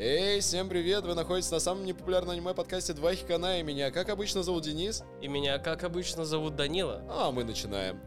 Эй, 0.00 0.38
всем 0.38 0.68
привет! 0.68 1.02
Вы 1.04 1.16
находитесь 1.16 1.50
на 1.50 1.58
самом 1.58 1.84
непопулярном 1.84 2.30
аниме-подкасте 2.30 2.92
«Два 2.92 3.16
хикана» 3.16 3.58
и 3.58 3.64
меня, 3.64 3.90
как 3.90 4.10
обычно, 4.10 4.44
зовут 4.44 4.62
Денис. 4.62 5.02
И 5.20 5.26
меня, 5.26 5.58
как 5.58 5.82
обычно, 5.82 6.24
зовут 6.24 6.54
Данила. 6.54 7.02
А 7.08 7.32
мы 7.32 7.42
начинаем. 7.42 7.98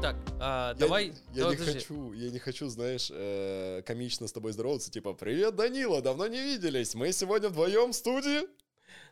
Так, 0.00 0.14
а, 0.38 0.74
Я- 0.74 0.78
давай... 0.78 1.06
Я, 1.32 1.42
давай, 1.42 1.56
не 1.56 1.58
подожди. 1.58 1.78
хочу, 1.80 2.12
я 2.12 2.30
не 2.30 2.38
хочу, 2.38 2.68
знаешь, 2.68 3.10
э, 3.12 3.82
комично 3.84 4.28
с 4.28 4.32
тобой 4.32 4.52
здороваться, 4.52 4.92
типа 4.92 5.14
«Привет, 5.14 5.56
Данила, 5.56 6.00
давно 6.00 6.28
не 6.28 6.40
виделись, 6.40 6.94
мы 6.94 7.10
сегодня 7.10 7.48
вдвоем 7.48 7.90
в 7.90 7.96
студии». 7.96 8.42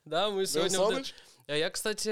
Да, 0.04 0.30
мы 0.30 0.46
сегодня... 0.46 0.78
Саныч? 0.78 1.14
Я, 1.48 1.70
кстати, 1.70 2.10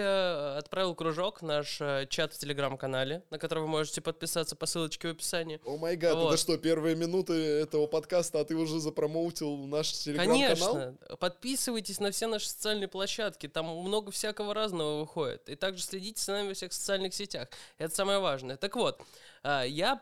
отправил 0.57 0.95
кружок 0.95 1.43
наш 1.43 1.79
э, 1.83 2.07
чат 2.09 2.33
в 2.33 2.39
Телеграм-канале, 2.39 3.23
на 3.29 3.39
который 3.39 3.59
вы 3.59 3.67
можете 3.67 4.01
подписаться 4.01 4.57
по 4.57 4.65
ссылочке 4.65 5.09
в 5.09 5.11
описании. 5.11 5.61
О 5.67 5.77
май 5.77 5.97
гад, 5.97 6.17
это 6.17 6.39
что, 6.39 6.57
первые 6.57 6.97
минуты 6.97 7.35
этого 7.35 7.87
подкаста, 7.87 8.41
а 8.41 8.45
ты 8.47 8.55
уже 8.55 8.81
запромоутил 8.81 9.67
наш 9.67 9.93
телеграм-канал? 9.93 10.73
Конечно, 10.73 11.17
подписывайтесь 11.21 12.01
на 12.01 12.13
все 12.13 12.29
наши 12.29 12.49
социальные 12.49 12.89
площадки, 12.89 13.47
там 13.47 13.67
много 13.67 14.11
всякого 14.11 14.55
разного 14.55 15.01
выходит. 15.01 15.47
И 15.51 15.55
также 15.55 15.83
следите 15.83 16.23
за 16.23 16.33
нами 16.33 16.49
во 16.49 16.55
всех 16.55 16.73
социальных 16.73 17.13
сетях. 17.13 17.49
Это 17.77 17.95
самое 17.95 18.21
важное. 18.21 18.57
Так 18.57 18.75
вот, 18.75 19.03
а, 19.43 19.65
я 19.65 20.01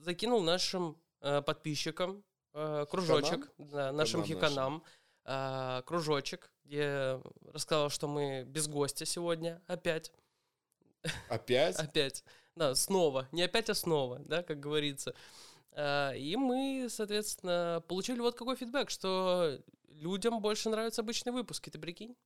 закинул 0.00 0.42
нашим 0.42 0.98
э, 1.20 1.42
подписчикам 1.42 2.24
э, 2.52 2.86
кружочек, 2.90 3.48
да, 3.58 3.92
нашим 3.92 4.24
Хиканам 4.24 4.50
хиканам, 4.50 4.82
а, 5.24 5.82
кружочек, 5.82 6.50
где 6.64 7.20
рассказал, 7.52 7.90
что 7.90 8.08
мы 8.08 8.44
без 8.46 8.68
гостя 8.68 9.04
сегодня 9.04 9.60
опять. 9.66 10.12
Опять? 11.28 11.76
Опять. 11.76 12.24
Да, 12.56 12.74
снова. 12.74 13.28
Не 13.32 13.42
опять, 13.42 13.68
а 13.68 13.74
снова, 13.74 14.20
да, 14.20 14.42
как 14.42 14.60
говорится. 14.60 15.14
А, 15.72 16.12
И 16.12 16.36
мы, 16.36 16.86
соответственно, 16.88 17.82
получили 17.88 18.20
вот 18.20 18.36
какой 18.36 18.56
фидбэк, 18.56 18.90
что 18.90 19.58
людям 19.88 20.40
больше 20.40 20.70
нравятся 20.70 21.02
обычные 21.02 21.32
выпуски, 21.32 21.70
ты 21.70 21.78
прикинь? 21.78 22.16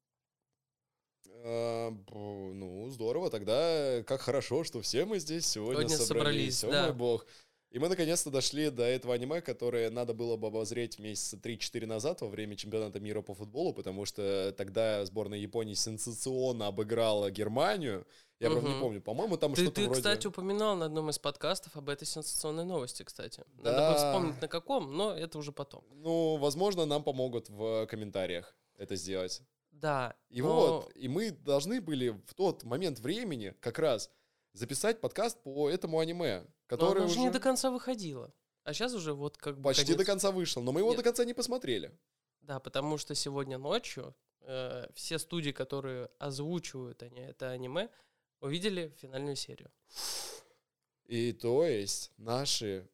А, 1.45 1.91
бу- 1.91 2.53
ну, 2.53 2.89
здорово, 2.91 3.31
тогда 3.31 4.03
как 4.07 4.21
хорошо, 4.21 4.65
что 4.65 4.81
все 4.83 5.05
мы 5.05 5.19
здесь 5.19 5.47
сегодня, 5.47 5.89
Сегодня 5.89 6.07
собрались. 6.07 6.59
собрались, 6.59 6.65
О 6.65 6.71
да. 6.71 6.83
мой 6.89 6.95
бог. 6.97 7.27
И 7.71 7.79
мы 7.79 7.89
наконец-то 7.91 8.31
дошли 8.31 8.71
до 8.71 8.83
этого 8.83 9.13
аниме, 9.13 9.43
которое 9.43 9.91
надо 9.91 10.15
было 10.15 10.37
бы 10.37 10.47
обозреть 10.49 10.99
месяца 10.99 11.37
3-4 11.37 11.85
назад 11.85 12.23
во 12.23 12.29
время 12.29 12.57
чемпионата 12.57 12.99
мира 12.99 13.21
по 13.21 13.35
футболу, 13.35 13.75
потому 13.75 14.07
что 14.07 14.55
тогда 14.57 15.05
сборная 15.05 15.39
Японии 15.39 15.75
сенсационно 15.75 16.69
обыграла 16.69 17.31
Германию. 17.31 18.07
Я 18.41 18.51
правда 18.51 18.69
не 18.71 18.81
помню, 18.81 19.03
по-моему, 19.03 19.37
там 19.37 19.53
Ты, 19.53 19.63
что-то 19.63 19.75
ты, 19.77 19.85
вроде... 19.85 20.01
кстати, 20.01 20.27
упоминал 20.27 20.77
на 20.77 20.87
одном 20.87 21.11
из 21.11 21.19
подкастов 21.19 21.77
об 21.77 21.89
этой 21.91 22.07
сенсационной 22.07 22.65
новости, 22.65 23.03
кстати. 23.03 23.45
Надо 23.57 23.77
Да. 23.77 23.91
бы 23.93 23.97
вспомнить 23.99 24.41
на 24.41 24.49
каком, 24.49 24.97
но 24.97 25.13
это 25.13 25.37
уже 25.39 25.53
потом. 25.53 25.85
Ну, 25.91 26.37
возможно, 26.37 26.87
нам 26.87 27.03
помогут 27.03 27.51
в 27.51 27.87
комментариях 27.87 28.57
это 28.77 28.97
сделать. 28.97 29.43
Да. 29.73 30.15
И 30.31 30.41
но- 30.41 30.55
вот, 30.83 30.93
и 30.97 31.09
мы 31.09 31.33
должны 31.33 31.81
были 31.83 32.11
в 32.11 32.33
тот 32.35 32.65
момент 32.65 32.99
времени 33.01 33.55
как 33.61 33.79
раз 33.79 34.11
записать 34.55 35.01
подкаст 35.01 35.43
по 35.43 35.69
этому 35.69 35.99
аниме, 35.99 36.47
же 36.71 37.05
уже 37.05 37.19
не 37.21 37.31
до 37.31 37.41
конца 37.41 37.71
выходило. 37.71 38.33
А 38.65 38.75
сейчас 38.75 38.93
уже 38.95 39.15
вот 39.15 39.37
как 39.39 39.57
бы 39.57 39.63
почти 39.63 39.85
конец. 39.85 39.99
до 39.99 40.05
конца 40.05 40.31
вышел, 40.31 40.63
но 40.63 40.73
мы 40.73 40.81
его 40.81 40.91
Нет. 40.91 40.99
до 40.99 41.03
конца 41.03 41.25
не 41.25 41.35
посмотрели. 41.35 41.97
Да, 42.43 42.61
потому 42.61 42.99
что 42.99 43.15
сегодня 43.15 43.57
ночью 43.59 44.15
э, 44.41 44.87
все 44.95 45.19
студии, 45.19 45.51
которые 45.51 46.11
озвучивают 46.19 47.03
они, 47.03 47.21
это 47.21 47.51
аниме, 47.51 47.89
увидели 48.41 48.95
финальную 48.99 49.37
серию. 49.37 49.71
И 51.07 51.33
то 51.33 51.65
есть 51.65 52.13
наши 52.19 52.89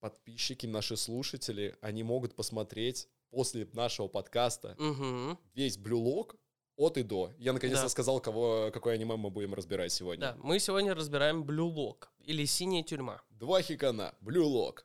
подписчики, 0.00 0.66
наши 0.66 0.96
слушатели, 0.96 1.76
они 1.80 2.02
могут 2.02 2.34
посмотреть 2.34 3.08
после 3.30 3.68
нашего 3.72 4.08
подкаста 4.08 4.74
Угу. 4.78 5.38
весь 5.54 5.76
блюлог 5.78 6.34
от 6.76 6.96
и 6.96 7.02
до. 7.02 7.30
Я 7.38 7.52
наконец-то 7.52 7.84
Да. 7.84 7.88
сказал, 7.90 8.20
кого, 8.20 8.70
какое 8.72 8.94
аниме 8.94 9.16
мы 9.16 9.30
будем 9.30 9.54
разбирать 9.54 9.92
сегодня. 9.92 10.20
Да, 10.32 10.36
мы 10.42 10.58
сегодня 10.58 10.94
разбираем 10.94 11.44
Lock 11.44 12.08
или 12.20 12.44
Синяя 12.46 12.82
тюрьма. 12.82 13.22
Два 13.40 13.62
хикана, 13.62 14.14
блюлог. 14.20 14.84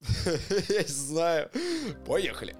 Я 0.68 0.82
знаю. 0.88 1.48
Поехали. 2.04 2.56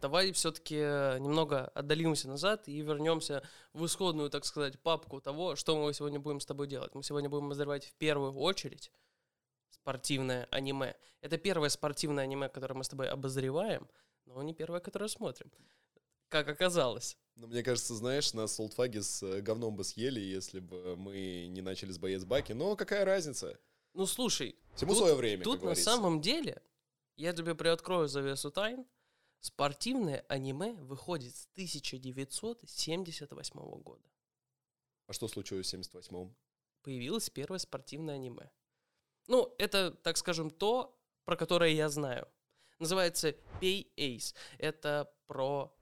Давай 0.00 0.32
все-таки 0.32 0.74
немного 0.74 1.66
отдалимся 1.74 2.28
назад 2.28 2.66
и 2.66 2.80
вернемся 2.80 3.42
в 3.74 3.84
исходную, 3.84 4.30
так 4.30 4.46
сказать, 4.46 4.80
папку 4.80 5.20
того, 5.20 5.54
что 5.54 5.76
мы 5.76 5.92
сегодня 5.92 6.18
будем 6.18 6.40
с 6.40 6.46
тобой 6.46 6.68
делать. 6.68 6.94
Мы 6.94 7.02
сегодня 7.02 7.28
будем 7.28 7.44
обозревать 7.44 7.84
в 7.84 7.92
первую 7.96 8.32
очередь 8.32 8.90
спортивное 9.68 10.48
аниме. 10.50 10.96
Это 11.20 11.36
первое 11.36 11.68
спортивное 11.68 12.24
аниме, 12.24 12.48
которое 12.48 12.74
мы 12.74 12.84
с 12.84 12.88
тобой 12.88 13.10
обозреваем, 13.10 13.86
но 14.24 14.42
не 14.42 14.54
первое, 14.54 14.80
которое 14.80 15.08
смотрим. 15.08 15.52
Как 16.30 16.48
оказалось. 16.48 17.18
Ну, 17.36 17.46
мне 17.48 17.62
кажется, 17.62 17.94
знаешь, 17.94 18.32
нас 18.32 18.54
солтфаги 18.54 19.00
с 19.00 19.22
э, 19.22 19.42
говном 19.42 19.76
бы 19.76 19.84
съели, 19.84 20.20
если 20.20 20.58
бы 20.58 20.96
мы 20.96 21.46
не 21.48 21.60
начали 21.60 21.92
с 21.92 21.98
боец 21.98 22.24
Баки. 22.24 22.52
Но 22.52 22.76
какая 22.76 23.04
разница? 23.04 23.60
Ну, 23.92 24.06
слушай, 24.06 24.56
Всему 24.74 24.92
Тут- 24.92 25.00
свое 25.00 25.14
время, 25.14 25.44
Тут 25.44 25.62
на 25.62 25.74
самом 25.74 26.20
деле, 26.20 26.62
я 27.16 27.32
тебе 27.34 27.54
приоткрою 27.54 28.08
завесу 28.08 28.50
тайн, 28.50 28.86
спортивное 29.40 30.24
аниме 30.28 30.72
выходит 30.74 31.36
с 31.36 31.46
1978 31.52 33.82
года. 33.82 34.08
А 35.06 35.12
что 35.12 35.28
случилось 35.28 35.72
в 35.72 35.74
78-м? 35.74 36.34
Появилось 36.82 37.30
первое 37.30 37.58
спортивное 37.58 38.16
аниме. 38.16 38.50
Ну, 39.28 39.54
это, 39.58 39.92
так 39.92 40.16
скажем, 40.16 40.50
то, 40.50 40.98
про 41.24 41.36
которое 41.36 41.70
я 41.72 41.88
знаю. 41.88 42.28
Называется 42.78 43.34
Pay 43.60 43.86
Ace. 43.96 44.34
Это 44.58 45.12
про 45.26 45.72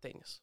теннис. 0.00 0.42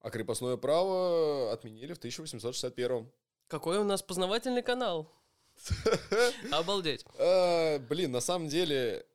А 0.00 0.10
крепостное 0.10 0.56
право 0.56 1.52
отменили 1.52 1.92
в 1.92 1.98
1861-м. 1.98 3.10
Какой 3.48 3.78
у 3.78 3.84
нас 3.84 4.02
познавательный 4.02 4.62
канал. 4.62 5.12
Обалдеть. 6.52 7.04
А, 7.18 7.78
Блин, 7.78 8.12
на 8.12 8.20
самом 8.20 8.48
деле, 8.48 9.06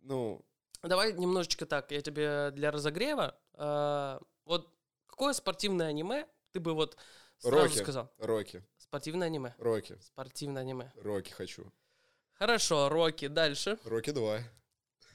ну, 0.00 0.44
Давай 0.82 1.12
немножечко 1.12 1.66
так, 1.66 1.90
я 1.90 2.00
тебе 2.02 2.50
для 2.52 2.70
разогрева. 2.70 3.38
а, 3.54 4.20
вот 4.44 4.68
какое 5.06 5.32
спортивное 5.32 5.88
аниме 5.88 6.26
ты 6.52 6.60
бы 6.60 6.74
вот 6.74 6.96
сразу 7.38 7.74
сказал? 7.76 8.12
Рокки, 8.18 8.64
Спортивное 8.78 9.26
аниме. 9.26 9.54
Рокки, 9.58 9.98
Спортивное 10.00 10.62
аниме. 10.62 10.92
Рокки 10.96 11.30
хочу. 11.30 11.70
Хорошо, 12.34 12.88
Рокки. 12.88 13.26
Дальше. 13.26 13.78
Рокки 13.84 14.10
2. 14.10 14.38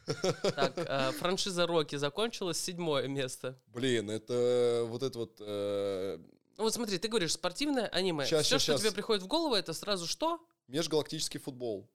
Так, 0.06 0.74
а, 0.88 1.12
франшиза 1.14 1.66
Рокки 1.66 1.96
закончилась, 1.96 2.59
седьмое 2.59 3.08
место. 3.08 3.59
Блин, 3.68 4.09
это 4.09 4.84
вот 4.88 5.03
это 5.03 5.19
вот... 5.19 5.38
э, 5.40 6.18
Ну 6.58 6.64
вот 6.64 6.74
смотри, 6.74 6.97
ты 6.97 7.08
говоришь 7.08 7.34
спортивное 7.34 7.88
аниме. 7.88 8.25
Щас, 8.25 8.46
Все, 8.46 8.56
щас, 8.56 8.62
что 8.64 8.72
щас. 8.74 8.81
тебе 8.81 8.91
приходит 8.91 9.24
в 9.24 9.28
голову, 9.28 9.56
это 9.56 9.74
сразу 9.74 10.08
что? 10.08 10.40
Межгалактический 10.68 11.40
футбол. 11.40 11.90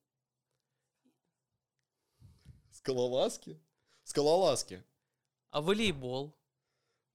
Скалолазки? 2.72 3.60
Скалолазки. 4.04 4.82
А 5.50 5.60
волейбол. 5.60 6.34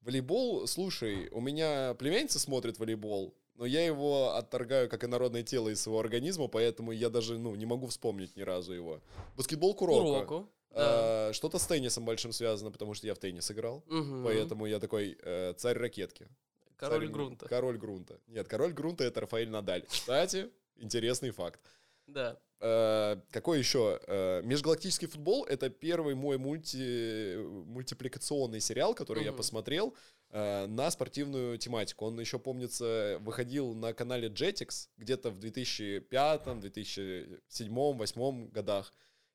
Волейбол, 0.01 0.67
слушай, 0.67 1.29
у 1.29 1.39
меня 1.39 1.93
племянница 1.93 2.37
смотрит 2.39 2.77
волейбол, 2.77 3.33
но 3.55 3.65
я 3.65 3.85
его 3.85 4.35
отторгаю 4.35 4.89
как 4.89 5.03
инородное 5.05 5.43
тело 5.43 5.69
из 5.69 5.81
своего 5.81 5.99
организма, 5.99 6.47
поэтому 6.47 6.91
я 6.91 7.09
даже, 7.09 7.37
ну, 7.37 7.55
не 7.55 7.65
могу 7.65 7.87
вспомнить 7.87 8.35
ни 8.35 8.41
разу 8.41 8.73
его. 8.73 8.99
Баскетбол 9.37 9.73
Куроко. 9.75 10.01
Куроку. 10.25 10.49
Да. 10.73 11.29
А, 11.29 11.33
что-то 11.33 11.57
с 11.59 11.65
теннисом 11.67 12.03
большим 12.05 12.31
связано, 12.33 12.71
потому 12.71 12.93
что 12.93 13.07
я 13.07 13.13
в 13.13 13.19
теннис 13.19 13.49
играл. 13.51 13.83
Мгм. 13.87 14.23
Поэтому 14.23 14.65
я 14.65 14.79
такой 14.79 15.17
э, 15.21 15.53
царь 15.57 15.77
ракетки. 15.77 16.27
Король 16.75 17.05
Царь- 17.05 17.13
грунта. 17.13 17.47
Король 17.47 17.77
грунта. 17.77 18.19
Нет, 18.27 18.47
король 18.47 18.73
грунта 18.73 19.03
это 19.03 19.21
Рафаэль 19.21 19.49
Надаль. 19.49 19.85
Кстати, 19.87 20.49
интересный 20.75 21.29
факт. 21.31 21.61
Да. 22.07 22.37
Э, 22.59 23.17
какой 23.31 23.59
еще? 23.59 23.99
Э, 24.07 24.41
Межгалактический 24.43 25.07
футбол 25.07 25.45
это 25.45 25.69
первый 25.69 26.15
мой 26.15 26.37
мульти... 26.37 27.37
мультипликационный 27.37 28.59
сериал, 28.59 28.93
который 28.95 29.23
я 29.23 29.31
Мгм. 29.31 29.37
посмотрел 29.37 29.95
э, 30.31 30.65
на 30.65 30.89
спортивную 30.91 31.57
тематику. 31.57 32.05
Он 32.05 32.19
еще, 32.19 32.39
помнится, 32.39 33.17
выходил 33.21 33.73
на 33.75 33.93
канале 33.93 34.29
Jetix 34.29 34.87
где-то 34.97 35.29
в 35.29 35.39
2005, 35.39 36.59
2007, 36.59 37.29
2008 37.49 38.49
годах. 38.49 38.93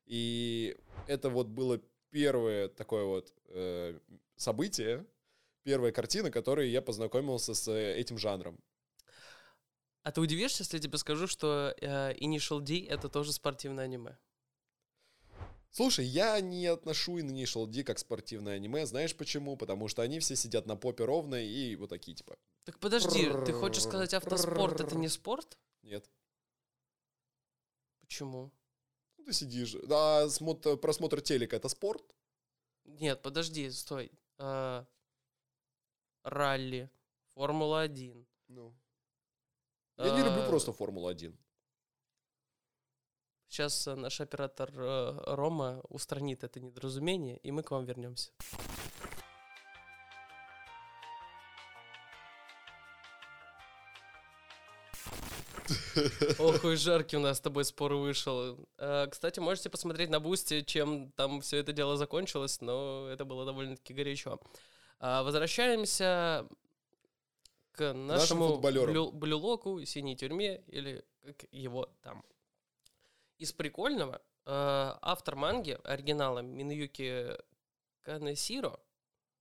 И 0.09 0.75
это 1.07 1.29
вот 1.29 1.47
было 1.47 1.79
первое 2.09 2.67
такое 2.67 3.05
вот 3.05 3.31
э, 3.49 3.99
событие, 4.35 5.05
первая 5.63 5.91
картина, 5.91 6.31
которой 6.31 6.69
я 6.69 6.81
познакомился 6.81 7.53
с 7.53 7.67
э, 7.67 7.95
этим 7.95 8.17
жанром. 8.17 8.59
А 10.01 10.11
ты 10.11 10.19
удивишься, 10.19 10.63
если 10.63 10.77
я 10.77 10.81
тебе 10.81 10.97
скажу, 10.97 11.27
что 11.27 11.75
э, 11.79 12.13
Initial 12.15 12.59
D 12.59 12.85
это 12.87 13.07
тоже 13.07 13.31
спортивное 13.31 13.83
аниме? 13.85 14.17
Слушай, 15.69 16.05
я 16.05 16.41
не 16.41 16.65
отношу 16.65 17.19
Initial 17.19 17.67
D 17.67 17.83
как 17.83 17.99
спортивное 17.99 18.55
аниме. 18.55 18.87
Знаешь 18.87 19.15
почему? 19.15 19.57
Потому 19.57 19.87
что 19.87 20.01
они 20.01 20.19
все 20.19 20.35
сидят 20.35 20.65
на 20.65 20.75
попе 20.75 21.05
ровно 21.05 21.35
и 21.35 21.75
вот 21.75 21.89
такие, 21.89 22.17
типа, 22.17 22.35
Так 22.65 22.79
подожди, 22.79 23.29
ты 23.45 23.53
хочешь 23.53 23.83
сказать 23.83 24.15
автоспорт 24.15 24.81
это 24.81 24.95
не 24.95 25.07
спорт? 25.07 25.59
нет. 25.83 26.09
Почему? 28.01 28.51
Ты 29.29 29.33
сидишь. 29.35 29.75
Смотр- 29.75 30.75
просмотр 30.77 31.21
телека— 31.21 31.55
это 31.57 31.69
спорт? 31.69 32.03
Нет, 32.85 33.21
подожди, 33.21 33.69
стой. 33.69 34.11
А, 34.39 34.87
ралли, 36.23 36.89
Формула-1. 37.35 38.25
Ну. 38.47 38.73
Я 39.97 40.15
не 40.15 40.23
люблю 40.23 40.41
А, 40.41 40.47
просто 40.47 40.73
Формулу-1. 40.73 41.37
Сейчас 43.49 43.87
э, 43.87 43.93
наш 43.95 44.19
оператор 44.19 44.71
э, 44.73 45.35
Рома 45.35 45.81
устранит 45.89 46.43
это 46.43 46.59
недоразумение, 46.59 47.37
и 47.37 47.51
мы 47.51 47.61
к 47.61 47.69
вам 47.69 47.85
вернемся. 47.85 48.31
Ох, 56.39 56.65
и 56.65 56.75
жаркий 56.75 57.17
у 57.17 57.19
нас 57.19 57.37
с 57.37 57.41
тобой 57.41 57.65
спор 57.65 57.93
вышел. 57.93 58.57
Э, 58.77 59.07
Кстати, 59.09 59.39
можете 59.39 59.69
посмотреть 59.69 60.09
на 60.09 60.19
Boosty, 60.19 60.61
чем 60.61 61.11
там 61.11 61.41
все 61.41 61.57
это 61.57 61.73
дело 61.73 61.97
закончилось, 61.97 62.61
но 62.61 63.07
это 63.07 63.25
было 63.25 63.45
довольно-таки 63.45 63.93
горячо. 63.93 64.39
А, 64.99 65.23
Возвращаемся 65.23 66.47
к 67.71 67.93
нашему 67.93 68.59
Blue- 68.91 69.11
Blue 69.11 69.40
Lock 69.40 69.69
у, 69.69 69.83
синей 69.85 70.15
тюрьме, 70.15 70.61
или 70.67 71.03
как 71.25 71.45
его 71.51 71.89
там. 72.01 72.23
Из 73.37 73.53
прикольного, 73.53 74.15
э, 74.15 74.21
автор 75.01 75.35
манги, 75.35 75.77
оригинала 75.83 76.39
Мунэюки 76.39 77.37
Канэсиро, 78.01 78.79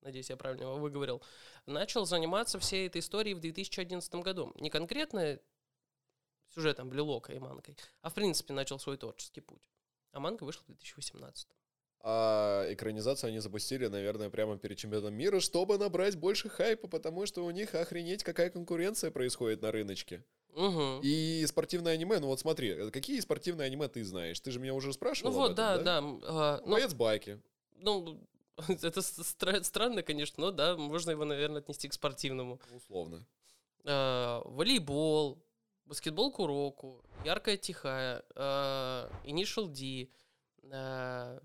надеюсь, 0.03 0.31
я 0.31 0.37
правильно 0.37 0.63
его 0.63 0.77
выговорил, 0.77 1.23
начал 1.67 2.05
заниматься 2.07 2.59
всей 2.61 2.87
этой 2.87 3.01
историей 3.01 3.35
в 3.35 3.41
2011 3.41 4.15
году. 4.23 4.53
Не 4.57 4.71
конкретно 4.71 5.39
сюжетом 6.59 6.89
Блюлока 6.89 7.33
и 7.33 7.39
мангой, 7.39 7.77
а 8.03 8.11
в 8.11 8.15
принципе 8.15 8.53
начал 8.53 8.79
свой 8.81 8.97
творческий 8.97 9.41
путь. 9.41 9.63
А 10.13 10.19
манга 10.21 10.43
вышла 10.45 10.63
в 10.65 10.67
2018. 10.67 11.47
А 12.01 12.67
экранизацию 12.73 13.29
они 13.29 13.39
запустили, 13.41 13.87
наверное, 13.87 14.31
прямо 14.31 14.57
перед 14.59 14.77
чемпионатом 14.79 15.15
мира, 15.15 15.41
чтобы 15.41 15.79
набрать 15.79 16.17
больше 16.17 16.49
хайпа, 16.49 16.89
потому 16.89 17.27
что 17.27 17.45
у 17.45 17.51
них 17.51 17.75
охренеть 17.75 18.25
какая 18.25 18.51
конкуренция 18.51 19.11
происходит 19.11 19.63
на 19.63 19.71
рыночке. 19.71 20.25
Угу. 20.55 21.01
И 21.03 21.45
спортивное 21.47 21.93
аниме, 21.93 22.19
ну 22.19 22.27
вот 22.29 22.41
смотри, 22.41 22.91
какие 22.91 23.21
спортивные 23.21 23.67
аниме 23.67 23.87
ты 23.89 24.03
знаешь? 24.05 24.41
Ты 24.41 24.51
же 24.51 24.59
меня 24.59 24.75
уже 24.75 24.93
спрашивал 24.93 25.31
Ну 25.31 25.37
об 25.37 25.43
вот, 25.43 25.53
этом, 25.53 25.65
да, 25.65 25.79
да. 25.85 25.99
м, 25.99 26.21
а, 26.25 26.61
ну, 26.65 26.73
Боец 26.73 26.95
байки. 26.95 27.41
ну, 27.77 28.21
это 28.69 29.01
стра- 29.01 29.63
странно, 29.63 30.03
конечно, 30.03 30.41
но 30.41 30.51
да, 30.51 30.77
можно 30.77 31.11
его, 31.13 31.25
наверное, 31.25 31.61
отнести 31.61 31.89
к 31.89 31.93
спортивному. 31.93 32.61
Условно. 32.75 33.25
А, 33.85 34.43
волейбол, 34.45 35.39
баскетбол 35.89 36.31
куроку, 36.31 37.03
яркая 37.25 37.57
тихая, 37.57 38.23
а, 38.35 39.11
Initial 39.25 39.69
D, 39.69 40.11
а, 40.71 41.41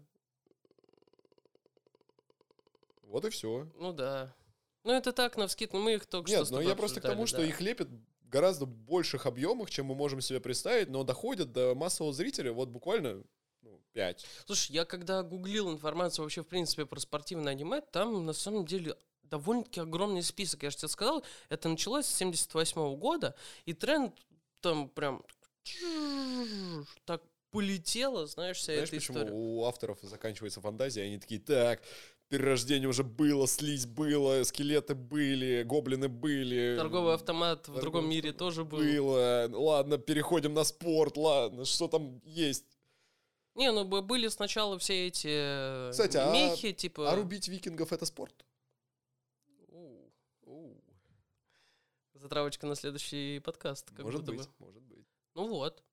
Вот 3.04 3.26
и 3.26 3.30
все. 3.30 3.68
ну 3.78 3.94
да. 3.94 4.36
Ну 4.84 4.92
это 4.92 5.14
так, 5.14 5.38
на 5.38 5.48
вскид, 5.48 5.72
ну 5.72 5.82
мы 5.82 5.94
их 5.94 6.06
только 6.06 6.28
что 6.28 6.40
Нет, 6.40 6.50
но 6.50 6.58
тобой 6.58 6.70
я 6.70 6.76
просто 6.76 7.00
к 7.00 7.04
тому, 7.04 7.24
обсуждали, 7.24 7.46
что 7.46 7.52
да. 7.52 7.56
их 7.56 7.62
лепят 7.62 7.88
в 7.90 8.30
гораздо 8.30 8.66
больших 8.66 9.26
объемах, 9.26 9.70
чем 9.70 9.86
мы 9.86 9.96
можем 9.96 10.20
себе 10.20 10.42
представить, 10.42 10.90
но 10.90 11.04
доходят 11.04 11.54
до 11.54 11.74
массового 11.74 12.12
зрителя 12.14 12.52
вот 12.52 12.68
буквально 12.68 13.24
ну, 13.62 13.82
5. 13.94 14.26
Слушай, 14.46 14.72
я 14.74 14.86
когда 14.86 15.24
гуглил 15.24 15.72
информацию 15.72 16.24
вообще, 16.24 16.42
в 16.42 16.48
принципе, 16.48 16.86
про 16.86 17.00
спортивное 17.00 17.54
аниме, 17.54 17.80
там 17.80 18.26
на 18.26 18.34
самом 18.34 18.66
деле 18.66 18.98
довольно-таки 19.24 19.80
огромный 19.80 20.22
список. 20.22 20.64
Я 20.64 20.70
же 20.70 20.78
тебе 20.78 20.90
сказал, 20.90 21.24
это 21.50 21.70
началось 21.70 22.06
с 22.06 22.16
78 22.16 22.96
года, 22.98 23.36
и 23.66 23.74
тренд 23.74 24.14
там 24.64 24.90
прям 24.90 25.24
так 27.06 27.22
полетело, 27.52 28.26
знаешь, 28.26 28.58
вся 28.58 28.74
Знаешь, 28.74 28.90
эта 28.90 28.98
почему 28.98 29.18
история. 29.20 29.36
у 29.36 29.66
авторов 29.66 30.00
заканчивается 30.02 30.62
фантазия, 30.62 31.04
они 31.04 31.20
такие, 31.20 31.40
так, 31.40 31.84
перерождение 32.30 32.90
уже 32.90 33.04
было, 33.04 33.48
слизь 33.48 33.86
было, 33.86 34.44
скелеты 34.44 34.96
были, 34.96 35.62
гоблины 35.64 36.08
были. 36.08 36.76
Торговый 36.78 37.14
автомат 37.14 37.68
в 37.68 37.80
другом 37.80 38.10
мире 38.10 38.32
тоже 38.34 38.64
был. 38.64 38.80
Было. 38.80 39.48
Ладно, 39.52 40.00
переходим 40.00 40.54
на 40.54 40.64
спорт, 40.64 41.18
ладно, 41.18 41.66
что 41.66 41.88
там 41.88 42.22
есть? 42.26 42.66
Не, 43.56 43.72
ну 43.72 43.86
были 43.86 44.30
сначала 44.30 44.80
все 44.80 45.08
эти 45.08 45.28
э, 45.30 45.92
Кстати, 45.92 46.18
а- 46.18 46.34
мехи, 46.34 46.72
типа... 46.72 47.12
А 47.12 47.16
рубить 47.16 47.48
викингов 47.48 47.94
это 47.94 48.08
спорт? 48.08 48.34
У, 50.42 50.76
Затравочка 52.24 52.66
на 52.66 52.76
следующий 52.76 53.40
подкаст. 53.40 53.90
Как 53.90 54.06
может 54.06 54.24
быть, 54.24 54.38
бы. 54.38 54.48
может 54.60 54.82
быть. 54.84 55.06
Ну 55.36 55.46
вот. 55.50 55.84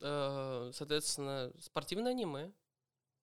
Э, 0.00 0.72
Соответственно, 0.74 1.52
спортивное 1.60 2.10
аниме. 2.10 2.52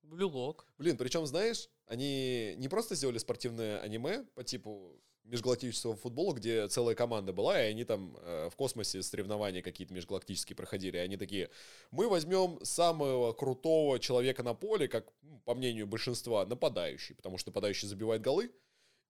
Блюлок. 0.04 0.66
Блин, 0.78 0.96
причем, 0.96 1.26
знаешь, 1.26 1.68
они 1.86 2.56
не 2.56 2.70
просто 2.70 2.96
сделали 2.96 3.18
спортивное 3.18 3.82
аниме 3.82 4.24
по 4.36 4.46
типу 4.46 5.02
межгалактического 5.26 5.98
футбола, 5.98 6.34
где 6.34 6.66
целая 6.70 6.96
команда 6.96 7.34
была, 7.34 7.62
и 7.62 7.72
они 7.72 7.84
там 7.84 8.16
э, 8.22 8.50
в 8.50 8.56
космосе 8.56 9.02
соревнования 9.04 9.62
какие-то 9.62 9.94
межгалактические 9.94 10.56
проходили. 10.56 10.96
И 10.96 11.02
они 11.02 11.18
такие, 11.18 11.50
мы 11.92 12.08
возьмем 12.08 12.64
самого 12.64 13.34
крутого 13.34 14.00
человека 14.00 14.44
на 14.44 14.54
поле, 14.54 14.88
как, 14.88 15.12
м, 15.24 15.42
по 15.42 15.56
мнению 15.56 15.88
большинства, 15.88 16.46
нападающий, 16.46 17.16
потому 17.16 17.38
что 17.38 17.50
нападающий 17.50 17.90
забивает 17.90 18.22
голы, 18.22 18.50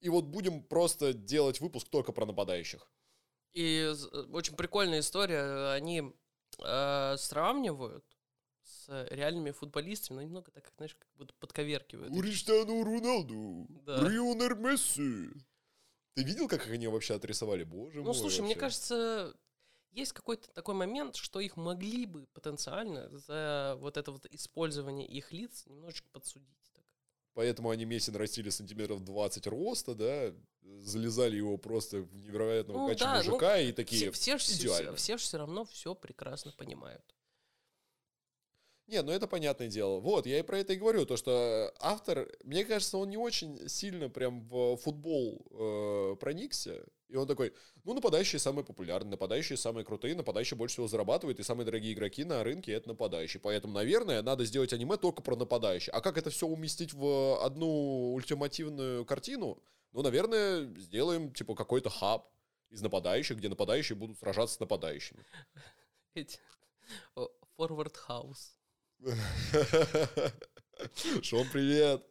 и 0.01 0.09
вот 0.09 0.25
будем 0.25 0.63
просто 0.63 1.13
делать 1.13 1.61
выпуск 1.61 1.89
только 1.89 2.11
про 2.11 2.25
нападающих. 2.25 2.89
И 3.53 3.89
з- 3.93 4.07
очень 4.31 4.55
прикольная 4.55 4.99
история. 4.99 5.71
Они 5.73 6.03
э, 6.63 7.15
сравнивают 7.17 8.05
с 8.63 9.07
реальными 9.11 9.51
футболистами, 9.51 10.17
но 10.17 10.23
немного 10.23 10.51
так, 10.51 10.71
знаешь, 10.77 10.95
как 10.95 11.07
будто 11.15 11.33
подковеркивают. 11.39 12.13
Криштиану 12.13 12.83
Роналду, 12.83 13.67
Да. 13.85 14.01
Лионель 14.07 14.55
Месси. 14.55 15.29
Ты 16.15 16.23
видел, 16.23 16.47
как 16.47 16.67
они 16.67 16.87
вообще 16.87 17.15
отрисовали? 17.15 17.63
Боже 17.63 17.97
мой. 17.99 18.05
Ну, 18.05 18.13
слушай, 18.13 18.41
мне 18.41 18.49
вообще. 18.49 18.59
кажется, 18.59 19.35
есть 19.91 20.13
какой-то 20.13 20.51
такой 20.51 20.75
момент, 20.75 21.15
что 21.15 21.39
их 21.39 21.55
могли 21.57 22.05
бы 22.05 22.27
потенциально 22.33 23.09
за 23.09 23.75
вот 23.79 23.97
это 23.97 24.11
вот 24.11 24.25
использование 24.25 25.07
их 25.07 25.31
лиц 25.31 25.65
немножечко 25.65 26.09
подсудить. 26.09 26.58
Поэтому 27.33 27.69
они 27.69 27.85
Месси 27.85 28.11
нарастили 28.11 28.49
сантиметров 28.49 29.03
20 29.03 29.47
роста, 29.47 29.95
да, 29.95 30.33
залезали 30.81 31.37
его 31.37 31.57
просто 31.57 32.01
в 32.01 32.15
невероятного 32.21 32.79
Ну 32.79 32.87
кача 32.87 33.05
да, 33.05 33.11
ну, 33.23 33.31
мужика 33.31 33.59
и 33.59 33.71
такие... 33.71 34.11
Все, 34.11 34.37
все, 34.37 34.55
идеально. 34.55 34.95
все 34.95 35.17
все 35.17 35.37
равно 35.37 35.65
все 35.65 35.95
прекрасно 35.95 36.51
понимают. 36.51 37.03
Не, 38.89 39.03
ну 39.03 39.11
это 39.11 39.27
понятное 39.27 39.67
дело. 39.67 39.99
Вот, 39.99 40.25
я 40.25 40.39
и 40.39 40.41
про 40.41 40.57
это 40.57 40.73
и 40.73 40.75
говорю, 40.75 41.05
то 41.05 41.15
что 41.15 41.71
автор, 41.79 42.27
мне 42.43 42.65
кажется, 42.65 42.97
он 42.97 43.11
не 43.11 43.17
очень 43.17 43.69
сильно 43.69 44.09
прям 44.09 44.47
в 44.47 44.77
футбол 44.77 45.45
э, 45.51 46.15
проникся. 46.19 46.83
И 47.07 47.15
он 47.15 47.27
такой, 47.27 47.53
ну, 47.83 47.93
нападающие 47.93 48.39
самые 48.39 48.65
популярные, 48.65 49.11
нападающие 49.11 49.57
самые 49.57 49.85
крутые, 49.85 50.15
нападающие 50.15 50.57
больше 50.57 50.73
всего 50.73 50.87
зарабатывают, 50.87 51.39
и 51.39 51.43
самые 51.43 51.65
дорогие 51.65 51.93
игроки 51.93 52.23
на 52.23 52.43
рынке— 52.43 52.71
это 52.73 52.87
нападающие. 52.87 53.39
Поэтому, 53.39 53.75
наверное, 53.75 54.23
надо 54.23 54.43
сделать 54.43 54.73
аниме 54.73 54.97
только 54.97 55.21
про 55.21 55.35
нападающих. 55.35 55.93
А 55.93 56.01
как 56.01 56.17
это 56.17 56.31
все 56.31 56.47
уместить 56.47 56.93
в 56.93 57.43
одну 57.43 58.13
ультимативную 58.15 59.05
картину? 59.05 59.61
Ну, 59.91 60.01
наверное, 60.01 60.65
сделаем, 60.79 61.31
типа, 61.31 61.53
какой-то 61.53 61.91
хаб 61.91 62.27
из 62.71 62.81
нападающих, 62.81 63.37
где 63.37 63.49
нападающие 63.49 63.95
будут 63.95 64.17
сражаться 64.17 64.55
с 64.55 64.59
нападающими. 64.59 65.23
Forward 67.55 67.93
House. 68.07 68.58
Шон, 71.21 71.47
привет! 71.51 72.03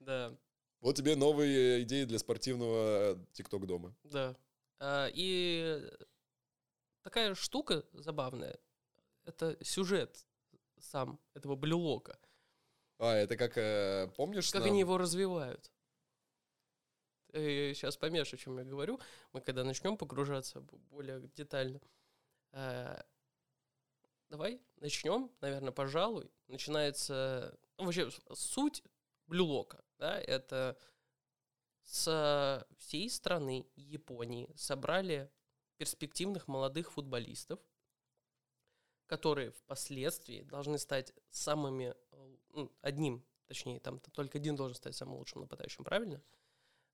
Да, 0.00 0.36
Вот 0.80 0.96
тебе 0.96 1.16
новые 1.16 1.82
идеи 1.82 2.04
для 2.04 2.18
спортивного 2.18 3.18
ТикТок 3.32 3.66
дома. 3.66 3.94
да. 4.04 4.36
А, 4.80 5.08
и 5.12 5.82
такая 7.02 7.34
штука 7.34 7.84
забавная. 7.92 8.56
Это 9.24 9.56
сюжет 9.64 10.24
сам 10.78 11.18
этого 11.34 11.56
блюлока. 11.56 12.18
А, 12.98 13.12
это 13.14 13.36
как, 13.36 13.58
э, 13.58 14.08
помнишь, 14.16 14.50
Как 14.50 14.62
нам- 14.62 14.70
они 14.70 14.80
его 14.80 14.98
развивают. 14.98 15.70
сейчас 17.32 17.96
поймешь, 17.96 18.32
о 18.32 18.36
чем 18.36 18.58
я 18.58 18.64
говорю. 18.64 19.00
Мы 19.32 19.40
когда 19.40 19.64
начнем 19.64 19.96
погружаться 19.96 20.60
более 20.60 21.20
детально. 21.36 21.80
Давай 24.28 24.60
начнем, 24.76 25.30
наверное, 25.40 25.72
пожалуй. 25.72 26.30
Начинается... 26.48 27.58
ну, 27.78 27.84
вообще, 27.86 28.10
суть 28.34 28.82
блюлока, 29.26 29.82
да, 29.98 30.20
это 30.20 30.78
с 31.84 32.66
всей 32.76 33.08
страны 33.08 33.66
Японии 33.76 34.52
собрали 34.54 35.30
перспективных 35.78 36.46
молодых 36.48 36.92
футболистов, 36.92 37.58
которые 39.06 39.52
впоследствии 39.52 40.42
должны 40.42 40.78
стать 40.78 41.14
самыми, 41.30 41.94
ну, 42.50 42.70
одним, 42.82 43.24
точнее, 43.46 43.80
там 43.80 43.98
только 44.00 44.36
один 44.36 44.56
должен 44.56 44.76
стать 44.76 44.94
самым 44.94 45.16
лучшим 45.16 45.40
нападающим, 45.40 45.84
правильно? 45.84 46.22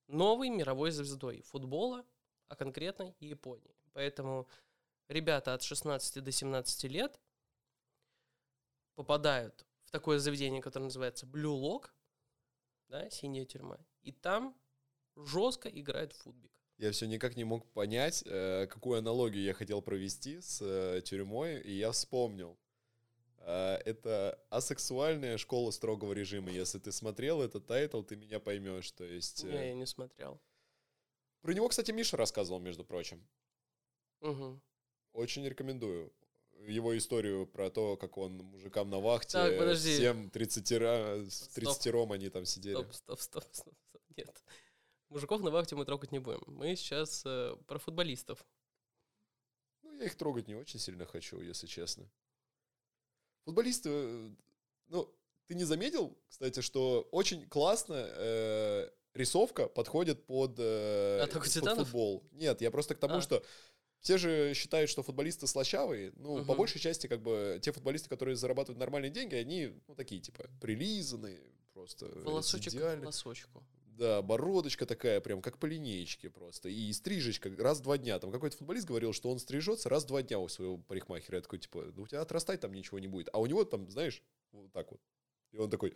Новой 0.07 0.51
мировой 0.51 0.93
звездой 0.93 1.43
футбола, 1.43 2.05
а 2.47 2.55
конкретно 2.55 3.15
Японии. 3.19 3.75
Поэтому 3.93 4.47
ребята 5.09 5.55
от 5.55 5.63
16 5.63 6.23
до 6.23 6.33
17 6.33 6.85
лет 6.85 7.21
попадают 8.95 9.67
в 9.85 9.91
такое 9.91 10.19
заведение, 10.19 10.63
которое 10.63 10.85
называется 10.85 11.27
Blue 11.27 11.61
Lock, 11.61 11.91
да, 12.89 13.11
синяя 13.11 13.45
тюрьма, 13.45 13.79
и 14.03 14.13
там 14.13 14.57
жестко 15.17 15.69
играют 15.69 16.13
в 16.13 16.23
футбик. 16.23 16.53
Я 16.77 16.91
все 16.91 17.07
никак 17.07 17.37
не 17.37 17.45
мог 17.45 17.65
понять, 17.73 18.25
э, 18.27 18.67
какую 18.67 18.99
аналогию 18.99 19.45
я 19.45 19.55
хотел 19.55 19.81
провести 19.81 20.41
с 20.41 20.61
э, 20.61 21.01
тюрьмой, 21.03 21.61
и 21.61 21.73
я 21.73 21.93
вспомнил. 21.93 22.59
Э, 23.39 23.77
это 23.85 24.41
асексуальная 24.51 25.39
школа 25.39 25.71
строгого 25.71 26.13
режима. 26.13 26.51
Если 26.51 26.81
ты 26.81 26.91
смотрел 26.91 27.43
этот 27.43 27.67
тайтл, 27.67 28.03
ты 28.03 28.17
меня 28.17 28.41
поймешь. 28.41 28.91
То 28.91 29.05
есть... 29.05 29.45
Не, 29.45 29.69
я 29.69 29.75
не 29.75 29.87
смотрел. 29.87 30.41
Про 31.43 31.53
него, 31.53 31.69
кстати, 31.69 31.93
Миша 31.93 32.17
рассказывал, 32.17 32.59
между 32.59 32.85
прочим. 32.85 33.25
Угу. 34.21 34.61
Очень 35.15 35.47
рекомендую 35.47 36.13
его 36.67 36.97
историю 36.99 37.47
про 37.47 37.71
то, 37.71 37.97
как 37.97 38.19
он 38.19 38.33
мужикам 38.39 38.91
на 38.91 38.99
вахте 39.01 39.33
Так, 39.33 39.59
подожди. 39.59 39.95
всем 39.95 40.29
30 40.31 40.71
с 41.31 41.49
30 41.55 41.95
они 42.11 42.29
там 42.31 42.45
сидели. 42.45 42.75
Стоп, 42.75 42.93
стоп, 42.93 43.21
стоп, 43.21 43.45
стоп, 43.53 43.75
стоп. 43.89 44.03
Нет. 44.17 44.45
Мужиков 45.09 45.43
на 45.43 45.51
вахте 45.51 45.77
мы 45.77 45.85
трогать 45.85 46.11
не 46.11 46.19
будем. 46.19 46.43
Мы 46.47 46.75
сейчас 46.75 47.23
э, 47.25 47.57
про 47.67 47.79
футболистов. 47.79 48.45
Ну, 49.83 49.95
я 49.99 50.07
их 50.07 50.17
трогать 50.17 50.49
не 50.49 50.57
очень 50.57 50.81
сильно 50.81 51.07
хочу, 51.07 51.41
если 51.41 51.67
честно. 51.69 52.11
Футболисты, 53.45 53.91
э, 53.93 54.31
ну, 54.89 55.15
ты 55.47 55.55
не 55.55 55.65
заметил, 55.65 56.19
кстати, 56.29 56.61
что 56.61 57.07
очень 57.13 57.47
классно 57.49 57.95
э, 58.17 58.91
рисовка 59.13 59.69
подходит 59.69 60.27
под, 60.27 60.57
э, 60.59 61.21
Атаку 61.21 61.45
под 61.45 61.53
титанов? 61.53 61.87
футбол. 61.87 62.25
Нет, 62.33 62.61
я 62.63 62.71
просто 62.71 62.95
к 62.95 62.99
тому, 62.99 63.17
А. 63.17 63.21
что 63.21 63.45
все 64.05 64.19
же 64.19 64.53
считают, 64.55 64.91
что 64.91 65.03
футболисты 65.03 65.47
слащавые. 65.47 66.13
Ну, 66.17 66.37
по 66.37 66.43
Мгм. 66.53 66.57
большей 66.59 66.79
части, 66.79 67.07
как 67.07 67.23
бы, 67.23 67.59
те 67.63 67.73
футболисты, 67.73 68.11
которые 68.11 68.37
зарабатывают 68.37 68.79
нормальные 68.79 69.11
деньги, 69.11 69.35
они, 69.35 69.73
ну, 69.89 69.95
такие, 69.95 70.21
типа, 70.21 70.45
прилизанные, 70.61 71.41
просто 71.73 72.07
Волосочек 72.23 72.73
к 72.73 72.77
идеальной- 72.77 73.01
волосочку. 73.07 73.65
Да, 73.87 74.21
бородочка 74.21 74.85
такая, 74.87 75.21
прям 75.23 75.41
как 75.41 75.57
по 75.59 75.65
линеечке 75.67 76.29
просто. 76.29 76.69
И 76.69 76.93
стрижечка 76.93 77.51
раз 77.57 77.79
в 77.79 77.83
два 77.83 77.97
дня. 77.97 78.19
Там 78.19 78.31
какой-то 78.31 78.57
футболист 78.59 78.87
говорил, 78.87 79.13
что 79.15 79.31
он 79.31 79.39
стрижется 79.39 79.89
раз 79.89 80.05
в 80.05 80.09
два 80.09 80.21
дня 80.23 80.39
у 80.41 80.49
своего 80.49 80.77
парикмахера. 80.79 81.37
Я 81.37 81.43
такой, 81.43 81.61
типа, 81.61 81.93
ну 81.97 82.03
у 82.03 82.07
тебя 82.07 82.21
отрастать 82.21 82.61
там 82.61 82.73
ничего 82.75 82.99
не 82.99 83.07
будет. 83.07 83.29
А 83.33 83.39
у 83.39 83.47
него 83.47 83.65
там, 83.65 83.89
знаешь, 83.91 84.21
вот 84.53 84.71
так 84.73 84.91
вот. 84.91 85.01
И 85.53 85.59
он 85.59 85.71
такой, 85.71 85.95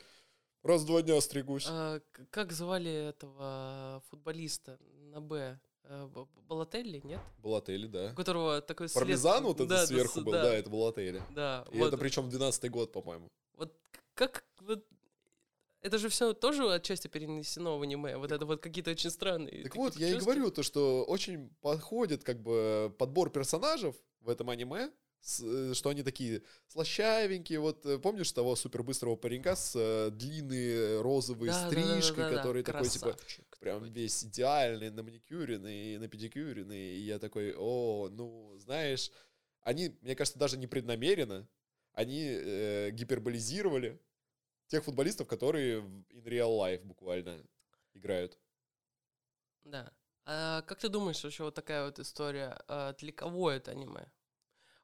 раз 0.62 0.82
в 0.82 0.86
два 0.86 1.02
дня 1.02 1.20
стригусь. 1.20 1.66
А, 1.68 2.00
как 2.30 2.52
звали 2.52 2.90
этого 3.10 4.00
футболиста 4.08 4.78
на 5.12 5.20
Б? 5.20 5.58
Э, 5.90 6.07
Б- 6.07 6.25
Б- 6.25 6.40
Балотелли, 6.49 7.00
нет? 7.04 7.21
Балатели, 7.42 7.87
да. 7.87 8.11
У 8.12 8.14
которого 8.16 8.61
такой 8.61 8.88
след- 8.88 9.00
Пармезан 9.02 9.45
вот 9.45 9.57
это 9.61 9.68
Да, 9.68 9.76
да, 9.80 9.87
сверху 9.87 10.21
с- 10.21 10.23
был, 10.23 10.33
да, 10.33 10.42
да, 10.42 10.54
это 10.54 10.68
Балатели. 10.71 11.23
Да, 11.35 11.64
И 11.73 11.78
вот, 11.78 11.88
это 11.88 11.97
причем 11.99 12.28
12-й 12.28 12.68
год, 12.68 12.92
по-моему. 12.92 13.28
вот 13.54 13.75
как 14.14 14.45
вот 14.61 14.85
это 15.80 15.97
же 15.99 16.09
все 16.09 16.33
тоже 16.35 16.71
отчасти 16.73 17.09
перенесено 17.09 17.78
в 17.78 17.83
аниме. 17.83 18.16
Вот 18.18 18.33
это 18.33 18.45
вот 18.45 18.61
какие-то 18.61 18.90
очень 18.90 19.11
странные. 19.11 19.62
Так 19.62 19.76
вот, 19.76 19.97
я 19.97 20.09
и 20.09 20.11
прически. 20.12 20.25
говорю, 20.25 20.50
то, 20.50 20.62
что 20.62 21.04
очень 21.04 21.49
подходит 21.62 22.23
как 22.25 22.42
бы 22.42 22.95
подбор 22.99 23.30
персонажей 23.30 23.95
в 24.21 24.28
этом 24.28 24.50
аниме, 24.50 24.90
что 25.20 25.90
они 25.90 26.02
такие 26.02 26.42
слащавенькие. 26.68 27.60
Вот 27.60 27.84
э, 27.84 27.98
помнишь 27.98 28.32
того 28.32 28.56
супербыстрого 28.56 29.16
паренька 29.16 29.56
с 29.56 29.75
э, 29.76 30.10
длинной 30.10 31.00
розовой 31.02 31.48
Да, 31.48 31.54
да, 31.54 31.70
да, 31.70 31.82
да, 31.82 32.00
стрижкой, 32.00 32.25
да, 32.25 32.30
да, 32.30 32.37
который 32.37 32.62
такой 32.62 32.88
типа 32.88 33.16
прям 33.60 33.80
такой. 33.80 33.90
весь 33.90 34.25
идеальный, 34.25 34.90
на 34.90 35.02
маникюренный, 35.02 35.98
на 35.98 36.08
педикюренный. 36.08 36.96
И 36.96 37.00
я 37.00 37.18
такой, 37.18 37.54
о, 37.56 38.08
ну, 38.10 38.56
знаешь, 38.58 39.10
они, 39.62 39.96
мне 40.02 40.14
кажется, 40.14 40.38
даже 40.38 40.56
не 40.56 40.66
преднамеренно, 40.66 41.48
они 41.92 42.25
э, 42.26 42.90
гиперболизировали 42.90 44.00
тех 44.68 44.84
футболистов, 44.84 45.26
которые 45.26 45.80
в 45.80 46.04
in 46.10 46.25
real 46.25 46.58
life 46.58 46.84
буквально 46.84 47.44
играют. 47.94 48.38
Да. 49.64 49.92
А 50.25 50.62
как 50.62 50.78
ты 50.78 50.88
думаешь, 50.88 51.22
вообще 51.25 51.42
вот 51.42 51.54
такая 51.54 51.87
вот 51.87 51.98
история, 51.98 52.62
а, 52.68 52.92
для 52.94 53.12
кого 53.12 53.50
это 53.50 53.70
аниме? 53.70 54.06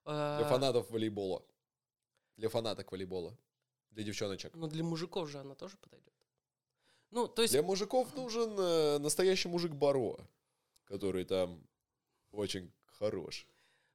Для 0.04 0.40
А, 0.40 0.49
фанатов 0.49 0.90
волейбола. 0.90 1.44
Для 2.37 2.49
фанаток 2.49 2.92
волейбола. 2.92 3.37
Для 3.90 4.04
девчоночек. 4.04 4.54
Ну, 4.54 4.66
для 4.66 4.84
мужиков 4.84 5.28
же 5.28 5.38
она 5.38 5.54
тоже 5.54 5.76
подойдет. 5.78 6.12
Ну, 7.11 7.28
то 7.28 7.42
есть, 7.42 7.52
Для 7.54 7.62
мужиков 7.62 8.14
нужен 8.16 8.58
э, 8.58 8.99
настоящий 8.99 9.49
мужик 9.49 9.73
Баро, 9.73 10.18
который 10.84 11.25
там 11.25 11.64
очень 12.32 12.73
хорош. 12.87 13.46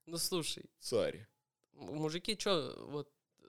ну 0.05 0.17
слушай, 0.17 0.69
Царь. 0.79 1.27
мужики, 1.73 2.37
что, 2.39 2.75
вот, 2.87 3.11
э, 3.41 3.43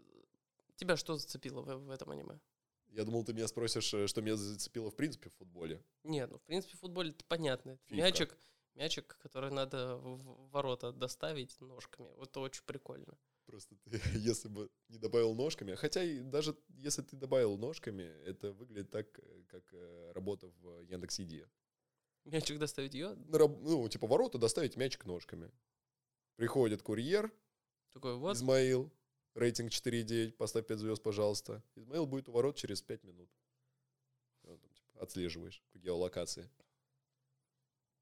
тебя 0.77 0.97
что 0.97 1.17
зацепило 1.17 1.63
в, 1.63 1.87
в 1.87 1.91
этом 1.91 2.11
аниме? 2.11 2.41
Я 2.89 3.05
думал, 3.05 3.25
ты 3.25 3.33
меня 3.33 3.47
спросишь, 3.47 3.95
э, 3.95 4.09
что 4.09 4.21
меня 4.23 4.37
зацепило 4.37 4.91
в 4.91 4.97
принципе 4.97 5.29
в 5.31 5.35
футболе. 5.35 5.81
Нет, 6.03 6.29
ну, 6.31 6.39
в 6.39 6.43
принципе, 6.43 6.77
в 6.77 6.81
футболе 6.81 7.11
это 7.11 7.25
понятно. 7.27 7.71
Это 7.71 7.83
Фифка. 7.87 7.97
Мячик, 7.97 8.39
мячик, 8.75 9.17
который 9.23 9.51
надо 9.51 9.97
в 9.97 10.51
ворота 10.51 10.93
доставить 10.93 11.61
ножками. 11.61 12.09
Вот 12.17 12.31
это 12.31 12.41
очень 12.41 12.65
прикольно. 12.65 13.19
Просто 13.47 13.75
ты, 13.77 14.01
если 14.15 14.49
бы 14.49 14.71
не 14.89 14.99
добавил 14.99 15.35
ножками, 15.35 15.75
хотя 15.75 16.03
и 16.03 16.21
даже 16.21 16.57
если 16.69 17.03
ты 17.03 17.17
добавил 17.17 17.57
ножками, 17.59 18.05
это 18.25 18.53
выглядит 18.53 18.91
так, 18.91 19.19
э, 19.19 19.43
как 19.49 19.65
э, 19.73 20.13
работа 20.13 20.49
в 20.61 20.83
Яндекс.Еде. 20.83 21.49
Мячик 22.25 22.59
доставить 22.59 22.95
ее, 22.95 23.17
Ну, 23.29 23.89
типа 23.89 24.07
ворота 24.07 24.39
доставить 24.39 24.77
мячик 24.77 25.07
ножками. 25.07 25.51
Приходит 26.37 26.83
курьер, 26.83 27.33
такой 27.93 28.17
вот, 28.17 28.37
Измаил, 28.37 28.93
рейтинг 29.35 29.73
4,9, 29.73 30.33
поставь 30.33 30.67
5 30.67 30.79
звезд, 30.79 31.03
пожалуйста. 31.03 31.63
Измаил 31.75 32.07
будет 32.07 32.29
у 32.29 32.33
ворот 32.33 32.57
через 32.57 32.83
5 32.83 33.05
минут. 33.05 33.31
Там, 34.43 34.59
типа, 34.59 35.03
отслеживаешь 35.03 35.63
по 35.73 35.79
геолокации. 35.79 36.49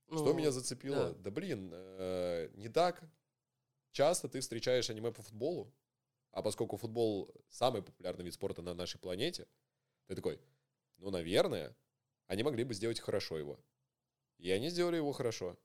Что 0.09 0.25
ну, 0.25 0.35
меня 0.35 0.51
зацепило? 0.51 1.13
да. 1.13 1.19
Да, 1.25 1.31
блин, 1.31 1.71
э, 1.73 2.51
не 2.55 2.69
так 2.69 3.03
часто 3.93 4.29
ты 4.29 4.41
встречаешь 4.41 4.91
аниме 4.91 5.13
по 5.13 5.23
футболу, 5.23 5.73
а 6.31 6.43
поскольку 6.43 6.77
футбол 6.77 7.35
самый 7.49 7.83
популярный 7.83 8.25
вид 8.25 8.35
спорта 8.35 8.63
на 8.63 8.75
нашей 8.75 8.99
планете, 8.99 9.47
ты 10.07 10.15
такой, 10.15 10.41
ну, 10.99 11.11
наверное, 11.11 11.77
они 12.27 12.43
могли 12.43 12.65
бы 12.65 12.75
сделать 12.75 13.01
хорошо 13.01 13.39
его. 13.39 13.61
И 14.39 14.51
они 14.51 14.71
сделали 14.71 14.97
его 14.97 15.13
хорошо. 15.13 15.59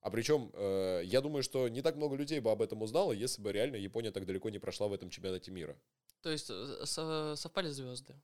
А 0.00 0.10
причем, 0.10 0.50
э, 0.54 1.02
я 1.04 1.20
думаю, 1.20 1.42
что 1.42 1.68
не 1.68 1.82
так 1.82 1.96
много 1.96 2.16
людей 2.16 2.40
бы 2.40 2.50
об 2.50 2.62
этом 2.62 2.82
узнало, 2.82 3.12
если 3.12 3.42
бы 3.42 3.52
реально 3.52 3.76
Япония 3.76 4.12
так 4.12 4.24
далеко 4.24 4.50
не 4.50 4.58
прошла 4.58 4.88
в 4.88 4.92
этом 4.92 5.10
чемпионате 5.10 5.50
мира. 5.50 5.76
То 6.22 6.30
есть 6.30 6.48
э, 6.48 6.86
со- 6.86 7.34
совпали 7.36 7.68
звезды. 7.68 8.14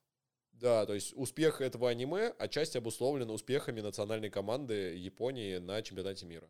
Да, 0.63 0.87
то 0.87 0.95
есть 0.95 1.13
успех 1.17 1.61
этого 1.61 1.91
аниме 1.91 2.29
отчасти 2.39 2.79
обусловлен 2.79 3.29
успехами 3.31 3.81
национальной 3.81 4.31
команды 4.31 4.95
Японии 4.97 5.59
на 5.59 5.83
чемпионате 5.83 6.25
мира. 6.25 6.49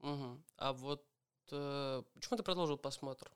Мгм. 0.00 0.44
А 0.58 0.72
вот 0.72 1.04
э, 1.50 2.02
почему 2.14 2.36
ты 2.36 2.44
продолжил 2.44 2.78
просмотр? 2.78 3.26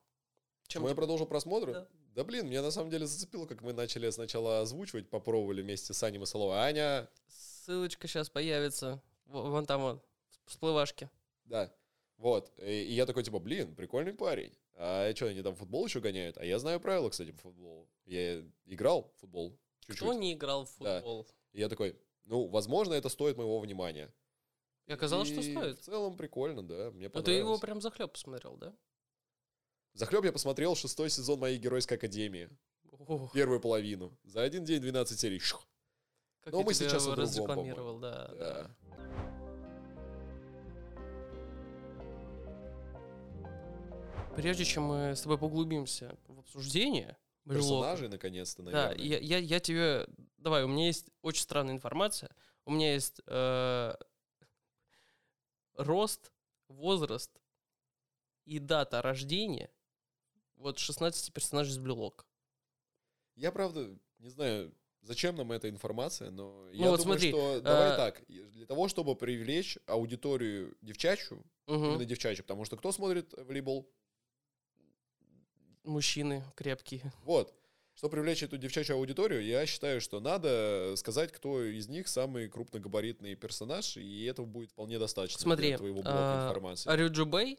Чем 0.68 0.82
Почему 0.82 0.88
я 0.90 0.94
продолжил 0.94 1.26
просмотр? 1.26 1.72
Да. 1.72 1.88
Да. 2.14 2.22
блин, 2.22 2.46
меня 2.48 2.62
на 2.62 2.70
самом 2.70 2.88
деле 2.88 3.04
зацепило, 3.04 3.46
как 3.46 3.62
мы 3.62 3.72
начали 3.72 4.08
сначала 4.10 4.60
озвучивать, 4.60 5.10
попробовали 5.10 5.60
вместе 5.62 5.92
с 5.92 6.00
Аней 6.04 6.18
Масаловой. 6.18 6.56
Аня, 6.58 7.10
Ссылочка 7.26 8.06
сейчас 8.06 8.30
появится. 8.30 9.02
Во- 9.24 9.42
Вон 9.42 9.66
там 9.66 9.82
вот, 9.82 10.04
в 10.44 10.50
всплывашке. 10.50 11.10
да, 11.46 11.74
вот. 12.16 12.52
И, 12.60 12.70
и 12.84 12.92
я 12.92 13.06
такой, 13.06 13.24
типа, 13.24 13.40
блин, 13.40 13.74
прикольный 13.74 14.14
парень. 14.14 14.56
А 14.74 15.12
что, 15.16 15.26
они 15.26 15.42
там 15.42 15.56
футбол 15.56 15.84
еще 15.86 15.98
гоняют? 15.98 16.38
А 16.38 16.44
я 16.44 16.60
знаю 16.60 16.78
правила, 16.78 17.10
кстати, 17.10 17.32
по 17.32 17.40
футболу. 17.40 17.88
Я 18.04 18.44
играл 18.66 19.12
в 19.16 19.20
футбол 19.20 19.58
чуть-чуть. 19.86 19.98
Кто 19.98 20.12
не 20.14 20.32
играл 20.34 20.64
в 20.66 20.78
Да. 20.80 20.96
футбол? 21.00 21.26
И 21.52 21.60
я 21.60 21.68
такой, 21.68 21.98
ну, 22.24 22.46
возможно, 22.48 22.94
это 22.94 23.08
стоит 23.08 23.36
моего 23.36 23.58
внимания. 23.60 24.12
И 24.86 24.92
оказалось, 24.92 25.28
что 25.28 25.40
И 25.40 25.52
стоит. 25.52 25.78
В 25.78 25.82
целом 25.82 26.16
прикольно, 26.16 26.62
да, 26.62 26.90
мне 26.92 27.10
Ну, 27.12 27.22
ты 27.22 27.32
его 27.32 27.40
понравилось. 27.40 27.60
прям 27.60 27.80
захлеб 27.80 28.12
посмотрел, 28.12 28.56
да? 28.56 28.74
Захлеб 29.94 30.24
я 30.24 30.32
посмотрел 30.32 30.74
шестой 30.76 31.10
сезон 31.10 31.40
моей 31.40 31.58
геройской 31.58 31.96
академии. 31.96 32.48
Ох, 32.92 33.32
Первую 33.32 33.60
половину. 33.60 34.16
За 34.24 34.42
один 34.42 34.64
день 34.64 34.80
12 34.80 35.18
серий. 35.18 35.38
Шух. 35.38 35.66
как 36.42 36.52
Но 36.52 36.60
я 36.60 36.64
мы 36.66 36.74
сейчас 36.74 37.06
о 37.06 37.16
другом, 37.16 38.00
да, 38.00 38.28
да. 38.28 38.34
Да. 38.38 38.70
Прежде 44.36 44.64
чем 44.64 44.84
мы 44.84 45.16
с 45.16 45.22
тобой 45.22 45.38
поглубимся 45.38 46.14
в 46.28 46.38
обсуждение 46.40 47.16
Персонажей, 47.54 48.08
наконец-то, 48.08 48.62
Да, 48.62 48.70
наверное. 48.88 49.04
я, 49.06 49.18
я, 49.18 49.38
я 49.38 49.60
тебе... 49.60 50.06
Давай, 50.38 50.64
у 50.64 50.68
меня 50.68 50.86
есть 50.86 51.10
очень 51.22 51.42
странная 51.42 51.74
информация. 51.74 52.34
У 52.64 52.72
меня 52.72 52.92
есть 52.94 53.20
э, 53.26 53.94
рост, 55.74 56.32
возраст 56.68 57.30
и 58.44 58.58
дата 58.58 59.02
рождения 59.02 59.70
вот 60.56 60.78
16 60.78 61.32
персонажей 61.32 61.72
из 61.72 61.78
Lock. 61.78 62.24
Я, 63.36 63.52
правда, 63.52 63.96
не 64.18 64.30
знаю, 64.30 64.74
зачем 65.02 65.36
нам 65.36 65.52
эта 65.52 65.68
информация, 65.68 66.30
но 66.30 66.64
Ну 66.64 66.70
я 66.72 66.90
вот 66.90 67.00
думаю, 67.00 67.18
смотри, 67.18 67.28
что 67.30 67.60
давай 67.60 67.92
а- 67.92 67.96
так, 67.96 68.24
для 68.26 68.66
того, 68.66 68.88
чтобы 68.88 69.14
привлечь 69.14 69.78
аудиторию 69.86 70.76
девчачью, 70.80 71.44
Мгм. 71.66 71.84
именно 71.84 72.04
девчачью, 72.04 72.44
потому 72.44 72.64
что 72.64 72.76
кто 72.76 72.92
смотрит 72.92 73.32
волейбол? 73.36 73.90
Мужчины 75.86 76.44
крепкие. 76.54 77.12
Вот. 77.24 77.54
Чтобы 77.94 78.12
привлечь 78.12 78.42
эту 78.42 78.58
девчачью 78.58 78.96
аудиторию, 78.96 79.42
я 79.42 79.64
считаю, 79.64 80.02
что 80.02 80.20
надо 80.20 80.92
сказать, 80.96 81.32
кто 81.32 81.62
из 81.62 81.88
них 81.88 82.08
самый 82.08 82.46
крупногабаритный 82.46 83.36
персонаж, 83.36 83.96
и 83.96 84.24
этого 84.24 84.44
будет 84.44 84.70
вполне 84.70 84.98
достаточно 84.98 85.40
Смотри, 85.40 85.68
для 85.68 85.78
твоего 85.78 86.02
блока 86.02 86.10
а, 86.12 86.46
информации. 86.46 86.90
Арюджу 86.90 87.24
Бэй, 87.24 87.58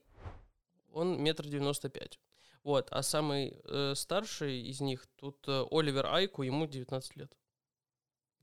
он 0.94 1.20
метр 1.24 1.48
девяносто 1.48 1.90
пять. 1.90 2.20
Вот, 2.62 2.88
а 2.92 3.02
самый 3.02 3.60
э, 3.64 3.94
старший 3.96 4.62
из 4.62 4.80
них 4.80 5.08
тут 5.16 5.38
э, 5.48 5.66
Оливер 5.72 6.06
Айку, 6.06 6.44
ему 6.44 6.68
19 6.68 7.16
лет. 7.16 7.32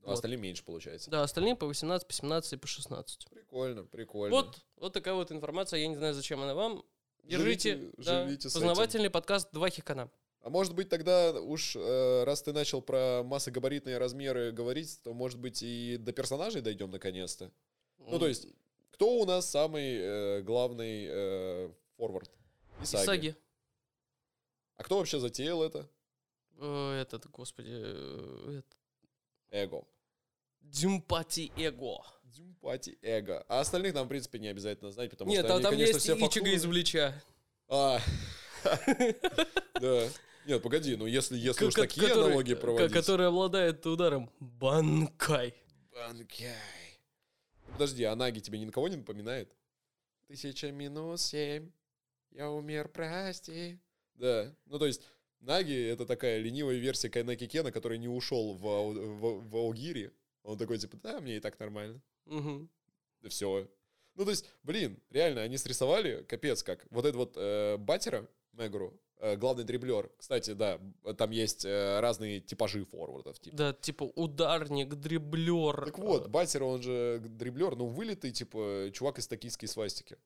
А 0.05 0.13
остальным 0.13 0.41
меньше 0.41 0.63
получается. 0.63 1.09
Да, 1.09 1.23
остальные 1.23 1.55
по 1.55 1.65
18, 1.65 2.07
по 2.07 2.13
17 2.13 2.53
и 2.53 2.57
по 2.57 2.67
16. 2.67 3.27
Прикольно, 3.29 3.83
прикольно. 3.85 4.35
Вот, 4.35 4.65
вот 4.77 4.93
такая 4.93 5.13
вот 5.13 5.31
информация. 5.31 5.79
Я 5.79 5.87
не 5.87 5.95
знаю, 5.95 6.13
зачем 6.13 6.41
она 6.41 6.53
вам. 6.53 6.83
Держите, 7.25 7.75
Живите- 7.77 8.03
да, 8.03 8.25
живите 8.27 8.43
познавательный 8.49 9.09
подкаст 9.09 9.49
«Два 9.51 9.69
хикана». 9.69 10.09
А 10.41 10.49
может 10.49 10.75
быть 10.75 10.89
тогда 10.89 11.31
уж, 11.41 11.75
э, 11.75 12.23
раз 12.23 12.43
ты 12.43 12.53
начал 12.53 12.81
про 12.81 13.23
массогабаритные 13.23 13.97
размеры 13.97 14.51
говорить, 14.51 14.99
то 15.03 15.11
может 15.13 15.39
быть 15.39 15.63
и 15.63 15.97
до 15.97 16.13
персонажей 16.13 16.61
дойдем 16.61 16.91
наконец-то? 16.91 17.51
Ну, 17.97 18.19
то 18.19 18.27
есть, 18.27 18.47
кто 18.91 19.17
у 19.19 19.25
нас 19.25 19.49
самый 19.49 19.97
э, 19.97 20.41
главный 20.43 21.07
э, 21.09 21.69
форвард? 21.97 22.29
Исаги. 22.83 23.03
Исаги. 23.03 23.35
А 24.77 24.83
кто 24.83 24.97
вообще 24.99 25.19
затеял 25.19 25.63
это? 25.63 25.89
Э, 26.59 27.01
Этот, 27.01 27.25
господи, 27.31 27.69
э, 27.71 28.59
это- 28.59 28.77
Эго. 29.49 29.83
Дзюмпати 30.71 31.51
Эго. 31.57 32.03
Дзюмпати 32.23 32.97
эго. 33.01 33.45
А 33.47 33.61
остальных 33.61 33.93
нам, 33.93 34.05
в 34.05 34.09
принципе, 34.09 34.39
не 34.39 34.47
обязательно 34.47 34.91
знать, 34.91 35.09
потому 35.09 35.31
Нет, 35.31 35.45
что 35.45 35.53
а 35.53 35.55
они, 35.55 35.63
там 35.63 35.71
конечно, 35.73 35.95
есть 35.95 35.99
все 36.01 36.15
Ичига 36.15 36.49
из 36.49 36.65
Блича. 36.65 37.13
А. 37.67 37.99
Да. 39.79 40.07
Нет, 40.47 40.61
погоди, 40.61 40.95
ну 40.95 41.05
если, 41.05 41.37
если 41.37 41.65
уж 41.65 41.73
такие 41.73 42.11
аналогии 42.11 42.53
проводить... 42.53 42.93
Который 42.93 43.27
обладает 43.27 43.85
ударом 43.85 44.31
Банкай. 44.39 45.53
Банкай. 45.91 46.99
Подожди, 47.71 48.03
а 48.03 48.15
Наги 48.15 48.39
тебе 48.39 48.59
ни 48.59 48.65
на 48.65 48.71
кого 48.71 48.87
не 48.87 48.95
напоминает? 48.95 49.51
Тысяча 50.27 50.71
минус 50.71 51.23
семь. 51.23 51.71
Я 52.31 52.51
умер, 52.51 52.89
прости. 52.89 53.79
Да, 54.13 54.55
ну 54.65 54.79
то 54.79 54.85
есть 54.85 55.01
Наги 55.39 55.87
это 55.87 56.05
такая 56.05 56.37
ленивая 56.39 56.77
версия 56.77 57.09
Кайнаки 57.09 57.47
Кена, 57.47 57.71
который 57.71 57.97
не 57.97 58.07
ушел 58.07 58.53
в, 58.53 58.61
в, 58.61 59.49
в 59.49 59.55
Аугири. 59.55 60.11
Он 60.45 60.57
такой 60.57 60.77
типа, 60.77 60.97
да, 60.97 61.19
мне 61.19 61.37
и 61.37 61.39
так 61.39 61.59
нормально. 61.59 62.01
Мгм. 62.25 62.69
Да 63.21 63.29
все. 63.29 63.67
Ну 64.15 64.23
то 64.23 64.31
есть, 64.31 64.45
блин, 64.63 65.01
реально, 65.09 65.41
они 65.41 65.57
срисовали, 65.57 66.23
капец 66.23 66.63
как. 66.63 66.85
Вот 66.89 67.05
этот 67.05 67.15
вот 67.15 67.33
э, 67.35 67.77
батера, 67.77 68.29
Мегру, 68.53 68.97
э, 69.17 69.35
главный 69.35 69.63
дриблер. 69.63 70.09
Кстати, 70.17 70.51
да, 70.51 70.79
там 71.17 71.31
есть 71.31 71.65
э, 71.65 71.99
разные 71.99 72.39
типажи 72.39 72.85
форвардов. 72.85 73.39
Типа. 73.39 73.57
Да, 73.57 73.73
типа 73.73 74.03
ударник, 74.03 74.93
дриблер. 74.93 75.85
Так 75.85 75.97
вот, 75.99 76.27
Батер, 76.27 76.63
он 76.63 76.81
же 76.81 77.19
дриблер, 77.21 77.75
ну, 77.75 77.87
вылитый, 77.87 78.31
типа, 78.31 78.89
чувак 78.93 79.19
из 79.19 79.27
токийской 79.27 79.67
свастики. 79.67 80.17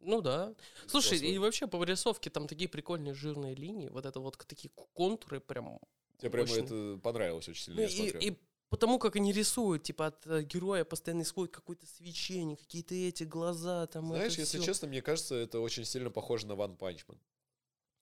Ну 0.00 0.20
да. 0.20 0.54
Слушай, 0.86 1.18
и 1.18 1.38
вообще 1.38 1.66
по 1.66 1.82
рисовке 1.82 2.30
там 2.30 2.46
такие 2.46 2.68
прикольные 2.68 3.14
жирные 3.14 3.54
линии, 3.54 3.88
вот 3.88 4.06
это 4.06 4.20
вот 4.20 4.36
такие 4.46 4.70
контуры 4.92 5.40
прям. 5.40 5.78
Тебе 6.18 6.40
Мощно. 6.40 6.60
это 6.60 7.00
понравилось 7.02 7.48
очень 7.48 7.64
сильно, 7.64 7.82
Ну, 7.82 8.20
и, 8.20 8.28
и 8.28 8.38
потому 8.68 8.98
как 8.98 9.16
они 9.16 9.32
рисуют, 9.32 9.82
типа 9.82 10.06
от 10.06 10.26
э, 10.26 10.42
героя 10.42 10.84
постоянно 10.84 11.22
исходит 11.22 11.54
какое-то 11.54 11.86
свечение, 11.86 12.56
какие-то 12.56 12.94
эти 12.94 13.24
глаза 13.24 13.86
там. 13.86 14.08
Знаешь, 14.08 14.36
если 14.38 14.58
всё. 14.58 14.66
честно, 14.66 14.88
мне 14.88 15.02
кажется, 15.02 15.34
это 15.34 15.60
очень 15.60 15.84
сильно 15.84 16.10
похоже 16.10 16.46
на 16.46 16.52
One 16.52 16.76
Punch 16.76 17.06
Man. 17.06 17.18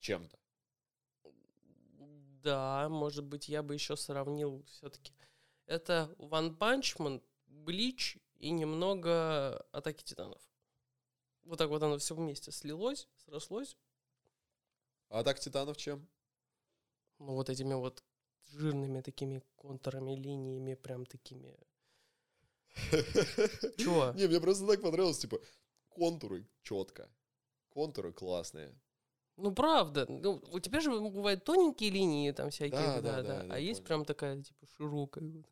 Чем-то. 0.01 0.39
Да, 2.43 2.89
может 2.89 3.25
быть, 3.25 3.49
я 3.49 3.63
бы 3.63 3.75
еще 3.75 3.97
сравнил 3.97 4.65
все-таки. 4.69 5.13
Это 5.67 6.15
One 6.19 6.57
Punch 6.57 6.97
Man, 6.99 7.23
Блич 7.47 8.19
и 8.39 8.51
немного 8.51 9.67
Атаки 9.73 10.05
Титанов. 10.05 10.41
Вот 11.45 11.59
так 11.59 11.69
вот 11.69 11.83
оно 11.83 11.99
все 11.99 12.15
вместе 12.15 12.53
слилось, 12.53 13.09
срослось. 13.25 13.77
А 15.09 15.23
так 15.23 15.39
Титанов 15.39 15.77
чем? 15.77 16.07
Ну, 17.19 17.35
вот 17.35 17.49
этими 17.49 17.75
вот 17.75 18.05
жирными 18.59 19.01
такими 19.03 19.43
контурами, 19.57 20.15
линиями, 20.17 20.75
прям 20.75 21.07
такими. 21.07 21.57
Чего? 23.79 24.13
Не, 24.15 24.27
мне 24.27 24.41
просто 24.41 24.67
так 24.67 24.83
понравилось, 24.83 25.19
типа, 25.19 25.39
контуры 25.89 26.47
четко. 26.63 27.09
Контуры 27.71 28.13
классные. 28.13 28.75
Ну, 29.37 29.53
правда. 29.55 30.07
Ну, 30.09 30.43
у 30.53 30.61
тебя 30.61 30.81
же 30.81 30.91
бывают 30.91 31.45
тоненькие 31.45 31.91
линии 31.91 32.33
там 32.33 32.51
всякие, 32.51 32.81
Да, 32.81 33.01
да, 33.01 33.17
да, 33.17 33.23
да. 33.23 33.43
да, 33.43 33.55
а 33.55 33.59
есть 33.59 33.81
понял. 33.81 33.87
прям 33.87 34.05
такая, 34.05 34.43
типа, 34.43 34.67
широкая. 34.77 35.25
Вот, 35.25 35.47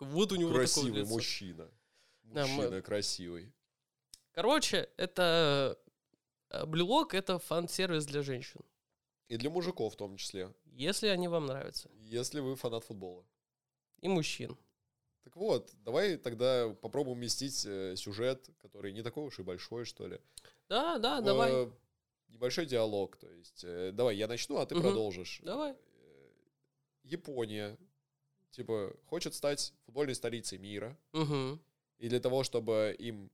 вот 0.00 0.32
у 0.32 0.36
него 0.36 0.50
такое 0.50 0.64
Красивый 0.66 1.00
лицо. 1.00 1.10
мужчина. 1.14 1.70
Да, 2.22 2.46
мы- 2.46 2.54
Мужчина 2.56 2.82
красивый. 2.82 3.52
Короче, 4.32 4.88
это... 4.96 5.78
э, 6.50 6.64
Блюлок— 6.66 7.12
это 7.14 7.38
фан-сервис 7.38 8.06
для 8.06 8.22
женщин. 8.22 8.60
И 9.28 9.36
для 9.36 9.50
мужиков 9.50 9.92
в 9.92 9.96
том 9.96 10.16
числе. 10.16 10.52
Если 10.72 11.08
они 11.08 11.28
вам 11.28 11.46
нравятся. 11.46 11.90
Если 12.00 12.40
вы 12.40 12.56
фанат 12.56 12.84
футбола. 12.84 13.24
И 14.00 14.08
мужчин. 14.08 14.56
Так 15.22 15.36
вот, 15.36 15.70
давай 15.84 16.16
тогда 16.16 16.70
попробуем 16.80 17.18
уместить 17.18 17.64
э, 17.66 17.94
сюжет, 17.96 18.48
который 18.62 18.92
не 18.92 19.02
такой 19.02 19.24
уж 19.24 19.38
и 19.38 19.42
большой, 19.42 19.84
что 19.84 20.06
ли. 20.06 20.18
Да, 20.68 20.98
да, 20.98 21.20
в, 21.20 21.24
давай. 21.24 21.70
Небольшой 22.28 22.66
диалог, 22.66 23.16
то 23.16 23.30
есть, 23.30 23.62
э, 23.64 23.90
давай, 23.92 24.16
я 24.16 24.28
начну, 24.28 24.56
а 24.58 24.66
ты 24.66 24.74
Мгм. 24.74 24.84
продолжишь. 24.84 25.40
Давай. 25.42 25.72
Э, 25.72 26.30
Япония, 27.02 27.76
типа, 28.52 28.94
хочет 29.06 29.34
стать 29.34 29.74
футбольной 29.84 30.14
столицей 30.14 30.56
мира, 30.58 30.96
Мгм. 31.12 31.60
и 31.98 32.08
для 32.08 32.20
того, 32.20 32.42
чтобы 32.44 32.94
им 32.98 33.30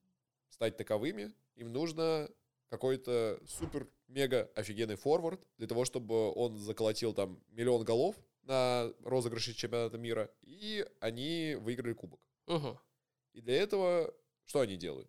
стать 0.50 0.76
таковыми, 0.76 1.32
им 1.56 1.72
нужно 1.72 2.28
какой-то 2.74 3.40
супер-мега 3.46 4.50
офигенный 4.54 4.96
форвард, 4.96 5.46
для 5.58 5.66
того, 5.66 5.84
чтобы 5.84 6.32
он 6.32 6.58
заколотил 6.58 7.14
там 7.14 7.40
миллион 7.50 7.84
голов 7.84 8.16
на 8.42 8.92
розыгрыше 9.04 9.54
чемпионата 9.54 9.96
мира, 9.96 10.30
и 10.42 10.86
они 11.00 11.56
выиграли 11.60 11.92
кубок. 11.92 12.20
Мгм. 12.46 12.78
И 13.32 13.40
для 13.40 13.54
этого 13.54 14.12
что 14.46 14.60
они 14.60 14.76
делают? 14.76 15.08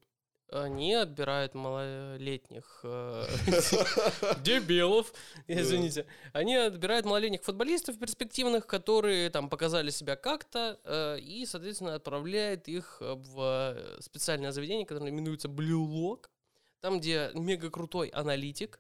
Они 0.52 0.94
отбирают 0.94 1.56
малолетних 1.56 2.82
э, 2.84 3.26
дебилов, 4.44 5.12
извините. 5.48 6.06
Они 6.34 6.56
отбирают 6.56 7.06
малолетних 7.06 7.42
футболистов 7.44 7.98
перспективных, 7.98 8.68
которые 8.68 9.32
там 9.32 9.50
показали 9.50 9.90
себя 9.90 10.16
как-то, 10.16 10.80
э, 10.84 11.20
и, 11.20 11.48
соответственно, 11.48 11.96
отправляет 11.96 12.68
их 12.68 12.98
в 13.02 13.76
э, 13.76 14.02
специальное 14.02 14.52
заведение, 14.52 14.86
которое 14.86 15.10
именуется 15.10 15.48
Blue 15.48 15.88
Lock, 15.88 16.28
там, 16.86 17.00
где 17.00 17.32
мега 17.34 17.72
крутой 17.72 18.10
аналитик 18.10 18.80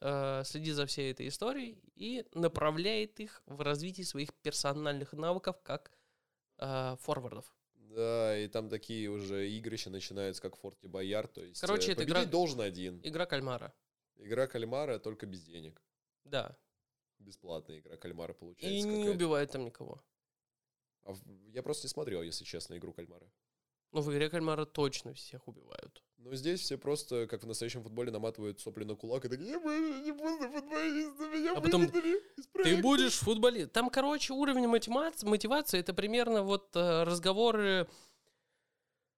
э, 0.00 0.42
следит 0.46 0.74
за 0.76 0.86
всей 0.86 1.12
этой 1.12 1.28
историей 1.28 1.78
и 1.94 2.24
направляет 2.32 3.20
их 3.20 3.42
в 3.44 3.60
развитие 3.60 4.06
своих 4.06 4.32
персональных 4.36 5.12
навыков 5.12 5.60
как 5.62 5.92
э, 6.56 6.96
форвардов. 7.00 7.54
Да, 7.74 8.38
и 8.38 8.48
там 8.48 8.70
такие 8.70 9.10
уже 9.10 9.46
игрища 9.50 9.90
начинаются, 9.90 10.40
как 10.40 10.56
Форте 10.56 10.88
Боярд, 10.88 11.34
то 11.34 11.42
есть 11.44 11.60
Короче, 11.60 11.90
э, 11.90 11.92
это 11.92 12.04
игра- 12.04 12.24
должен 12.24 12.62
один. 12.62 12.98
Игра 13.04 13.26
кальмара. 13.26 13.74
Игра 14.16 14.46
кальмара 14.46 14.98
только 14.98 15.26
без 15.26 15.42
денег. 15.44 15.82
Да. 16.24 16.56
Бесплатная 17.18 17.78
игра 17.80 17.98
кальмара 17.98 18.32
И 18.32 18.36
получается. 18.36 18.88
не 18.88 18.94
какая-то. 18.94 19.10
убивает 19.10 19.50
там 19.50 19.66
никого. 19.66 20.02
А 21.04 21.12
Я 21.52 21.62
просто 21.62 21.86
не 21.86 21.90
смотрел, 21.90 22.22
если 22.22 22.44
честно, 22.44 22.78
игру 22.78 22.94
кальмара. 22.94 23.30
Но 23.94 24.00
в 24.00 24.12
игре 24.12 24.28
кальмара 24.28 24.64
точно 24.64 25.14
всех 25.14 25.46
убивают. 25.46 26.02
Но 26.18 26.34
здесь 26.34 26.60
все 26.62 26.76
просто, 26.76 27.28
как 27.28 27.44
в 27.44 27.46
настоящем 27.46 27.84
футболе, 27.84 28.10
наматывают 28.10 28.58
сопли 28.58 28.82
на 28.82 28.96
кулак 28.96 29.24
и 29.24 29.28
такие, 29.28 29.50
я 29.50 29.58
не 29.58 30.10
буду 30.10 30.48
футболистом, 30.48 31.32
меня 31.32 31.52
А 31.54 31.60
потом 31.60 31.88
Ты 31.88 32.20
проекта». 32.52 32.82
будешь 32.82 33.18
футболист. 33.18 33.70
Там, 33.70 33.90
короче, 33.90 34.32
уровень 34.32 34.66
мотивации, 34.66 35.28
мотивации 35.28 35.78
это 35.78 35.94
примерно 35.94 36.42
вот 36.42 36.74
э, 36.74 37.04
разговоры... 37.04 37.86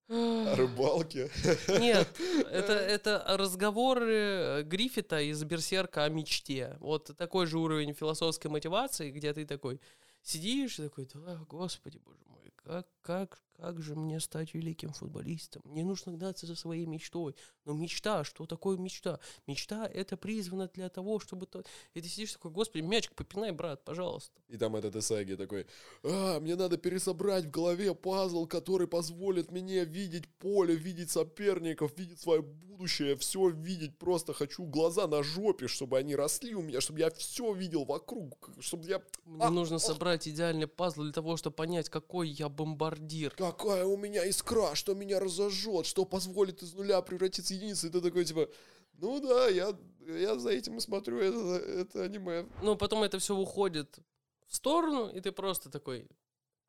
О 0.08 0.54
рыбалке. 0.54 1.30
Нет, 1.68 2.08
это, 2.50 2.74
это 2.74 3.24
разговоры 3.28 4.14
э, 4.14 4.62
Гриффита 4.64 5.22
из 5.22 5.42
Берсерка 5.42 6.04
о 6.04 6.10
мечте. 6.10 6.76
Вот 6.80 7.16
такой 7.16 7.46
же 7.46 7.58
уровень 7.58 7.94
философской 7.94 8.50
мотивации, 8.50 9.10
где 9.10 9.32
ты 9.32 9.46
такой 9.46 9.80
сидишь 10.22 10.78
и 10.80 10.82
такой, 10.82 11.08
да, 11.14 11.40
господи, 11.48 11.98
боже 12.04 12.20
мой, 12.26 12.52
как, 12.56 12.86
как, 13.00 13.40
как 13.58 13.80
же 13.80 13.94
мне 13.94 14.20
стать 14.20 14.54
великим 14.54 14.92
футболистом? 14.92 15.62
Мне 15.64 15.84
нужно 15.84 16.12
гнаться 16.12 16.46
за 16.46 16.54
своей 16.54 16.86
мечтой. 16.86 17.34
Но 17.64 17.72
мечта, 17.72 18.22
что 18.24 18.46
такое 18.46 18.76
мечта? 18.76 19.18
Мечта— 19.46 19.86
это 19.94 20.16
призвано 20.16 20.68
для 20.74 20.88
того, 20.88 21.18
чтобы... 21.18 21.46
То... 21.46 21.62
И 21.94 22.00
ты 22.00 22.08
сидишь 22.08 22.32
такой, 22.32 22.50
господи, 22.50 22.82
мячик 22.82 23.14
попинай, 23.14 23.52
брат, 23.52 23.84
пожалуйста. 23.84 24.40
И 24.48 24.56
там 24.56 24.76
этот 24.76 24.94
Исаги 24.96 25.34
такой, 25.34 25.66
а, 26.04 26.38
мне 26.40 26.54
надо 26.56 26.76
пересобрать 26.76 27.46
в 27.46 27.50
голове 27.50 27.94
пазл, 27.94 28.46
который 28.46 28.86
позволит 28.86 29.50
мне 29.50 29.84
видеть 29.84 30.28
поле, 30.28 30.74
видеть 30.74 31.10
соперников, 31.10 31.98
видеть 31.98 32.20
свое 32.20 32.42
будущее, 32.42 33.16
все 33.16 33.48
видеть. 33.48 33.98
Просто 33.98 34.32
хочу 34.32 34.64
глаза 34.64 35.06
на 35.06 35.22
жопе, 35.22 35.66
чтобы 35.66 35.98
они 35.98 36.14
росли 36.14 36.54
у 36.54 36.62
меня, 36.62 36.80
чтобы 36.80 37.00
я 37.00 37.10
все 37.10 37.52
видел 37.52 37.84
вокруг, 37.84 38.50
чтобы 38.60 38.86
я... 38.86 39.02
Мне 39.24 39.42
А, 39.44 39.50
нужно 39.50 39.76
ох. 39.76 39.82
собрать 39.82 40.28
идеальный 40.28 40.66
пазл 40.66 41.02
для 41.02 41.12
того, 41.12 41.36
чтобы 41.36 41.56
понять, 41.56 41.88
какой 41.88 42.28
я 42.28 42.48
бомбардир. 42.48 43.34
Какая 43.52 43.84
у 43.84 43.96
меня 43.96 44.24
искра, 44.24 44.74
что 44.74 44.94
меня 44.94 45.20
разожжет, 45.20 45.86
что 45.86 46.04
позволит 46.04 46.62
из 46.62 46.74
нуля 46.74 47.00
превратиться 47.02 47.52
в 47.52 47.56
единицу. 47.56 47.86
И 47.86 47.90
ты 47.90 48.00
такой, 48.00 48.24
типа, 48.24 48.48
ну 48.94 49.20
да, 49.20 49.48
я, 49.48 49.76
я 50.00 50.38
за 50.38 50.50
этим 50.50 50.78
и 50.78 50.80
смотрю 50.80 51.18
это, 51.18 51.64
это 51.64 52.02
аниме. 52.02 52.46
Но 52.62 52.76
потом 52.76 53.02
это 53.02 53.18
все 53.18 53.36
уходит 53.36 53.98
в 54.46 54.56
сторону, 54.56 55.08
и 55.08 55.20
ты 55.20 55.32
просто 55.32 55.70
такой 55.70 56.08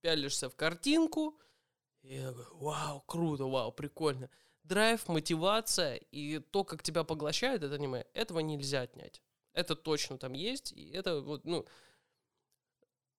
пялишься 0.02 0.50
в 0.50 0.56
картинку, 0.56 1.40
и 2.04 2.16
я 2.16 2.32
такой, 2.32 2.58
вау, 2.60 3.02
круто, 3.02 3.46
вау, 3.46 3.72
прикольно. 3.72 4.30
Драйв, 4.64 5.08
мотивация 5.08 5.96
и 6.12 6.40
то, 6.40 6.64
как 6.64 6.84
тебя 6.84 7.04
поглощает 7.04 7.64
это 7.64 7.76
аниме, 7.76 8.06
этого 8.14 8.40
нельзя 8.40 8.82
отнять. 8.82 9.22
Это 9.54 9.76
точно 9.76 10.18
там 10.18 10.34
есть, 10.34 10.72
и 10.74 10.92
это 10.92 11.22
вот, 11.22 11.46
ну, 11.46 11.66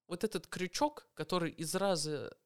вот 0.06 0.24
этот 0.24 0.46
крючок, 0.46 1.08
который 1.14 1.50
из 1.50 1.74
раза 1.74 2.36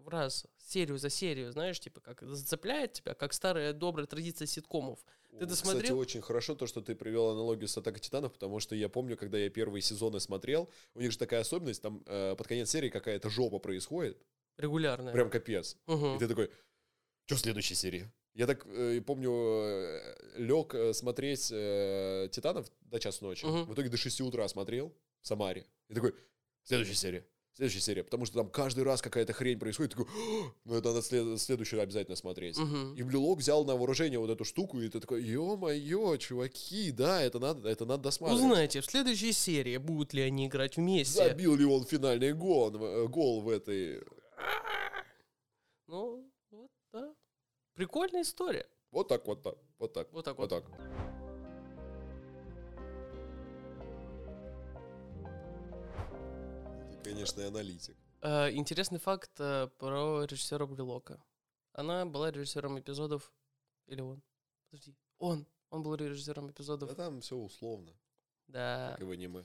в 0.00 0.08
раз, 0.08 0.46
серию 0.58 0.98
за 0.98 1.10
серию, 1.10 1.52
знаешь, 1.52 1.78
типа, 1.80 2.00
как 2.00 2.22
зацепляет 2.22 2.94
тебя, 2.94 3.14
как 3.14 3.32
старая 3.32 3.72
добрая 3.72 4.06
традиция 4.06 4.46
ситкомов. 4.46 4.98
Ты 5.38 5.46
досмотрел? 5.46 5.82
Кстати, 5.82 5.92
очень 5.92 6.20
хорошо 6.20 6.54
то, 6.54 6.66
что 6.66 6.80
ты 6.80 6.94
привел 6.94 7.30
аналогию 7.30 7.68
с 7.68 7.76
Атакой 7.76 8.00
Титанов, 8.00 8.32
потому 8.32 8.60
что 8.60 8.74
я 8.74 8.88
помню, 8.88 9.16
когда 9.16 9.38
я 9.38 9.48
первые 9.48 9.82
сезоны 9.82 10.20
смотрел, 10.20 10.68
у 10.94 11.00
них 11.00 11.12
же 11.12 11.18
такая 11.18 11.40
особенность, 11.40 11.82
там 11.82 12.02
э, 12.06 12.34
под 12.36 12.46
конец 12.46 12.70
серии 12.70 12.88
какая-то 12.88 13.30
жопа 13.30 13.58
происходит, 13.58 14.18
Регулярно. 14.56 15.12
прям 15.12 15.30
капец. 15.30 15.76
Мгм. 15.86 16.16
И 16.16 16.18
ты 16.18 16.28
такой, 16.28 16.50
что 17.26 17.36
в 17.36 17.40
следующей 17.40 17.74
серии? 17.74 18.10
Я 18.34 18.46
так 18.46 18.66
э, 18.66 19.00
помню, 19.00 20.00
лег 20.36 20.74
смотреть 20.94 21.50
э, 21.52 22.28
Титанов 22.30 22.70
до 22.80 22.98
часу 22.98 23.24
ночи. 23.24 23.44
Мгм. 23.44 23.64
В 23.64 23.74
итоге 23.74 23.88
до 23.88 23.96
6 23.96 24.20
утра 24.22 24.46
смотрел 24.48 24.94
в 25.20 25.26
Самаре. 25.26 25.66
И 25.88 25.94
такой, 25.94 26.14
следующая 26.64 26.94
серия. 26.94 27.26
Следующая 27.60 27.80
серия. 27.80 28.04
Потому 28.04 28.24
что 28.24 28.36
там 28.38 28.48
каждый 28.48 28.84
раз 28.84 29.02
какая-то 29.02 29.34
хрень 29.34 29.58
происходит. 29.58 29.92
Такой, 29.92 30.06
«О, 30.06 30.52
ну 30.64 30.74
это 30.76 30.88
надо 30.88 31.02
след- 31.02 31.38
следующую 31.38 31.82
обязательно 31.82 32.16
смотреть. 32.16 32.56
Мгм. 32.56 32.94
И 32.94 33.02
Блюлок 33.02 33.40
взял 33.40 33.66
на 33.66 33.76
вооружение 33.76 34.18
вот 34.18 34.30
эту 34.30 34.44
штуку, 34.46 34.80
и 34.80 34.88
ты 34.88 34.98
такой, 34.98 35.22
ё-моё, 35.22 36.16
чуваки, 36.16 36.90
да, 36.90 37.20
это 37.22 37.38
надо, 37.38 37.68
это 37.68 37.84
надо 37.84 38.04
досматривать. 38.04 38.42
Узнайте 38.42 38.80
в 38.80 38.86
следующей 38.86 39.32
серии, 39.32 39.76
будут 39.76 40.14
ли 40.14 40.22
они 40.22 40.46
играть 40.46 40.78
вместе. 40.78 41.16
Забил 41.28 41.54
ли 41.54 41.66
он 41.66 41.84
финальный 41.84 42.32
гол, 42.32 42.70
в- 42.70 43.08
гол 43.08 43.42
в 43.42 43.50
этой... 43.50 44.02
Ну, 45.86 46.32
вот, 46.50 46.70
да. 46.94 47.14
Прикольная 47.74 48.22
история. 48.22 48.66
Вот 48.90 49.08
так, 49.08 49.26
вот 49.26 49.42
так, 49.42 49.56
вот 49.78 49.92
так, 49.92 50.10
Вот 50.12 50.24
так 50.24 50.38
вот 50.38 50.50
вот. 50.50 50.64
так. 50.64 51.09
Конечно, 57.12 57.40
и 57.40 57.44
аналитик. 57.44 57.96
Э, 58.22 58.50
интересный 58.52 58.98
факт 58.98 59.30
э, 59.38 59.68
про 59.78 60.24
режиссера 60.24 60.66
Брилока. 60.66 61.22
Она 61.72 62.04
была 62.06 62.30
режиссером 62.30 62.78
эпизодов... 62.80 63.32
Или 63.86 64.00
он? 64.02 64.22
Подожди. 64.70 64.94
Он. 65.18 65.46
Он 65.70 65.82
был 65.82 65.94
режиссером 65.94 66.50
эпизодов... 66.50 66.88
Да 66.88 66.94
там 66.94 67.20
все 67.20 67.36
условно, 67.36 67.92
Да. 68.48 68.94
как 68.98 69.06
в 69.06 69.10
аниме. 69.10 69.44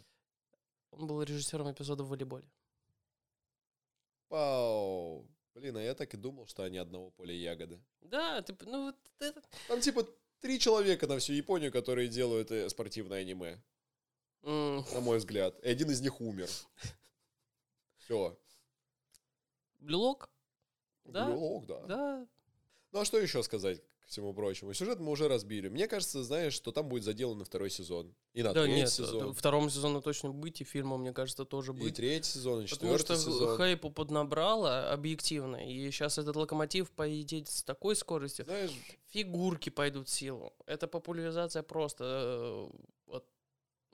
Он 0.91 1.08
был 1.08 1.21
режиссером 1.21 1.71
эпизодов 1.71 2.08
в 2.08 2.10
волейболе. 2.10 2.47
Пау. 4.30 5.28
Блин, 5.54 5.78
а 5.78 5.82
я 5.82 5.93
так 5.93 6.13
и 6.13 6.17
думал, 6.17 6.47
что 6.47 6.63
они 6.63 6.78
одного 6.78 7.12
поля 7.12 7.34
ягоды. 7.34 7.80
Да, 8.01 8.41
ты... 8.41 8.56
Ну, 8.65 8.86
вот 8.88 8.97
это... 9.19 9.41
Там 9.67 9.80
типа 9.82 10.06
три 10.41 10.60
человека 10.60 11.08
на 11.08 11.17
всю 11.19 11.34
Японию, 11.34 11.71
которые 11.71 12.08
делают 12.10 12.51
э, 12.51 12.67
спортивное 12.69 13.21
аниме, 13.21 13.62
м, 14.43 14.84
на 14.93 14.99
мой 14.99 15.17
взгляд. 15.19 15.58
И 15.63 15.69
один 15.69 15.89
из 15.91 16.01
них 16.01 16.19
умер. 16.21 16.49
Все. 18.05 18.37
Блилок? 19.79 20.29
Да. 21.05 21.27
да. 21.67 21.81
Да. 21.87 22.27
Ну 22.91 22.99
а 22.99 23.05
что 23.05 23.17
еще 23.19 23.41
сказать 23.43 23.81
к 24.01 24.07
всему 24.07 24.31
прочему? 24.33 24.73
Сюжет 24.73 24.99
мы 24.99 25.11
уже 25.11 25.27
разбили. 25.27 25.69
Мне 25.69 25.87
кажется, 25.87 26.23
знаешь, 26.23 26.53
что 26.53 26.71
там 26.71 26.87
будет 26.87 27.03
заделан 27.03 27.39
на 27.39 27.45
второй 27.45 27.69
сезон. 27.71 28.13
И 28.33 28.43
на 28.43 28.53
Да, 28.53 28.63
третий 28.63 28.81
нет, 28.81 28.89
сезон. 28.91 29.33
второму 29.33 29.69
сезону 29.69 30.01
точно 30.01 30.29
быть, 30.31 30.61
и 30.61 30.63
фильма, 30.63 30.97
мне 30.97 31.13
кажется, 31.13 31.45
тоже 31.45 31.71
И 31.71 31.75
быть. 31.75 31.95
третий 31.95 32.29
сезон, 32.29 32.61
и 32.61 32.67
Потому 32.67 32.93
четвертый 32.95 33.15
что 33.21 33.31
сезон. 33.31 33.57
хайпу 33.57 33.89
поднабрало 33.89 34.91
объективно, 34.91 35.55
и 35.67 35.89
сейчас 35.91 36.17
этот 36.19 36.35
локомотив 36.35 36.91
поедет 36.91 37.47
с 37.49 37.63
такой 37.63 37.95
скоростью. 37.95 38.45
Знаешь, 38.45 38.71
Фигурки 39.07 39.69
пойдут 39.71 40.07
в 40.07 40.11
силу. 40.11 40.53
Это 40.67 40.87
популяризация 40.87 41.63
просто 41.63 42.69
э, 42.71 42.77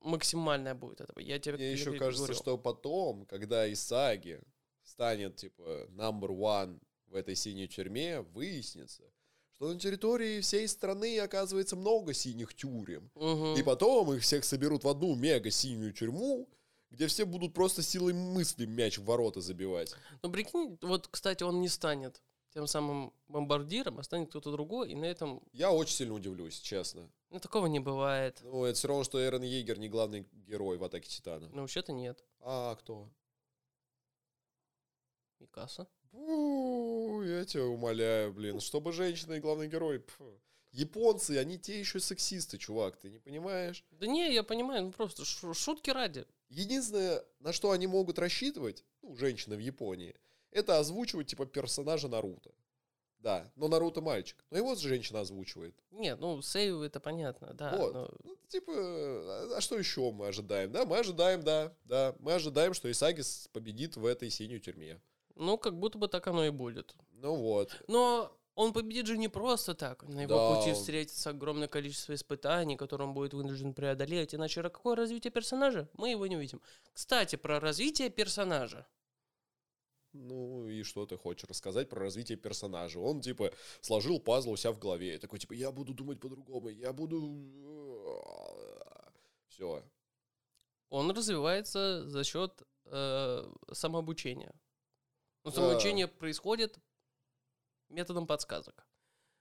максимальная 0.01 0.75
будет 0.75 1.01
этого. 1.01 1.19
Я 1.19 1.39
тебе 1.39 1.55
мне 1.55 1.71
еще 1.71 1.97
кажется, 1.97 2.27
говорю. 2.27 2.33
что 2.33 2.57
потом, 2.57 3.25
когда 3.25 3.71
Исаги 3.71 4.41
станет, 4.83 5.37
типа, 5.37 5.87
number 5.91 6.29
one 6.29 6.81
в 7.07 7.15
этой 7.15 7.35
синей 7.35 7.67
тюрьме, 7.67 8.21
выяснится, 8.21 9.03
что 9.53 9.71
на 9.71 9.79
территории 9.79 10.41
всей 10.41 10.67
страны 10.67 11.19
оказывается 11.19 11.75
много 11.75 12.13
синих 12.13 12.53
тюрем. 12.53 13.11
Мгм. 13.15 13.55
И 13.55 13.63
потом 13.63 14.13
их 14.13 14.23
всех 14.23 14.43
соберут 14.43 14.83
в 14.83 14.87
одну 14.87 15.15
мега-синюю 15.15 15.93
тюрьму, 15.93 16.49
где 16.89 17.07
все 17.07 17.25
будут 17.25 17.53
просто 17.53 17.81
силой 17.81 18.13
мысли 18.13 18.65
мяч 18.65 18.97
в 18.97 19.05
ворота 19.05 19.39
забивать. 19.39 19.93
Ну, 20.23 20.31
прикинь, 20.31 20.77
вот, 20.81 21.07
кстати, 21.07 21.43
он 21.43 21.61
не 21.61 21.69
станет 21.69 22.21
тем 22.53 22.67
самым 22.67 23.13
бомбардиром, 23.27 23.99
а 23.99 24.03
станет 24.03 24.29
кто-то 24.29 24.51
другой, 24.51 24.91
и 24.91 24.95
на 24.95 25.05
этом, 25.05 25.41
Я 25.53 25.71
очень 25.71 25.95
сильно 25.95 26.13
удивлюсь, 26.13 26.59
честно. 26.59 27.09
Ну, 27.31 27.39
такого 27.39 27.65
не 27.67 27.79
бывает. 27.79 28.39
Ну, 28.43 28.65
это 28.65 28.77
все 28.77 28.87
равно, 28.87 29.03
что 29.03 29.19
Эрен 29.25 29.41
Егер 29.41 29.79
не 29.79 29.89
главный 29.89 30.27
герой 30.33 30.77
в 30.77 30.83
«Атаке 30.83 31.09
Титана». 31.09 31.49
Ну, 31.51 31.61
вообще-то 31.61 31.91
нет. 31.93 32.23
А 32.41 32.75
кто? 32.75 33.09
Микаса. 35.39 35.87
Фу, 36.11 37.23
я 37.23 37.45
тебя 37.45 37.65
умоляю, 37.65 38.33
блин, 38.33 38.59
чтобы 38.59 38.91
женщина 38.91 39.33
и 39.33 39.39
главный 39.39 39.67
герой. 39.67 39.99
пф. 39.99 40.19
Японцы, 40.71 41.37
они 41.37 41.57
те 41.57 41.79
еще 41.79 41.99
сексисты, 41.99 42.57
чувак, 42.57 42.97
ты 42.97 43.09
не 43.09 43.19
понимаешь? 43.19 43.83
Да 43.91 44.07
не, 44.07 44.33
я 44.33 44.41
понимаю, 44.43 44.83
ну 44.83 44.91
просто 44.91 45.25
шу- 45.25 45.53
шутки 45.53 45.89
ради. 45.89 46.25
Единственное, 46.49 47.25
на 47.39 47.51
что 47.51 47.71
они 47.71 47.87
могут 47.87 48.19
рассчитывать, 48.19 48.85
ну, 49.01 49.15
женщины 49.15 49.55
в 49.57 49.59
Японии, 49.59 50.15
это 50.49 50.79
озвучивать, 50.79 51.27
типа, 51.27 51.45
персонажа 51.45 52.07
Наруто. 52.07 52.51
Да, 53.21 53.51
но 53.55 53.67
Наруто 53.67 54.01
мальчик. 54.01 54.43
Но 54.49 54.57
его 54.57 54.73
женщина 54.75 55.19
озвучивает. 55.19 55.75
Нет, 55.91 56.19
ну, 56.19 56.41
сейв 56.41 56.81
это 56.81 56.99
понятно, 56.99 57.53
да. 57.53 57.75
вот. 57.77 57.93
но- 57.93 58.09
Ну, 58.23 58.35
типа, 58.47 58.71
а 58.75 59.53
а 59.57 59.61
что 59.61 59.77
еще 59.77 60.11
мы 60.11 60.27
ожидаем? 60.27 60.71
Да, 60.71 60.85
мы 60.85 60.97
ожидаем, 60.97 61.43
да, 61.43 61.71
да. 61.85 62.15
Мы 62.19 62.33
ожидаем, 62.33 62.73
что 62.73 62.89
Исагис 62.89 63.47
победит 63.53 63.95
в 63.95 64.05
этой 64.05 64.29
синей 64.29 64.59
тюрьме. 64.59 64.99
ну, 65.35 65.57
как 65.57 65.77
будто 65.79 65.97
бы 65.97 66.07
так 66.07 66.27
оно 66.27 66.45
и 66.45 66.49
будет. 66.49 66.95
Ну 67.13 67.35
вот. 67.35 67.81
Но 67.87 68.35
он 68.55 68.73
победит 68.73 69.05
же 69.07 69.17
не 69.17 69.27
просто 69.27 69.73
так. 69.75 70.03
На 70.03 70.21
его 70.23 70.35
Да, 70.35 70.55
пути 70.55 70.69
он- 70.69 70.75
встретится 70.75 71.29
огромное 71.29 71.67
количество 71.67 72.13
испытаний, 72.13 72.75
которые 72.75 73.07
он 73.07 73.13
будет 73.13 73.33
вынужден 73.33 73.73
преодолеть. 73.73 74.33
Иначе 74.35 74.61
какое 74.63 74.95
развитие 74.95 75.31
персонажа? 75.31 75.87
Мы 75.93 76.09
его 76.11 76.25
не 76.27 76.37
увидим. 76.37 76.59
Кстати, 76.93 77.35
про 77.37 77.59
развитие 77.59 78.09
персонажа. 78.09 78.85
Ну 80.13 80.67
и 80.67 80.83
что 80.83 81.05
ты 81.05 81.17
хочешь 81.17 81.49
рассказать 81.49 81.89
про 81.89 82.01
развитие 82.01 82.37
персонажа? 82.37 82.99
Он, 82.99 83.21
типа, 83.21 83.51
сложил 83.81 84.19
пазл 84.19 84.51
у 84.51 84.57
себя 84.57 84.73
в 84.73 84.79
голове. 84.79 85.15
И 85.15 85.17
такой, 85.17 85.39
типа, 85.39 85.53
я 85.53 85.71
буду 85.71 85.93
думать 85.93 86.19
по-другому, 86.19 86.69
я 86.69 86.91
буду... 86.93 87.19
Все. 89.47 89.83
Он 90.89 91.11
развивается 91.11 92.07
за 92.09 92.23
счет 92.23 92.61
э, 92.85 93.53
самообучения. 93.71 94.53
Но 95.43 95.51
Да. 95.51 95.55
самообучение 95.55 96.07
происходит 96.07 96.77
методом 97.89 98.27
подсказок. 98.27 98.85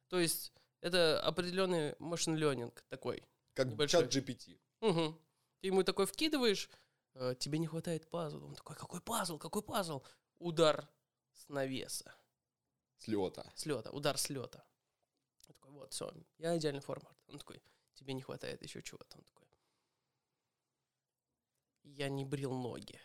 То 0.09 0.19
есть 0.21 0.53
это 0.81 1.21
определенный 1.21 1.95
машин 1.99 2.37
learning 2.37 2.73
такой. 2.89 3.23
Как 3.55 3.67
Небольшой. 3.69 4.03
чат 4.03 4.15
GPT. 4.15 4.59
Угу. 4.81 5.19
Ты 5.61 5.67
ему 5.67 5.83
такой 5.83 6.07
вкидываешь, 6.07 6.71
э, 7.15 7.35
тебе 7.39 7.59
не 7.59 7.67
хватает 7.67 8.09
пазла. 8.09 8.45
Он 8.47 8.55
такой, 8.55 8.77
какой 8.77 9.01
пазл, 9.01 9.39
какой 9.39 9.63
пазл? 9.63 10.03
Удар 10.41 10.89
с 11.35 11.49
навеса, 11.49 12.15
Слета. 12.97 13.53
с 13.55 13.67
лета, 13.67 13.91
удар 13.91 14.17
с 14.17 14.31
лета. 14.31 14.65
Я 15.47 15.55
такой, 15.55 15.71
вот, 15.71 15.93
все, 15.93 16.11
я 16.39 16.57
идеальный 16.57 16.81
формат. 16.81 17.15
Он 17.29 17.39
такой, 17.39 17.63
тебе 17.95 18.15
не 18.15 18.23
хватает 18.23 18.63
еще 18.63 18.83
чего-то. 18.83 19.19
Он 19.19 19.25
такой, 19.25 19.47
я 21.83 22.09
не 22.09 22.25
брил 22.25 22.53
ноги. 22.55 22.99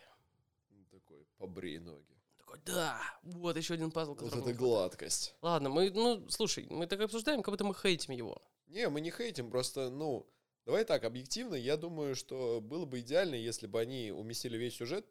Такой, 0.91 1.26
побрей 1.38 1.80
ноги. 1.80 2.13
Он 2.13 2.38
такой, 2.38 2.60
да, 2.65 3.02
вот 3.24 3.58
еще 3.58 3.74
один 3.74 3.91
пазл, 3.91 4.12
Вот 4.12 4.19
который 4.19 4.39
это 4.39 4.45
мне 4.45 4.54
гладкость. 4.54 5.36
Ладно, 5.41 5.69
мы, 5.69 5.91
ну, 5.91 6.30
слушай, 6.30 6.65
мы 6.69 6.88
так 6.88 7.02
обсуждаем, 7.02 7.43
как 7.43 7.52
будто 7.54 7.65
мы 7.65 7.76
хейтим 7.76 8.13
его. 8.13 8.41
Не, 8.67 8.88
мы 8.88 9.02
не 9.02 9.12
хейтим, 9.12 9.52
просто, 9.52 9.89
ну, 9.89 10.26
давай 10.65 10.86
так, 10.86 11.04
объективно, 11.04 11.56
я 11.56 11.76
думаю, 11.76 12.15
что 12.15 12.62
было 12.62 12.86
бы 12.86 13.02
идеально, 13.02 13.36
если 13.36 13.67
бы 13.67 13.80
они 13.82 14.12
уместили 14.12 14.58
весь 14.58 14.76
сюжет 14.76 15.06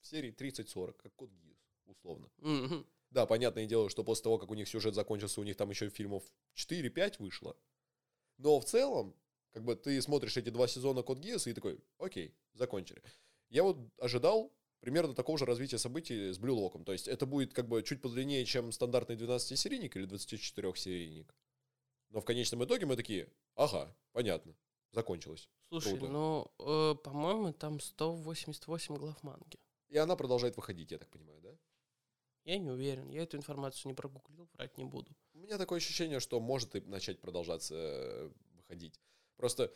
в 0.00 0.06
серии 0.06 0.32
30-40, 0.32 0.94
как 0.94 1.14
Код 1.14 1.30
Гиас, 1.30 1.49
условно. 1.90 2.30
Мгм. 2.38 2.86
Да, 3.10 3.26
понятное 3.26 3.66
дело, 3.66 3.90
что 3.90 4.04
после 4.04 4.24
того, 4.24 4.38
как 4.38 4.50
у 4.50 4.54
них 4.54 4.68
сюжет 4.68 4.94
закончился, 4.94 5.40
у 5.40 5.44
них 5.44 5.56
там 5.56 5.70
еще 5.70 5.88
фильмов 5.88 6.22
4-5 6.54 7.16
вышло. 7.18 7.56
Но 8.38 8.60
в 8.60 8.64
целом, 8.64 9.14
как 9.52 9.64
бы 9.64 9.74
ты 9.74 10.00
смотришь 10.00 10.36
эти 10.36 10.50
два 10.50 10.68
сезона 10.68 11.02
Код 11.02 11.18
Гиаса 11.18 11.50
и 11.50 11.54
такой, 11.54 11.80
окей, 11.98 12.34
закончили. 12.54 13.02
Я 13.48 13.64
вот 13.64 13.78
ожидал 13.98 14.52
примерно 14.80 15.14
такого 15.14 15.38
же 15.38 15.44
развития 15.44 15.78
событий 15.78 16.32
с 16.32 16.38
Блюлоком. 16.38 16.84
То 16.84 16.92
есть 16.92 17.08
это 17.08 17.26
будет 17.26 17.52
как 17.52 17.68
бы 17.68 17.82
чуть 17.82 18.00
подлиннее, 18.00 18.44
чем 18.44 18.72
стандартный 18.72 19.16
12-серийник 19.16 19.96
или 19.96 20.08
24-серийник. 20.08 21.34
Но 22.10 22.20
в 22.20 22.24
конечном 22.24 22.64
итоге 22.64 22.86
мы 22.86 22.96
такие, 22.96 23.28
ага, 23.54 23.94
понятно, 24.12 24.54
закончилось. 24.92 25.48
Слушай, 25.68 25.98
Круто. 25.98 26.12
ну, 26.12 26.50
э, 26.58 26.94
по-моему, 26.96 27.52
там 27.52 27.78
188 27.78 28.96
глав 28.96 29.22
манги. 29.22 29.58
И 29.88 29.96
она 29.96 30.16
продолжает 30.16 30.56
выходить, 30.56 30.90
я 30.90 30.98
так 30.98 31.08
понимаю, 31.10 31.40
да? 31.40 31.49
Я 32.44 32.58
не 32.58 32.70
уверен, 32.70 33.08
я 33.10 33.22
эту 33.22 33.36
информацию 33.36 33.90
не 33.90 33.94
прогуглил, 33.94 34.48
врать 34.54 34.76
не 34.78 34.84
буду. 34.84 35.14
У 35.34 35.38
меня 35.38 35.58
такое 35.58 35.78
ощущение, 35.78 36.20
что 36.20 36.40
может 36.40 36.74
и 36.74 36.80
начать 36.80 37.20
продолжаться 37.20 37.74
э, 37.76 38.30
выходить. 38.54 39.00
Просто 39.36 39.72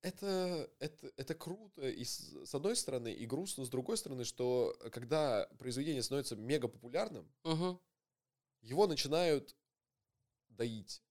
это, 0.00 0.70
это, 0.78 1.12
это 1.16 1.34
круто 1.34 1.88
и 1.88 2.04
с, 2.04 2.46
с 2.46 2.54
одной 2.54 2.76
стороны, 2.76 3.12
и 3.12 3.26
грустно 3.26 3.64
с 3.64 3.68
другой 3.68 3.96
стороны, 3.96 4.24
что 4.24 4.76
когда 4.92 5.48
произведение 5.58 6.02
становится 6.02 6.36
мега 6.36 6.68
популярным, 6.68 7.30
Угу. 7.44 7.80
его 8.62 8.86
начинают 8.86 9.56
доить 10.48 11.02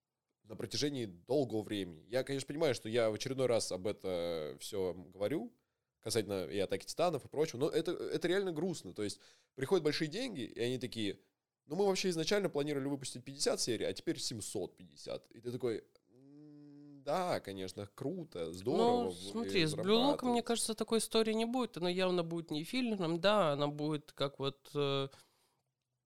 на 0.43 0.55
протяжении 0.55 1.05
долгого 1.05 1.61
времени. 1.61 2.05
Я, 2.07 2.23
конечно, 2.23 2.47
понимаю, 2.47 2.73
что 2.73 2.89
я 2.89 3.09
в 3.09 3.13
очередной 3.13 3.47
раз 3.47 3.71
об 3.71 3.85
это 3.85 4.57
все 4.59 4.93
говорю, 4.93 5.53
касательно 6.01 6.45
и 6.45 6.57
атаки 6.59 6.85
титанов 6.85 7.25
и 7.25 7.27
прочего, 7.27 7.59
но 7.59 7.69
это, 7.69 7.91
это 7.91 8.27
реально 8.27 8.51
грустно. 8.51 8.93
То 8.93 9.03
есть 9.03 9.19
приходят 9.55 9.83
большие 9.83 10.07
деньги, 10.07 10.41
и 10.41 10.59
они 10.59 10.77
такие, 10.77 11.19
ну 11.65 11.75
мы 11.75 11.85
вообще 11.85 12.09
изначально 12.09 12.49
планировали 12.49 12.87
выпустить 12.87 13.23
50 13.23 13.59
серий, 13.59 13.85
а 13.85 13.93
теперь 13.93 14.19
750. 14.19 15.31
И 15.31 15.39
ты 15.39 15.51
такой, 15.51 15.83
«М, 16.09 17.03
да, 17.03 17.39
конечно, 17.39 17.89
круто, 17.95 18.53
здорово. 18.53 19.03
Ну, 19.05 19.11
смотри, 19.11 19.65
с 19.65 19.73
Блюлоком, 19.73 20.29
мне 20.29 20.41
зарабатываете». 20.41 20.43
кажется, 20.43 20.75
такой 20.75 20.99
истории 20.99 21.33
не 21.33 21.45
будет. 21.45 21.77
Она 21.77 21.89
явно 21.89 22.23
будет 22.23 22.51
не 22.51 22.63
фильмом, 22.63 23.19
да, 23.19 23.53
она 23.53 23.67
будет 23.67 24.11
как 24.13 24.39
вот 24.39 24.69
э, 24.73 25.07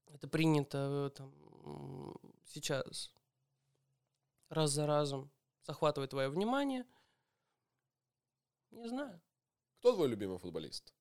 это 0.07 0.27
принято 0.27 1.07
э, 1.07 1.17
там 1.17 2.15
сейчас 2.47 3.13
раз 4.49 4.71
за 4.71 4.85
разом 4.85 5.31
захватывает 5.63 6.09
твое 6.09 6.29
внимание. 6.29 6.85
Не 8.71 8.87
знаю. 8.87 9.21
Кто 9.81 9.93
твой 9.95 10.09
любимый 10.09 10.37
футболист? 10.37 10.93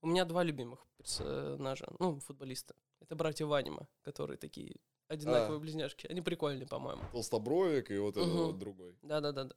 У 0.00 0.08
меня 0.08 0.24
два 0.24 0.42
любимых 0.42 0.84
персонажа, 0.96 1.86
ну, 2.00 2.18
футболиста. 2.18 2.74
Это 2.98 3.14
братья 3.14 3.46
Ванима, 3.46 3.86
которые 4.02 4.36
такие 4.36 4.80
одинаковые 5.06 5.58
А. 5.58 5.60
близняшки. 5.60 6.08
Они 6.08 6.20
прикольные, 6.20 6.66
по-моему. 6.66 7.00
Толстобровик 7.12 7.92
и 7.92 7.98
вот 7.98 8.16
этот 8.16 8.30
Мгм. 8.30 8.46
вот 8.46 8.58
другой. 8.58 8.98
Да-да-да. 9.02 9.48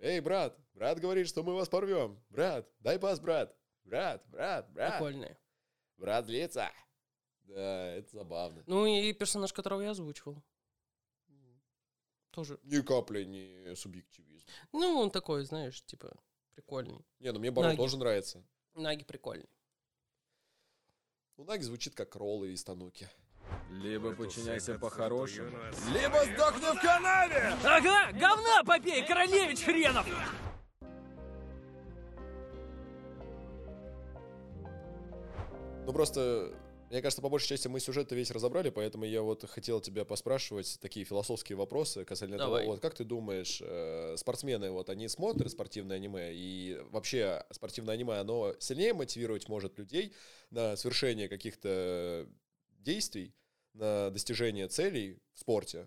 Эй, 0.00 0.20
брат, 0.20 0.56
брат 0.74 1.00
говорит, 1.00 1.26
что 1.26 1.42
мы 1.42 1.54
вас 1.56 1.68
порвем. 1.68 2.22
Брат, 2.28 2.70
дай 2.78 3.00
пас, 3.00 3.18
брат. 3.18 3.56
Брат, 3.82 4.24
брат, 4.28 4.70
брат. 4.72 4.92
Прикольные. 4.92 5.36
Брат 5.96 6.26
злится. 6.26 6.70
Да, 7.42 7.94
это 7.96 8.08
забавно. 8.12 8.62
Ну 8.68 8.86
и 8.86 9.12
персонаж, 9.12 9.52
которого 9.52 9.80
я 9.80 9.90
озвучивал. 9.90 10.40
Тоже. 12.30 12.60
Ни 12.62 12.80
капли 12.80 13.24
не 13.24 13.74
субъективизм. 13.74 14.46
Ну, 14.70 14.98
он 15.00 15.10
такой, 15.10 15.42
знаешь, 15.44 15.84
типа, 15.84 16.16
прикольный. 16.60 17.04
Не, 17.20 17.32
ну 17.32 17.38
мне 17.38 17.50
Барон 17.50 17.70
Наги. 17.70 17.78
тоже 17.78 17.96
нравится. 17.96 18.44
Наги 18.74 19.04
прикольный. 19.04 19.48
У 21.36 21.44
Наги 21.44 21.62
звучит 21.62 21.94
как 21.94 22.14
роллы 22.16 22.52
из 22.52 22.62
Тануки. 22.62 23.08
Либо 23.70 24.14
подчиняйся 24.14 24.78
по-хорошему, 24.78 25.50
Либо 25.92 26.18
сдохни 26.24 26.76
в 26.76 26.80
канаве! 26.80 27.54
Ага, 27.64 28.12
говна 28.12 28.62
попей, 28.64 29.04
королевич 29.04 29.62
хренов! 29.62 30.06
Ну 35.86 35.92
просто, 35.92 36.54
мне 36.90 37.02
кажется, 37.02 37.22
по 37.22 37.28
большей 37.28 37.48
части 37.48 37.68
мы 37.68 37.78
сюжет 37.78 38.10
весь 38.10 38.32
разобрали, 38.32 38.70
поэтому 38.70 39.04
я 39.04 39.22
вот 39.22 39.48
хотел 39.48 39.80
тебя 39.80 40.04
поспрашивать 40.04 40.76
такие 40.80 41.06
философские 41.06 41.56
вопросы 41.56 42.04
касательно 42.04 42.38
Давай. 42.38 42.62
того, 42.62 42.72
вот 42.72 42.80
как 42.80 42.94
ты 42.94 43.04
думаешь, 43.04 43.62
э, 43.62 44.16
спортсмены, 44.18 44.72
вот 44.72 44.90
они 44.90 45.06
смотрят 45.06 45.52
спортивное 45.52 45.96
аниме, 45.96 46.30
и 46.32 46.78
вообще 46.90 47.44
спортивное 47.52 47.94
аниме, 47.94 48.14
оно 48.14 48.56
сильнее 48.58 48.92
мотивировать 48.92 49.48
может 49.48 49.78
людей 49.78 50.12
на 50.50 50.76
совершение 50.76 51.28
каких-то 51.28 52.28
действий, 52.80 53.36
на 53.72 54.10
достижение 54.10 54.66
целей 54.66 55.20
в 55.34 55.38
спорте, 55.38 55.86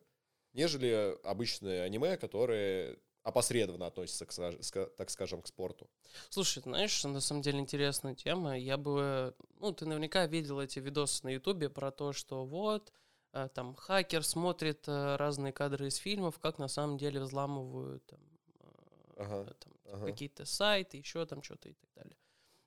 нежели 0.53 1.17
обычные 1.25 1.81
аниме, 1.81 2.15
которые 2.15 2.97
опосредованно 3.23 3.87
относятся, 3.87 4.25
к, 4.25 4.85
так 4.97 5.09
скажем, 5.09 5.41
к 5.41 5.47
спорту. 5.47 5.89
Слушай, 6.29 6.61
знаешь, 6.61 7.03
на 7.03 7.21
самом 7.21 7.41
деле 7.41 7.59
интересная 7.59 8.15
тема. 8.15 8.57
Я 8.57 8.77
бы... 8.77 9.33
Ну, 9.59 9.71
ты 9.71 9.85
наверняка 9.85 10.27
видел 10.27 10.59
эти 10.59 10.79
видосы 10.79 11.25
на 11.25 11.29
Ютубе 11.29 11.69
про 11.69 11.91
то, 11.91 12.11
что 12.11 12.45
вот, 12.45 12.91
э, 13.31 13.47
там, 13.53 13.75
хакер 13.75 14.23
смотрит 14.23 14.87
э, 14.87 15.15
разные 15.15 15.53
кадры 15.53 15.87
из 15.87 15.95
фильмов, 15.95 16.37
как 16.39 16.59
на 16.59 16.67
самом 16.67 16.97
деле 16.97 17.21
взламывают 17.21 18.05
там, 18.05 18.19
э, 18.59 19.13
Ага, 19.17 19.53
там, 19.59 19.73
ага. 19.93 20.05
какие-то 20.05 20.45
сайты, 20.45 20.97
еще 20.97 21.25
там 21.25 21.41
что-то 21.41 21.69
и 21.69 21.73
так 21.73 21.89
далее. 21.95 22.17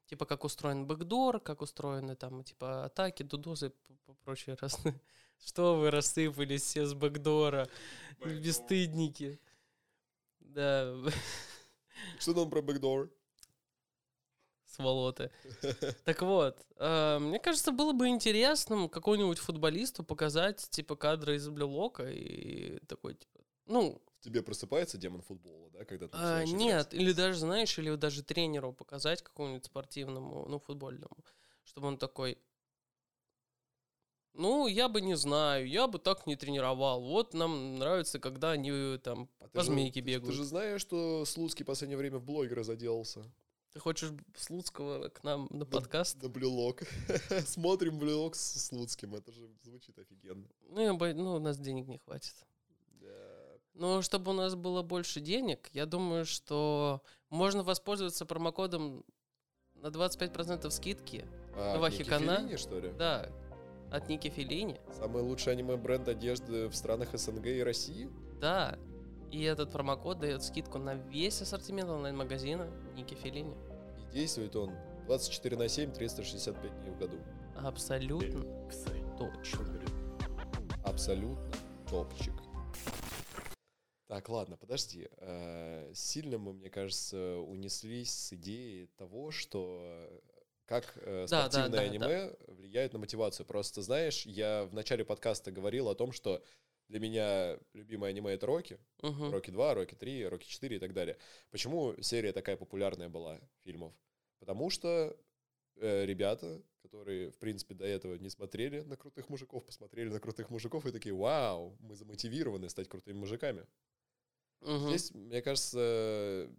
Типа, 0.07 0.25
как 0.25 0.45
устроен 0.45 0.87
бэкдор, 0.87 1.41
как 1.41 1.61
устроены 1.61 2.17
там, 2.17 2.45
типа, 2.45 2.85
атаки, 2.85 3.25
дудозы 3.25 3.73
и 3.89 4.13
прочие 4.25 4.57
разные. 4.61 4.99
Что 5.45 5.77
вы 5.77 5.91
рассыпались 5.91 6.63
все 6.63 6.87
с 6.87 6.95
бэкдора, 6.95 7.69
бесстыдники. 8.25 9.39
Да, 10.57 10.95
Что 12.19 12.33
там 12.33 12.49
про 12.49 12.63
бэкдор? 12.63 13.11
сволоты. 14.65 15.31
Так 16.05 16.23
вот, 16.23 16.65
э, 16.77 17.19
мне 17.19 17.39
кажется, 17.39 17.73
было 17.73 17.93
бы 17.93 18.09
интересным 18.09 18.89
какому-нибудь 18.89 19.39
футболисту 19.39 20.03
показать, 20.03 20.69
типа, 20.71 20.97
кадры 20.97 21.37
из 21.37 21.49
Блюлока 21.49 22.05
и 22.11 22.79
такой, 22.87 23.15
типа, 23.15 23.41
ну, 23.67 24.01
В 24.21 24.25
тебе 24.25 24.43
просыпается 24.43 24.99
демон 24.99 25.21
футбола, 25.23 25.71
да, 25.71 25.85
когда 25.85 26.09
ты 26.09 26.17
А, 26.17 26.43
играть? 26.45 26.53
нет, 26.53 26.95
или 26.95 27.13
даже, 27.13 27.41
знаешь, 27.41 27.79
или 27.79 27.95
даже 27.97 28.23
тренеру 28.23 28.73
показать 28.73 29.23
какому-нибудь 29.23 29.65
спортивному, 29.67 30.47
ну, 30.49 30.59
футбольному, 30.59 31.17
чтобы 31.65 31.89
он 31.89 31.99
такой, 31.99 32.39
ну, 34.37 34.67
я 34.67 34.89
бы 34.89 35.01
не 35.01 35.17
знаю, 35.17 35.69
я 35.69 35.87
бы 35.87 35.99
так 35.99 36.27
не 36.27 36.37
тренировал. 36.37 37.01
Вот 37.03 37.35
нам 37.35 37.79
нравится, 37.79 38.19
когда 38.19 38.53
они 38.53 38.99
там 38.99 39.29
А 39.41 39.45
ты 39.49 39.51
по 39.51 39.61
же- 39.61 39.67
змейке 39.67 40.01
ты- 40.01 40.07
бегают. 40.07 40.27
Ты 40.27 40.33
же 40.33 40.45
знаешь, 40.45 40.81
что 40.81 41.25
Слуцкий 41.25 41.65
в 41.65 41.67
последнее 41.67 41.97
время 41.99 42.19
в 42.19 42.25
блогера 42.25 42.63
заделался? 42.63 43.25
Ты 43.73 43.81
хочешь 43.81 44.11
Слуцкого 44.37 45.09
к 45.11 45.23
нам 45.23 45.49
на 45.51 45.67
подкаст? 45.67 46.17
Да 46.19 46.29
блюлок. 46.29 46.83
Смотрим 47.47 47.99
блюлок 47.99 48.35
с 48.35 48.67
Слуцким, 48.69 49.15
это 49.15 49.33
же 49.33 49.49
звучит 49.63 49.99
офигенно. 49.99 50.47
Ну, 50.71 50.81
я 50.81 50.95
бо- 50.95 51.13
ну, 51.13 51.35
у 51.35 51.39
нас 51.39 51.59
денег 51.59 51.87
не 51.87 51.99
хватит. 51.99 52.35
Да. 53.01 53.09
Но 53.75 54.01
чтобы 54.01 54.31
у 54.31 54.35
нас 54.35 54.55
было 54.55 54.83
больше 54.83 55.21
денег, 55.21 55.69
я 55.75 55.85
думаю, 55.85 56.25
что 56.25 57.03
можно 57.29 57.63
воспользоваться 57.63 58.25
промокодом 58.25 59.05
на 59.75 59.89
25% 59.91 60.71
скидки. 60.71 61.27
А, 61.55 61.79
Вахи 61.79 61.99
Ники 61.99 62.09
Кана? 62.09 62.37
Феллини, 62.37 62.57
что 62.57 62.81
ли? 62.81 62.93
Да, 62.97 63.31
от 63.91 64.09
Ники 64.09 64.29
Феллини. 64.29 64.81
Самый 64.93 65.23
лучший 65.23 65.53
аниме-бренд 65.53 66.09
одежды 66.09 66.69
в 66.69 66.75
странах 66.75 67.11
СНГ 67.19 67.47
и 67.47 67.63
России? 67.63 68.11
Да. 68.41 68.79
И 69.31 69.43
этот 69.43 69.73
промокод 69.73 70.21
дает 70.21 70.43
скидку 70.43 70.79
на 70.79 70.95
весь 70.95 71.41
ассортимент 71.43 71.91
онлайн-магазина 71.91 72.71
Ники 72.95 73.15
Феллини. 73.15 73.55
И 73.99 74.13
действует 74.15 74.55
он 74.57 74.73
24 75.07 75.57
на 75.57 75.69
7, 75.69 75.93
365 75.93 76.81
дней 76.81 76.91
в 76.91 76.99
году. 76.99 77.19
Абсолютно 77.57 78.43
точно. 79.19 79.81
Абсолютно 80.85 81.53
топчик. 81.89 82.35
Так, 84.09 84.29
ладно, 84.29 84.57
подожди. 84.57 85.09
Э, 85.19 85.91
Сильно 85.95 86.39
мы, 86.39 86.53
мне 86.53 86.71
кажется, 86.71 87.39
унеслись 87.39 88.13
с 88.13 88.33
идеи 88.35 88.89
того, 88.97 89.33
что 89.33 90.09
как 90.67 90.93
э, 90.97 91.27
Да, 91.31 91.45
да, 91.45 91.51
спортивное 91.51 91.81
да, 91.81 91.91
аниме 91.91 92.37
влияет 92.49 92.93
на 92.93 92.99
мотивацию. 92.99 93.47
Просто, 93.47 93.83
знаешь, 93.83 94.27
я 94.27 94.65
в 94.65 94.75
начале 94.75 95.05
подкаста 95.05 95.51
говорил 95.51 95.89
о 95.89 95.95
том, 95.95 96.13
что 96.13 96.43
для 96.89 97.01
меня 97.01 97.59
любимое 97.73 98.11
аниме 98.11 98.33
это 98.33 98.47
Рокки. 98.47 98.79
Мгм. 99.03 99.31
Рокки 99.33 99.51
2, 99.51 99.75
Рокки 99.75 99.95
3, 99.95 100.27
Рокки 100.27 100.47
4 100.47 100.77
и 100.77 100.79
так 100.79 100.93
далее. 100.93 101.17
Почему 101.51 101.95
серия 102.01 102.33
такая 102.33 102.57
популярная 102.57 103.09
была 103.09 103.41
фильмов? 103.65 103.93
Потому 104.39 104.71
что 104.71 105.17
э, 105.77 106.05
ребята, 106.05 106.63
которые, 106.83 107.31
в 107.31 107.39
принципе, 107.39 107.75
до 107.75 107.85
этого 107.85 108.15
не 108.17 108.29
смотрели 108.29 108.81
на 108.81 108.97
крутых 108.97 109.29
мужиков, 109.29 109.65
посмотрели 109.65 110.09
на 110.09 110.21
крутых 110.21 110.51
мужиков 110.51 110.87
и 110.87 110.93
такие, 110.93 111.15
вау, 111.15 111.77
мы 111.81 111.97
замотивированы 111.97 112.69
стать 112.69 112.89
крутыми 112.89 113.19
мужиками. 113.19 113.67
Мгм. 114.61 114.89
Здесь, 114.89 115.13
мне 115.13 115.43
кажется, 115.43 116.51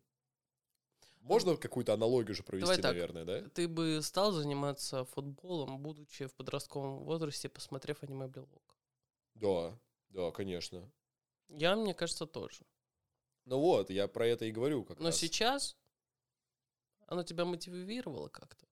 можно 1.28 1.56
какую-то 1.58 1.94
аналогию 1.94 2.36
же 2.36 2.44
провести, 2.44 2.66
Давай 2.66 2.82
так. 2.82 2.92
наверное, 2.94 3.26
да? 3.26 3.50
Ты 3.50 3.68
бы 3.68 4.02
стал 4.02 4.32
заниматься 4.32 5.06
футболом, 5.06 5.80
будучи 5.80 6.26
в 6.26 6.34
подростковом 6.34 7.04
возрасте, 7.04 7.50
посмотрев 7.50 8.04
аниме 8.04 8.28
Брелок? 8.28 8.76
Да, 9.36 9.78
да, 10.10 10.32
конечно. 10.32 10.92
Я, 11.50 11.76
мне 11.76 11.94
кажется, 11.94 12.26
тоже. 12.26 12.66
Ну 13.46 13.60
вот, 13.60 13.90
я 13.90 14.08
про 14.08 14.28
это 14.28 14.46
и 14.46 14.52
говорю 14.52 14.84
как 14.84 15.00
Но 15.00 15.06
раз. 15.08 15.18
сейчас 15.18 15.78
оно 17.08 17.24
тебя 17.24 17.46
мотивировало 17.46 18.28
как-то. 18.28 18.67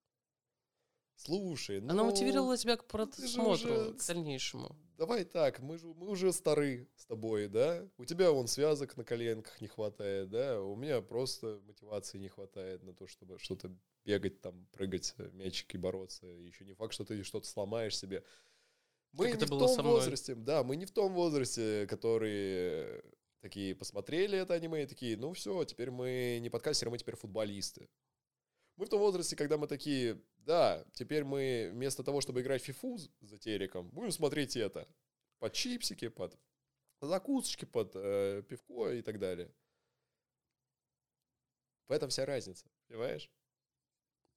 Слушай, 1.16 1.80
ну... 1.80 1.90
Оно 1.90 2.04
мотивировало 2.04 2.56
тебя 2.56 2.76
к 2.76 2.82
же 2.82 2.86
просмотру, 2.86 3.50
уже 3.50 3.92
к 3.94 4.06
дальнейшему. 4.06 4.76
Давай 4.98 5.24
так, 5.24 5.60
мы, 5.60 5.78
же, 5.78 5.86
мы 5.88 6.08
уже 6.08 6.32
стары 6.32 6.88
с 6.96 7.04
тобой, 7.06 7.48
да? 7.48 7.86
У 7.98 8.04
тебя 8.04 8.30
вон 8.30 8.46
связок 8.46 8.96
на 8.96 9.04
коленках 9.04 9.60
не 9.60 9.68
хватает, 9.68 10.30
да? 10.30 10.60
У 10.60 10.76
меня 10.76 11.00
просто 11.00 11.60
мотивации 11.66 12.18
не 12.18 12.28
хватает 12.28 12.82
на 12.82 12.94
то, 12.94 13.06
чтобы 13.06 13.38
что-то 13.38 13.70
бегать, 14.04 14.40
там, 14.40 14.66
прыгать, 14.72 15.14
э, 15.18 15.28
мячики 15.32 15.76
бороться. 15.76 16.26
Еще 16.26 16.64
не 16.64 16.74
факт, 16.74 16.94
что 16.94 17.04
ты 17.04 17.22
что-то 17.24 17.46
сломаешь 17.46 17.96
себе. 17.96 18.24
Мы 19.12 19.30
Как 19.30 19.40
не 19.40 19.46
в 19.46 19.48
том 19.48 19.84
возрасте, 19.84 20.34
да, 20.34 20.62
мы 20.62 20.76
не 20.76 20.84
в 20.86 20.90
том 20.90 21.12
возрасте, 21.12 21.86
которые 21.88 23.02
такие 23.40 23.74
посмотрели 23.74 24.38
это 24.38 24.54
аниме 24.54 24.82
и 24.82 24.86
такие, 24.86 25.16
ну 25.16 25.32
все, 25.32 25.64
теперь 25.64 25.90
мы 25.90 26.38
не 26.40 26.50
подкастеры, 26.50 26.90
мы 26.90 26.98
теперь 26.98 27.16
футболисты. 27.16 27.88
Мы 28.76 28.84
в 28.86 28.88
том 28.88 29.00
возрасте, 29.00 29.36
когда 29.36 29.56
мы 29.56 29.66
такие, 29.66 30.20
да, 30.38 30.84
теперь 30.92 31.24
мы 31.24 31.70
вместо 31.72 32.02
того, 32.04 32.20
чтобы 32.20 32.40
играть 32.42 32.62
в 32.62 32.66
фифу 32.66 32.98
с- 32.98 33.10
за 33.20 33.38
телеком, 33.38 33.88
будем 33.90 34.12
смотреть 34.12 34.56
это. 34.56 34.86
Под 35.38 35.52
чипсики, 35.54 36.08
под 36.08 36.38
закусочки, 37.00 37.64
под 37.64 37.92
э, 37.94 38.42
пивко 38.48 38.90
и 38.92 39.02
так 39.02 39.18
далее. 39.18 39.50
В 41.88 41.92
этом 41.92 42.10
вся 42.10 42.26
разница, 42.26 42.66
понимаешь? 42.88 43.30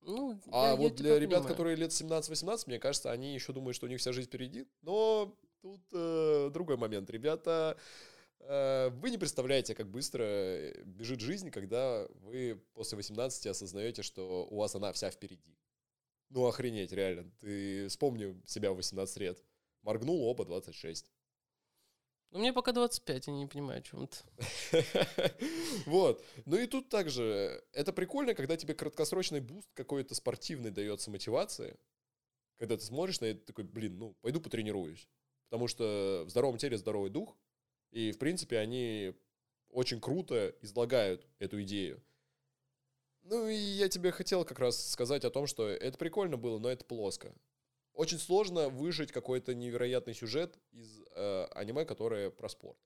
Ну, 0.01 0.39
А 0.51 0.63
я- 0.65 0.69
я 0.69 0.75
вот 0.75 0.93
тебя 0.95 1.09
для 1.09 1.19
ребят, 1.19 1.39
понимаю. 1.39 1.49
которые 1.53 1.75
лет 1.75 1.91
17-18, 1.91 2.67
мне 2.67 2.79
кажется, 2.79 3.11
они 3.11 3.33
еще 3.33 3.51
думают, 3.53 3.75
что 3.75 3.85
у 3.87 3.89
них 3.89 3.99
вся 3.99 4.13
жизнь 4.13 4.29
впереди. 4.29 4.65
Но 4.81 5.35
тут 5.61 5.81
э, 5.91 6.49
другой 6.53 6.77
момент. 6.77 7.09
Ребята, 7.09 7.77
вы 8.39 9.11
не 9.11 9.17
представляете, 9.17 9.75
как 9.75 9.89
быстро 9.89 10.23
э, 10.23 10.83
бежит 10.83 11.19
жизнь, 11.19 11.51
когда 11.51 12.07
вы 12.21 12.61
после 12.73 12.95
18 12.95 13.47
осознаете, 13.47 14.01
что 14.01 14.47
у 14.49 14.57
вас 14.57 14.75
она 14.75 14.91
вся 14.93 15.11
впереди. 15.11 15.57
Ну, 16.29 16.45
охренеть, 16.45 16.91
реально. 16.91 17.29
Ты 17.39 17.87
вспомни 17.87 18.39
себя 18.45 18.71
в 18.71 18.75
18 18.75 19.17
лет. 19.17 19.43
Моргнул, 19.81 20.23
опа 20.23 20.45
26. 20.45 21.11
Ну, 22.31 22.39
мне 22.39 22.53
пока 22.53 22.71
25, 22.73 23.27
я 23.27 23.33
не 23.33 23.47
понимаю, 23.47 23.79
о 23.79 23.81
чем 23.81 24.07
ты. 24.07 24.17
Вот. 25.85 26.23
Ну 26.45 26.57
и 26.57 26.67
тут 26.67 26.89
также, 26.89 27.63
это 27.73 27.91
прикольно, 27.91 28.35
когда 28.35 28.55
тебе 28.55 28.75
краткосрочный 28.75 29.39
буст 29.39 29.67
какой-то 29.73 30.13
спортивный 30.13 30.69
дается 30.69 31.09
мотивации, 31.09 31.79
когда 32.57 32.77
ты 32.77 32.83
смотришь 32.83 33.19
на 33.19 33.25
это 33.25 33.45
такой, 33.45 33.63
блин, 33.63 33.97
ну, 33.97 34.15
пойду 34.21 34.39
потренируюсь. 34.39 35.07
Потому 35.49 35.67
что 35.67 36.23
в 36.27 36.29
здоровом 36.29 36.59
теле 36.59 36.77
здоровый 36.77 37.09
дух, 37.09 37.35
и, 37.91 38.11
в 38.11 38.19
принципе, 38.19 38.57
они 38.57 39.13
очень 39.69 39.99
круто 39.99 40.55
излагают 40.61 41.25
эту 41.39 41.61
идею. 41.63 42.01
Ну 43.23 43.47
и 43.47 43.55
я 43.55 43.89
тебе 43.89 44.11
хотел 44.11 44.43
как 44.43 44.59
раз 44.59 44.91
сказать 44.91 45.23
о 45.23 45.29
том, 45.29 45.45
что 45.45 45.67
это 45.67 45.97
прикольно 45.97 46.37
было, 46.37 46.57
но 46.57 46.69
это 46.69 46.85
плоско. 46.85 47.33
Очень 47.93 48.17
сложно 48.17 48.69
выжить 48.69 49.11
какой-то 49.11 49.53
невероятный 49.53 50.13
сюжет 50.13 50.57
из 50.71 51.01
э, 51.15 51.45
аниме, 51.51 51.85
которое 51.85 52.29
про 52.31 52.47
спорт. 52.49 52.77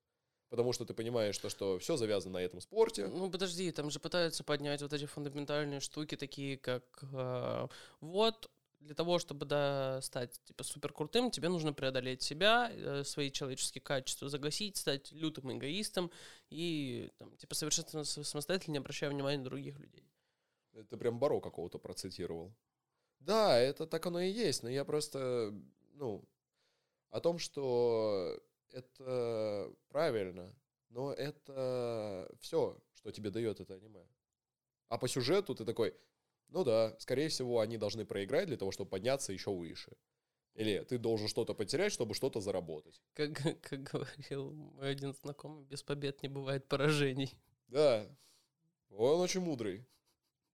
Потому 0.50 0.74
что 0.74 0.86
ты 0.86 0.94
понимаешь, 0.94 1.36
что, 1.36 1.50
что 1.50 1.80
все 1.80 1.98
завязано 1.98 2.34
на 2.34 2.44
этом 2.44 2.62
спорте. 2.62 3.08
Ну, 3.08 3.30
подожди, 3.30 3.72
там 3.72 3.89
же 3.89 4.00
пытаются 4.00 4.44
поднять 4.44 4.82
вот 4.82 4.94
эти 4.94 5.06
фундаментальные 5.06 5.80
штуки, 5.80 6.16
такие 6.16 6.58
как 6.58 6.84
э, 7.12 7.68
вот 8.02 8.52
для 8.84 8.96
того, 8.96 9.19
чтобы 9.19 9.46
да, 9.46 10.00
стать 10.02 10.41
типа 10.43 10.63
супер 10.63 10.93
крутым, 10.93 11.32
тебе 11.32 11.50
нужно 11.50 11.74
преодолеть 11.74 12.22
себя, 12.22 12.69
э, 12.72 13.04
свои 13.04 13.32
человеческие 13.32 13.82
качества 13.82 14.30
загасить, 14.30 14.78
стать 14.78 15.12
лютым 15.12 15.58
эгоистом 15.58 16.12
и 16.50 17.10
там, 17.17 17.36
типа 17.38 17.56
совершенно 17.56 18.04
самостоятельно 18.04 18.74
не 18.74 18.78
обращая 18.80 19.10
внимания 19.10 19.38
на 19.38 19.46
других 19.46 19.80
людей. 19.80 20.08
Это 20.74 20.98
прям 20.98 21.19
Баро 21.19 21.39
какого-то 21.39 21.80
процитировал. 21.80 22.54
Да, 23.19 23.58
это 23.58 23.88
так 23.88 24.06
оно 24.06 24.19
и 24.19 24.32
есть, 24.32 24.63
но 24.63 24.69
я 24.69 24.84
просто, 24.84 25.54
ну, 25.93 26.24
о 27.10 27.22
том, 27.22 27.39
что 27.39 28.41
это 28.72 29.74
правильно, 29.88 30.54
но 30.89 31.13
это 31.13 32.30
все, 32.41 32.78
что 32.96 33.12
тебе 33.12 33.30
дает 33.30 33.60
это 33.62 33.76
аниме. 33.76 34.06
А 34.89 34.98
по 34.98 35.08
сюжету 35.08 35.56
ты 35.56 35.63
такой, 35.63 35.96
ну 36.54 36.63
да, 36.63 36.96
скорее 37.00 37.30
всего, 37.30 37.60
они 37.62 37.78
должны 37.78 38.06
проиграть 38.06 38.46
для 38.48 38.58
того, 38.58 38.72
чтобы 38.72 38.92
подняться 38.92 39.34
еще 39.34 39.52
выше. 39.52 39.92
Или 40.54 40.84
ты 40.88 41.00
должен 41.00 41.28
что-то 41.28 41.56
потерять, 41.56 41.92
чтобы 41.92 42.13
что-то 42.13 42.42
заработать. 42.42 43.02
Как, 43.16 43.34
как 43.62 43.84
говорил 43.84 44.52
мой 44.52 44.92
один 44.92 45.16
знакомый, 45.16 45.66
без 45.66 45.82
побед 45.82 46.22
не 46.22 46.30
бывает 46.30 46.68
поражений. 46.68 47.34
Да, 47.70 48.08
он 48.92 49.20
очень 49.20 49.42
мудрый, 49.42 49.84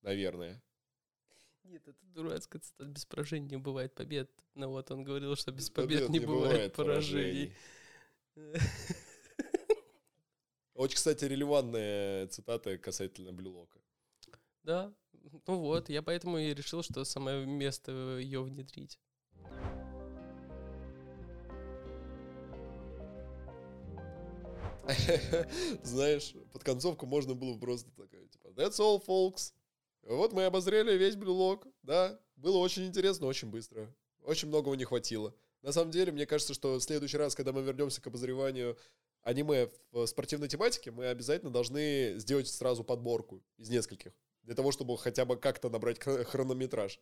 наверное. 0.01 0.63
Нет, 1.65 1.85
это 1.85 2.05
дурацкая 2.05 2.61
цитата. 2.61 2.89
Без 2.89 3.05
поражений 3.05 3.49
не 3.49 3.57
бывает 3.57 3.93
побед. 3.93 4.31
Но 4.55 4.69
вот 4.69 4.89
он 4.91 5.03
говорил, 5.03 5.35
что 5.35 5.51
без 5.51 5.69
побед, 5.69 6.07
не, 6.07 6.19
бывает, 6.19 6.73
поражений. 6.73 7.53
Очень, 10.73 10.95
кстати, 10.95 11.25
релевантная 11.25 12.27
цитата 12.27 12.77
касательно 12.77 13.33
Блюлока. 13.33 13.79
Да, 14.63 14.93
ну 15.47 15.59
вот, 15.59 15.89
я 15.89 16.01
поэтому 16.01 16.37
и 16.37 16.53
решил, 16.53 16.83
что 16.83 17.03
самое 17.03 17.45
место 17.45 18.17
ее 18.19 18.41
внедрить. 18.41 18.99
Знаешь, 25.83 26.33
под 26.51 26.63
концовку 26.63 27.05
можно 27.05 27.35
было 27.35 27.57
просто 27.57 27.91
такое, 27.91 28.27
типа, 28.27 28.47
that's 28.49 28.79
all, 28.79 29.03
folks. 29.05 29.53
Вот 30.03 30.33
мы 30.33 30.45
обозрели 30.45 30.97
весь 30.97 31.15
Блюлок, 31.15 31.67
да, 31.83 32.19
было 32.35 32.57
очень 32.57 32.87
интересно, 32.87 33.27
очень 33.27 33.49
быстро. 33.49 33.93
Очень 34.23 34.47
многого 34.47 34.75
не 34.75 34.85
хватило. 34.85 35.35
На 35.61 35.71
самом 35.71 35.91
деле, 35.91 36.11
мне 36.11 36.25
кажется, 36.25 36.53
что 36.53 36.75
в 36.75 36.81
следующий 36.81 37.17
раз, 37.17 37.35
когда 37.35 37.51
мы 37.51 37.61
вернемся 37.61 38.01
к 38.01 38.07
обозреванию 38.07 38.77
аниме 39.21 39.69
в 39.91 40.05
спортивной 40.07 40.47
тематике, 40.47 40.91
мы 40.91 41.07
обязательно 41.07 41.51
должны 41.51 42.15
сделать 42.17 42.47
сразу 42.47 42.83
подборку 42.83 43.43
из 43.57 43.69
нескольких. 43.69 44.13
Для 44.49 44.55
того, 44.55 44.71
чтобы 44.71 44.97
хотя 44.97 45.25
бы 45.25 45.37
как-то 45.37 45.69
набрать 45.69 45.99
хр- 45.99 46.23
хронометраж. 46.23 46.99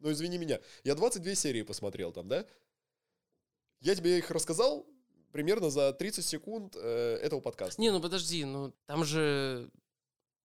Ну, 0.00 0.12
извини 0.12 0.36
меня. 0.36 0.60
Я 0.84 0.94
22 0.94 1.34
серии 1.34 1.62
посмотрел 1.62 2.12
там, 2.12 2.28
да? 2.28 2.44
Я 3.80 3.94
тебе 3.94 4.18
их 4.18 4.30
рассказал 4.30 4.86
примерно 5.32 5.70
за 5.70 5.94
30 5.94 6.22
секунд 6.22 6.76
э, 6.76 7.16
этого 7.22 7.40
подкаста. 7.40 7.80
Не, 7.80 7.90
ну 7.90 8.02
подожди, 8.02 8.44
ну 8.44 8.74
там 8.84 9.06
же 9.06 9.70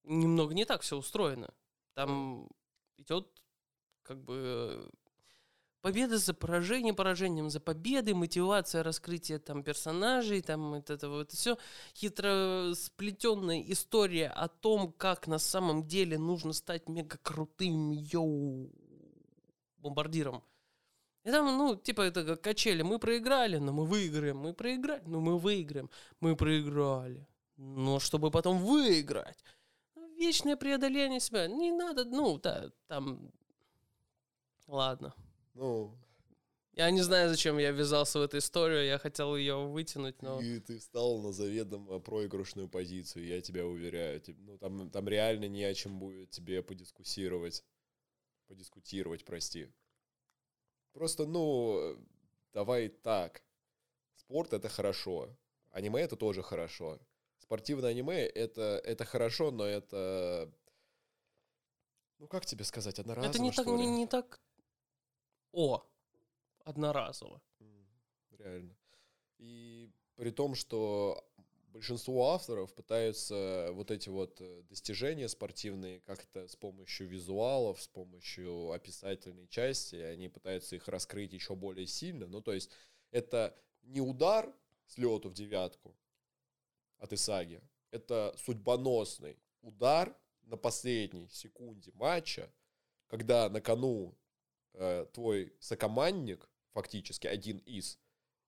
немного 0.06 0.54
не 0.54 0.63
так 0.63 0.82
все 0.82 0.96
устроено. 0.96 1.54
Там 1.94 2.50
идет 3.00 3.28
как 4.04 4.24
бы 4.24 4.89
победа 5.86 6.17
за 6.17 6.34
поражением, 6.34 6.95
поражением 6.95 7.52
за 7.52 7.60
победой, 7.60 8.15
мотивация 8.15 8.82
раскрытия 8.82 9.38
там 9.38 9.62
персонажей, 9.62 10.41
там 10.41 10.71
вот 10.71 10.89
это 10.89 11.10
вот 11.10 11.32
все 11.32 11.60
хитро 11.95 12.74
сплетенная 12.74 13.62
история 13.67 14.30
о 14.30 14.48
том, 14.48 14.91
как 14.91 15.28
на 15.28 15.38
самом 15.38 15.86
деле 15.86 16.17
нужно 16.17 16.54
стать 16.54 16.89
мега 16.89 17.19
крутым 17.21 17.91
йоу 17.91 18.71
бомбардиром. 19.78 20.43
И 21.24 21.30
там, 21.30 21.56
ну, 21.56 21.76
типа, 21.76 22.02
это 22.02 22.26
как 22.26 22.41
качели. 22.41 22.82
Мы 22.82 22.98
проиграли, 22.98 23.58
но 23.58 23.71
мы 23.71 23.86
выиграем. 23.86 24.38
Мы 24.38 24.56
проиграли, 24.56 25.04
но 25.06 25.19
мы 25.19 25.38
выиграем. 25.38 25.91
Мы 26.19 26.36
проиграли. 26.36 27.28
Но 27.58 28.00
чтобы 28.00 28.32
потом 28.32 28.58
выиграть. 28.58 29.38
Ну, 29.93 30.08
Вечное 30.15 30.56
преодоление 30.56 31.19
себя. 31.19 31.48
Не 31.48 31.71
надо, 31.71 32.06
ну, 32.06 32.39
да, 32.39 32.71
там... 32.88 33.32
Ладно. 34.65 35.13
Ну, 35.56 35.98
Я 36.74 36.91
не 36.91 37.01
знаю, 37.01 37.30
зачем 37.30 37.58
я 37.58 37.72
ввязался 37.72 38.20
в 38.20 38.22
эту 38.22 38.38
историю. 38.38 38.86
Я 38.86 38.97
хотел 38.97 39.38
ее 39.38 39.66
вытянуть, 39.66 40.22
но... 40.22 40.41
и 40.41 40.60
ты 40.60 40.78
встал 40.80 41.20
на 41.22 41.32
заведомо 41.32 41.99
проигрышную 41.99 42.68
позицию, 42.68 43.26
я 43.26 43.41
тебя 43.41 43.66
уверяю. 43.66 44.22
Ну, 44.28 44.58
там, 44.58 44.89
там 44.89 45.08
реально 45.08 45.47
не 45.47 45.64
о 45.64 45.74
чем 45.74 45.97
будет 45.97 46.32
тебе 46.32 46.62
подискуссировать. 46.62 47.64
Подискутировать, 48.47 49.24
прости. 49.24 49.72
Просто, 50.91 51.26
ну, 51.26 51.97
давай 52.53 52.89
так. 52.89 53.41
Спорт— 54.16 54.53
это 54.53 54.68
хорошо. 54.68 55.30
Аниме— 55.72 56.01
это 56.01 56.18
тоже 56.18 56.43
хорошо. 56.43 56.99
Спортивное 57.38 57.91
аниме— 57.91 58.26
это, 58.36 58.82
это 58.84 59.06
хорошо, 59.06 59.51
но 59.51 59.66
это... 59.66 60.51
Ну, 62.18 62.28
как 62.28 62.45
тебе 62.45 62.66
сказать, 62.66 62.99
одноразово, 62.99 63.30
это 63.30 63.41
не 63.41 63.51
так, 63.51 63.68
не, 63.68 63.88
не 63.88 64.08
так 64.08 64.41
О, 65.56 65.82
одноразово. 66.66 67.41
Реально. 68.38 68.76
И 69.38 69.89
при 70.18 70.32
том, 70.32 70.53
что 70.53 71.26
большинство 71.68 72.32
авторов 72.32 72.74
пытаются 72.74 73.70
вот 73.72 73.89
эти 73.89 74.10
вот 74.10 74.41
э, 74.41 74.64
достижения 74.70 75.30
спортивные 75.30 76.01
как-то 76.01 76.49
с 76.49 76.58
помощью 76.58 77.08
визуалов, 77.08 77.82
с 77.82 77.88
помощью 77.88 78.72
описательной 78.72 79.47
части, 79.47 79.95
они 79.95 80.28
пытаются 80.28 80.76
их 80.76 80.89
раскрыть 80.89 81.32
еще 81.32 81.56
более 81.56 81.88
сильно. 81.88 82.28
Ну, 82.28 82.41
то 82.41 82.51
есть 82.51 82.70
это 83.12 83.58
не 83.84 84.01
удар 84.01 84.53
с 84.88 84.97
лету 84.97 85.30
в 85.30 85.34
девятку 85.34 85.95
от 86.97 87.14
Исаги, 87.14 87.62
это 87.91 88.36
судьбоносный 88.38 89.38
удар 89.62 90.14
на 90.43 90.58
последней 90.58 91.30
секунде 91.30 91.91
матча, 91.93 92.51
когда 93.08 93.49
на 93.49 93.62
кону 93.62 94.18
э, 94.78 95.05
твой 95.13 95.53
сокомандник, 95.59 96.49
фактически 96.73 97.28
один 97.28 97.57
из, 97.59 97.99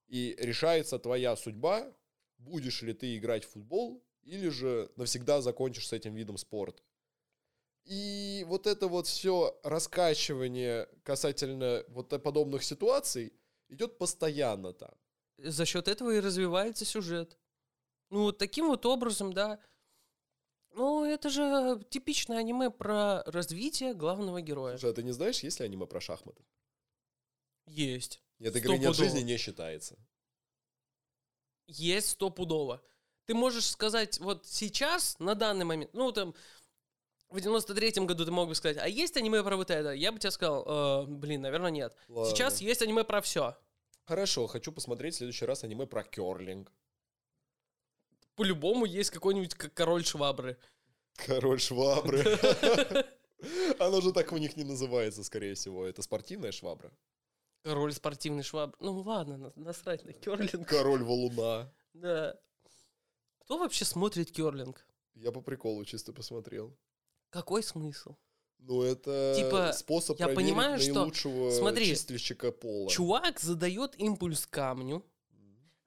и 0.08 0.36
решается 0.40 1.00
твоя 1.00 1.36
судьба, 1.36 1.94
будешь 2.38 2.82
ли 2.82 2.94
ты 2.94 3.18
играть 3.18 3.46
в 3.46 3.52
футбол 3.52 4.04
или 4.24 4.50
же 4.50 4.92
навсегда 4.96 5.42
закончишь 5.42 5.88
с 5.88 5.94
этим 5.94 6.16
видом 6.16 6.38
спорта. 6.38 6.84
И 7.86 8.44
вот 8.48 8.68
это 8.68 8.88
вот 8.88 9.08
все 9.08 9.58
раскачивание 9.64 10.90
касательно 11.04 11.86
вот 11.88 12.10
подобных 12.22 12.64
ситуаций 12.64 13.32
идет 13.70 13.98
постоянно 13.98 14.74
там. 14.74 14.92
За 15.38 15.66
счет 15.66 15.88
этого 15.88 16.12
и 16.12 16.20
развивается 16.20 16.84
сюжет. 16.84 17.38
Ну, 18.10 18.24
вот 18.24 18.38
таким 18.38 18.68
вот 18.68 18.86
образом, 18.86 19.34
да. 19.34 19.60
Ну, 20.78 21.04
это 21.06 21.32
же 21.32 21.84
типичное 21.90 22.38
аниме 22.38 22.70
про 22.70 23.24
развитие 23.24 23.96
главного 23.96 24.42
героя. 24.42 24.78
Слушай, 24.78 24.92
а 24.92 24.94
ты 24.94 25.02
не 25.02 25.12
знаешь, 25.12 25.40
есть 25.40 25.60
ли 25.60 25.66
аниме 25.66 25.88
про 25.88 26.00
шахматы? 26.00 26.44
Есть. 27.66 28.22
Нет, 28.38 28.56
игры 28.56 28.78
нет 28.78 28.96
жизни 28.96 29.22
не 29.22 29.38
считается. 29.38 29.98
Есть 31.66 32.10
стопудово. 32.10 32.84
Ты 33.26 33.34
можешь 33.34 33.66
сказать, 33.66 34.20
вот 34.20 34.46
сейчас, 34.46 35.18
на 35.18 35.34
данный 35.34 35.66
момент, 35.66 35.92
ну, 35.94 36.12
там, 36.12 36.36
в 37.30 37.38
93-м 37.38 38.06
году 38.06 38.26
ты 38.26 38.32
мог 38.32 38.48
бы 38.48 38.54
сказать, 38.54 38.78
а 38.78 38.88
есть 38.88 39.18
аниме 39.18 39.44
про 39.44 39.58
вот 39.58 39.72
это? 39.72 39.92
Я 39.94 40.12
бы 40.12 40.20
тебе 40.20 40.30
сказал, 40.30 40.64
«Э, 40.66 41.06
блин, 41.08 41.42
наверное, 41.42 41.72
нет. 41.72 41.96
Ладно. 42.08 42.30
Сейчас 42.30 42.62
есть 42.62 42.84
аниме 42.84 43.04
про 43.04 43.22
все. 43.22 43.58
Хорошо, 44.06 44.46
хочу 44.46 44.72
посмотреть 44.72 45.16
в 45.16 45.18
следующий 45.18 45.46
раз 45.46 45.64
аниме 45.64 45.88
про 45.88 46.04
керлинг. 46.04 46.72
По-любому 48.38 48.86
есть 48.86 49.10
какой-нибудь 49.10 49.56
к- 49.56 49.70
король 49.74 50.06
швабры. 50.06 50.58
Король 51.16 51.60
швабры. 51.60 52.24
Оно 53.80 54.00
же 54.02 54.12
так 54.14 54.32
у 54.32 54.38
них 54.38 54.56
не 54.56 54.64
называется, 54.64 55.24
скорее 55.24 55.56
всего. 55.56 55.86
Это 55.86 56.02
спортивная 56.04 56.52
швабра. 56.52 56.92
Король 57.64 57.92
спортивный 57.94 58.44
швабр. 58.44 58.76
Ну 58.80 59.00
ладно, 59.02 59.38
на- 59.38 59.54
насрать 59.56 60.06
на 60.06 60.14
керлинг. 60.14 60.68
Король 60.70 61.04
валуна. 61.04 61.74
Да. 61.94 62.40
Кто 63.40 63.58
вообще 63.58 63.86
смотрит 63.86 64.32
керлинг? 64.32 64.86
Я 65.16 65.32
по 65.32 65.42
приколу 65.42 65.84
чисто 65.84 66.14
посмотрел. 66.14 66.78
Какой 67.32 67.64
смысл? 67.64 68.16
Ну, 68.60 68.84
это 68.84 69.34
Типа, 69.36 69.72
способ 69.74 70.20
я 70.20 70.26
проверить 70.28 70.48
понимаю, 70.50 70.80
что- 70.80 70.94
наилучшего 70.94 71.52
смотри, 71.52 71.88
чистильщика 71.88 72.52
пола. 72.52 72.90
Чувак 72.90 73.40
задает 73.40 74.00
импульс 74.00 74.46
камню. 74.46 75.04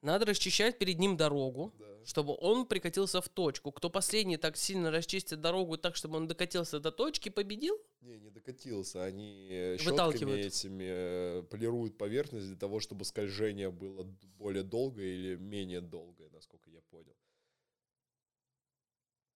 Надо 0.02 0.24
расчищать 0.26 0.78
перед 0.78 0.98
ним 0.98 1.16
дорогу, 1.16 1.72
Да. 1.78 2.04
чтобы 2.06 2.34
он 2.40 2.64
прикатился 2.66 3.20
в 3.20 3.28
точку. 3.28 3.70
Кто 3.70 3.90
последний 3.90 4.38
так 4.38 4.56
сильно 4.56 4.90
расчистит 4.90 5.40
дорогу 5.42 5.76
так, 5.76 5.94
чтобы 5.94 6.16
он 6.16 6.26
докатился 6.26 6.80
до 6.80 6.90
точки, 6.90 7.28
победил? 7.28 7.78
Не, 8.00 8.18
не 8.18 8.30
докатился. 8.30 9.04
Они 9.04 9.48
э, 9.50 9.76
щетками 9.78 10.38
этими 10.40 10.84
э, 10.88 11.42
полируют 11.50 11.98
поверхность 11.98 12.46
для 12.46 12.56
того, 12.56 12.80
чтобы 12.80 13.04
скольжение 13.04 13.70
было 13.70 14.04
более 14.38 14.62
долгое 14.62 15.12
или 15.14 15.36
менее 15.36 15.82
долгое, 15.82 16.30
насколько 16.30 16.70
я 16.70 16.80
понял. 16.90 17.14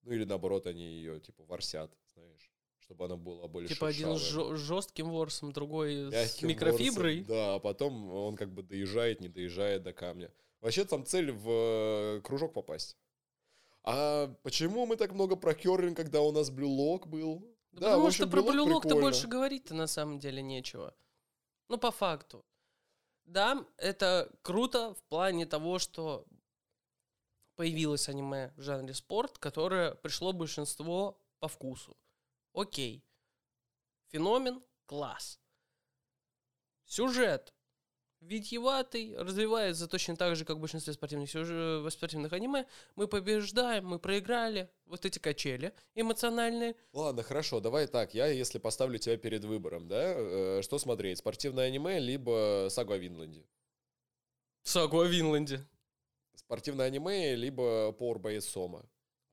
Ну 0.03 0.12
или 0.12 0.25
наоборот, 0.25 0.67
они 0.67 0.85
ее 0.85 1.21
типа 1.21 1.45
ворсят, 1.45 1.91
знаешь, 2.15 2.51
чтобы 2.79 3.05
она 3.07 3.17
была 3.17 3.49
более 3.49 3.69
Типа 3.69 3.89
один 3.89 4.17
с 4.17 4.21
шершавая. 4.23 4.57
жестким 4.57 5.11
ворсом, 5.11 5.53
другой 5.53 6.11
с 6.11 6.12
Мягким 6.12 6.49
микрофиброй. 6.49 7.17
ворсом, 7.21 7.35
Да, 7.35 7.55
а 7.55 7.59
потом 7.59 8.11
он 8.15 8.37
как 8.37 8.51
бы 8.53 8.62
доезжает, 8.62 9.21
не 9.21 9.29
доезжает 9.29 9.83
до 9.83 9.93
камня. 9.93 10.31
Вообще 10.65 10.87
там 10.87 11.05
цель 11.05 11.31
в 11.31 11.47
э, 11.51 12.21
кружок 12.23 12.55
попасть. 12.55 12.97
А 13.83 14.29
почему 14.43 14.87
мы 14.87 14.97
так 14.97 15.12
много 15.12 15.37
про 15.37 15.55
керлинг, 15.55 15.95
когда 15.95 16.23
у 16.23 16.33
нас 16.33 16.49
блюлок 16.49 17.07
был? 17.07 17.41
Да, 17.73 17.89
потому 17.91 18.07
в 18.07 18.12
что 18.12 18.25
общем, 18.25 18.31
про 18.31 18.41
блюлок 18.41 18.67
блюлок-то 18.67 18.95
больше 18.95 19.29
говорить-то 19.29 19.75
на 19.75 19.87
самом 19.87 20.19
деле 20.19 20.41
нечего. 20.41 20.97
Ну, 21.69 21.77
по 21.77 21.91
факту. 21.91 22.47
Да, 23.27 23.67
это 23.77 24.33
круто 24.41 24.95
в 24.95 25.03
плане 25.03 25.45
того, 25.45 25.79
что 25.79 26.27
появилось 27.57 28.09
аниме 28.09 28.55
в 28.57 28.62
жанре 28.62 28.95
спорт, 28.95 29.37
которое 29.37 29.95
пришло 29.97 30.33
большинство 30.33 31.21
по 31.41 31.49
вкусу. 31.49 31.95
Окей. 32.55 33.05
Феномен– 34.07 34.65
класс. 34.87 35.39
Сюжет 36.87 37.53
витьеватый, 38.27 39.14
развивается 39.16 39.87
точно 39.87 40.16
так 40.16 40.37
же, 40.37 40.45
как 40.45 40.57
в 40.57 40.61
большинстве 40.61 40.93
спортивных, 40.93 41.31
сюжё- 41.31 41.89
спортивных 41.91 42.33
аниме. 42.33 42.66
Мы 42.97 43.07
побеждаем, 43.09 43.87
мы 43.87 43.99
проиграли. 43.99 44.70
Вот 44.87 45.05
эти 45.05 45.18
качели 45.18 45.72
эмоциональные. 45.95 46.75
Ладно, 46.93 47.22
хорошо, 47.22 47.61
давай 47.61 47.87
так. 47.87 48.14
Я, 48.14 48.27
если 48.27 48.59
поставлю 48.59 48.99
тебя 48.99 49.16
перед 49.16 49.45
выбором, 49.45 49.89
да, 49.89 50.14
э, 50.16 50.61
что 50.62 50.79
смотреть? 50.79 51.18
Спортивное 51.18 51.66
аниме, 51.66 51.99
либо 51.99 52.68
сагу 52.70 52.93
о 52.93 52.99
Винланде? 52.99 53.45
Сагу 54.62 55.01
о 55.01 55.05
Винланде. 55.07 55.61
Спортивное 56.35 56.87
аниме, 56.87 57.35
либо 57.37 57.91
Power 57.99 58.41
Сома? 58.41 58.85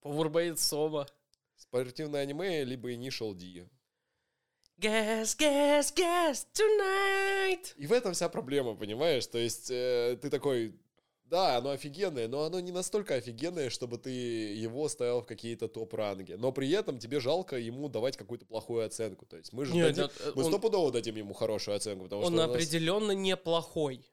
Powerбейт 0.01 0.59
Сома. 0.59 1.07
Спортивное 1.55 2.21
аниме, 2.21 2.63
либо 2.63 2.91
Initial 2.91 3.33
D? 3.33 3.67
Guess, 4.79 5.35
guess, 5.37 5.93
guess 5.95 6.47
tonight. 6.53 7.73
И 7.77 7.85
в 7.85 7.91
этом 7.93 8.13
вся 8.13 8.29
проблема, 8.29 8.75
понимаешь? 8.75 9.27
То 9.27 9.37
есть 9.37 9.69
э, 9.69 10.17
ты 10.19 10.29
такой, 10.31 10.73
да, 11.25 11.57
оно 11.57 11.69
офигенное, 11.69 12.27
но 12.27 12.43
оно 12.45 12.59
не 12.59 12.71
настолько 12.71 13.13
офигенное, 13.15 13.69
чтобы 13.69 13.99
ты 13.99 14.09
его 14.09 14.89
ставил 14.89 15.21
в 15.21 15.25
какие-то 15.27 15.67
топ-ранги. 15.67 16.33
Но 16.33 16.51
при 16.51 16.69
этом 16.71 16.97
тебе 16.97 17.19
жалко 17.19 17.57
ему 17.57 17.89
давать 17.89 18.17
какую-то 18.17 18.45
плохую 18.45 18.83
оценку. 18.83 19.25
То 19.27 19.37
есть 19.37 19.53
мы 19.53 19.65
же 19.65 19.73
Нет, 19.73 19.87
дадим- 19.95 20.03
нет, 20.03 20.11
э, 20.19 20.31
мы 20.35 20.43
он- 20.43 20.49
стопудово 20.51 20.91
дадим 20.91 21.15
ему 21.15 21.33
хорошую 21.35 21.75
оценку, 21.77 22.05
потому 22.05 22.23
Он 22.23 22.33
что 22.33 22.37
нас- 22.47 22.49
определенно 22.49 23.11
неплохой. 23.11 24.03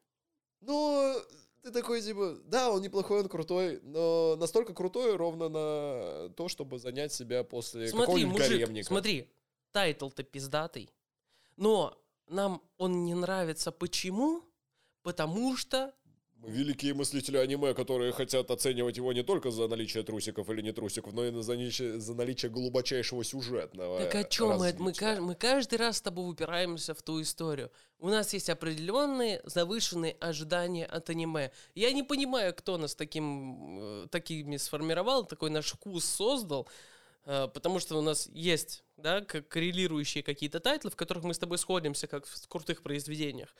Ну, 0.61 1.15
ты 1.63 1.71
такой, 1.71 2.01
типа, 2.03 2.37
да, 2.45 2.69
он 2.71 2.81
неплохой, 2.83 3.21
он 3.21 3.27
крутой, 3.27 3.79
но 3.81 4.35
настолько 4.35 4.75
крутой 4.75 5.15
ровно 5.15 5.49
на 5.49 6.29
то, 6.35 6.47
чтобы 6.47 6.77
занять 6.77 7.11
себя 7.11 7.43
после 7.43 7.87
Смотри, 7.87 8.05
какого-нибудь 8.05 8.33
мужик, 8.39 8.51
гаремника. 8.59 8.87
смотри, 8.87 9.27
тайтл-то 9.71 10.23
пиздатый. 10.23 10.89
Но 11.57 11.97
нам 12.27 12.61
он 12.77 13.05
не 13.05 13.13
нравится 13.15 13.71
почему? 13.71 14.43
Потому 15.03 15.55
что 15.57 15.93
Мы 16.35 16.51
великие 16.51 16.93
мыслители 16.93 17.35
аниме, 17.37 17.73
которые 17.73 18.11
хотят 18.13 18.49
оценивать 18.51 18.95
его 18.97 19.11
не 19.11 19.23
только 19.23 19.51
за 19.51 19.67
наличие 19.67 20.03
трусиков 20.03 20.49
или 20.49 20.61
не 20.61 20.71
трусиков, 20.71 21.13
но 21.13 21.25
и 21.25 21.41
за 21.41 21.53
наличие, 21.53 21.99
за 21.99 22.13
наличие 22.13 22.49
глубочайшего 22.49 23.23
сюжетного 23.25 23.99
Так 23.99 24.15
о 24.15 24.23
чем 24.23 24.49
мы? 24.49 24.55
Мы, 24.57 24.65
развития. 24.67 25.05
кажд- 25.05 25.19
мы 25.21 25.35
каждый 25.35 25.75
раз 25.79 25.97
с 25.97 26.01
тобой 26.01 26.29
упираемся 26.31 26.93
в 26.93 27.01
ту 27.01 27.21
историю. 27.21 27.71
У 27.97 28.07
нас 28.09 28.33
есть 28.33 28.49
определенные 28.49 29.41
завышенные 29.43 30.15
ожидания 30.21 30.85
от 30.85 31.09
аниме. 31.09 31.51
Я 31.75 31.91
не 31.91 32.03
понимаю, 32.03 32.53
кто 32.53 32.77
нас 32.77 32.95
таким, 32.95 34.03
э, 34.03 34.07
такими 34.09 34.55
сформировал, 34.57 35.25
такой 35.25 35.49
наш 35.49 35.71
вкус 35.73 36.05
создал, 36.05 36.67
э, 37.25 37.47
потому 37.53 37.79
что 37.79 37.97
у 37.97 38.01
нас 38.01 38.29
есть 38.31 38.83
да, 39.01 39.21
как 39.21 39.47
коррелирующие 39.47 40.23
какие-то 40.23 40.59
тайтлы, 40.59 40.91
в 40.91 40.95
которых 40.95 41.23
мы 41.23 41.33
с 41.33 41.39
тобой 41.39 41.57
сходимся, 41.57 42.07
как 42.07 42.25
в 42.25 42.47
крутых 42.47 42.83
произведениях. 42.83 43.55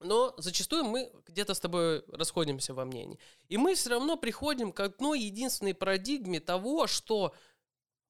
Но 0.00 0.34
зачастую 0.36 0.84
мы 0.84 1.10
где-то 1.26 1.54
с 1.54 1.60
тобой 1.60 2.04
расходимся 2.08 2.74
во 2.74 2.84
мнении. 2.84 3.18
И 3.48 3.56
мы 3.56 3.74
все 3.74 3.90
равно 3.90 4.16
приходим 4.16 4.72
к 4.72 4.80
одной 4.80 5.20
единственной 5.20 5.74
парадигме 5.74 6.40
того, 6.40 6.86
что 6.86 7.34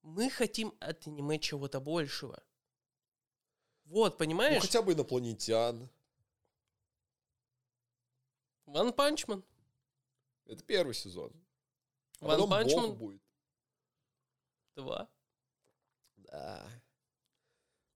мы 0.01 0.29
хотим 0.29 0.73
от 0.79 1.07
аниме 1.07 1.39
чего-то 1.39 1.79
большего. 1.79 2.43
Вот, 3.85 4.13
Ну, 4.13 4.17
понимаешь? 4.17 4.61
хотя 4.61 4.81
бы 4.81 4.93
инопланетян. 4.93 5.89
Ван 8.65 8.91
Панчман. 8.91 9.43
Это 10.45 10.63
первый 10.63 10.93
сезон. 10.95 11.31
А 12.19 12.25
Ван 12.27 12.39
Бог 12.41 12.49
Панчман 12.49 12.95
будет. 12.95 13.21
2. 14.75 15.07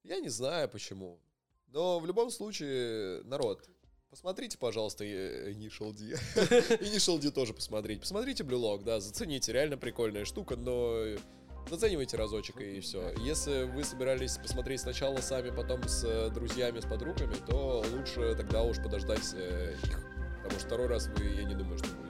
Я 0.04 0.20
не 0.20 0.30
знаю 0.30 0.70
почему. 0.70 1.20
Но 1.68 2.00
в 2.00 2.06
любом 2.06 2.32
случае, 2.32 3.22
народ, 3.24 3.70
посмотрите, 4.10 4.58
пожалуйста, 4.58 5.04
э, 5.04 5.52
Initial 5.52 5.94
D. 5.94 6.14
Initial 6.82 7.20
D 7.20 7.32
тоже 7.32 7.54
посмотрите. 7.54 8.02
Посмотрите 8.02 8.44
Blue 8.44 8.60
Lock, 8.60 8.84
да, 8.84 9.00
зацените, 9.00 9.54
реально 9.54 9.78
прикольная 9.78 10.26
штука, 10.26 10.56
но 10.56 11.16
Заценивайте 11.70 12.18
разочек 12.18 12.62
и 12.62 12.80
все. 12.80 13.14
Если 13.20 13.64
вы 13.64 13.84
собирались 13.84 14.38
посмотреть 14.38 14.82
сначала 14.82 15.18
сами, 15.18 15.56
потом 15.56 15.88
с 15.88 16.04
э, 16.04 16.32
друзьями, 16.32 16.80
с 16.80 16.86
подругами, 16.86 17.36
то 17.48 17.84
лучше 17.92 18.34
тогда 18.36 18.64
уж 18.64 18.78
подождать 18.78 19.34
э, 19.36 19.76
их. 19.84 20.00
Потому 20.38 20.60
что 20.60 20.68
второй 20.68 20.88
раз 20.88 21.08
вы, 21.08 21.26
я 21.26 21.44
не 21.44 21.54
думаю, 21.54 21.78
что 21.78 21.88
это. 21.90 22.09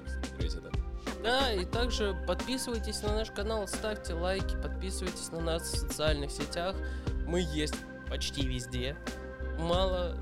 Да, 1.23 1.51
и 1.51 1.65
также 1.65 2.15
подписывайтесь 2.27 3.01
на 3.01 3.13
наш 3.13 3.31
канал, 3.31 3.67
ставьте 3.67 4.13
лайки, 4.13 4.55
подписывайтесь 4.61 5.31
на 5.31 5.41
нас 5.41 5.63
в 5.63 5.77
социальных 5.77 6.31
сетях. 6.31 6.75
Мы 7.25 7.41
есть 7.41 7.75
почти 8.09 8.47
везде. 8.47 8.95
Мало 9.57 10.15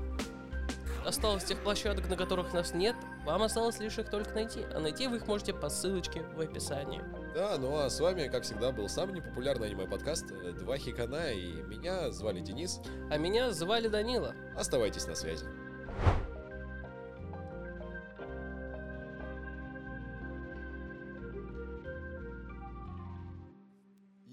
осталось 1.06 1.44
тех 1.44 1.62
площадок, 1.62 2.08
на 2.08 2.16
которых 2.16 2.52
нас 2.52 2.74
нет. 2.74 2.96
Вам 3.24 3.42
осталось 3.42 3.78
лишь 3.78 3.98
их 3.98 4.10
только 4.10 4.32
найти. 4.34 4.64
А 4.74 4.80
найти 4.80 5.06
вы 5.06 5.16
их 5.16 5.26
можете 5.26 5.54
по 5.54 5.68
ссылочке 5.68 6.22
в 6.36 6.40
описании. 6.40 7.02
Да, 7.34 7.56
ну 7.58 7.76
а 7.76 7.88
с 7.88 8.00
вами, 8.00 8.28
как 8.28 8.42
всегда, 8.42 8.72
был 8.72 8.88
самый 8.88 9.14
непопулярный 9.14 9.68
аниме-подкаст 9.68 10.26
э, 10.32 10.52
«Два 10.52 10.76
хикана», 10.76 11.32
и 11.32 11.62
меня 11.62 12.10
звали 12.10 12.40
Денис. 12.40 12.80
А 13.10 13.16
меня 13.16 13.52
звали 13.52 13.88
Данила. 13.88 14.34
Оставайтесь 14.56 15.06
на 15.06 15.14
связи. 15.14 15.46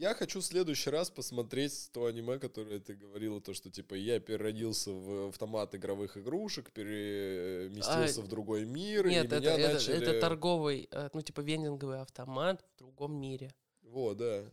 Я 0.06 0.14
хочу 0.14 0.40
в 0.40 0.46
следующий 0.46 0.92
раз 0.92 1.10
посмотреть 1.10 1.90
то 1.92 2.06
аниме, 2.06 2.38
которое 2.38 2.80
ты 2.80 2.94
говорила, 2.94 3.42
то, 3.42 3.56
что, 3.56 3.72
типа, 3.72 3.96
я 3.96 4.20
переродился 4.20 4.92
в 4.92 5.30
автомат 5.30 5.74
игровых 5.74 6.16
игрушек, 6.16 6.72
переместился 6.72 8.22
А, 8.22 8.24
в 8.24 8.28
другой 8.28 8.66
мир, 8.66 9.08
Нет, 9.08 9.24
и 9.24 9.28
это, 9.28 9.40
меня 9.40 9.58
это, 9.58 9.74
начали... 9.74 9.98
это 9.98 10.20
торговый, 10.20 10.88
э, 10.92 11.10
ну 11.12 11.22
типа 11.24 11.42
вендинговый 11.42 12.02
автомат 12.02 12.64
в 12.76 12.78
другом 12.78 13.20
мире. 13.20 13.52
Вот, 13.82 14.18
да. 14.18 14.46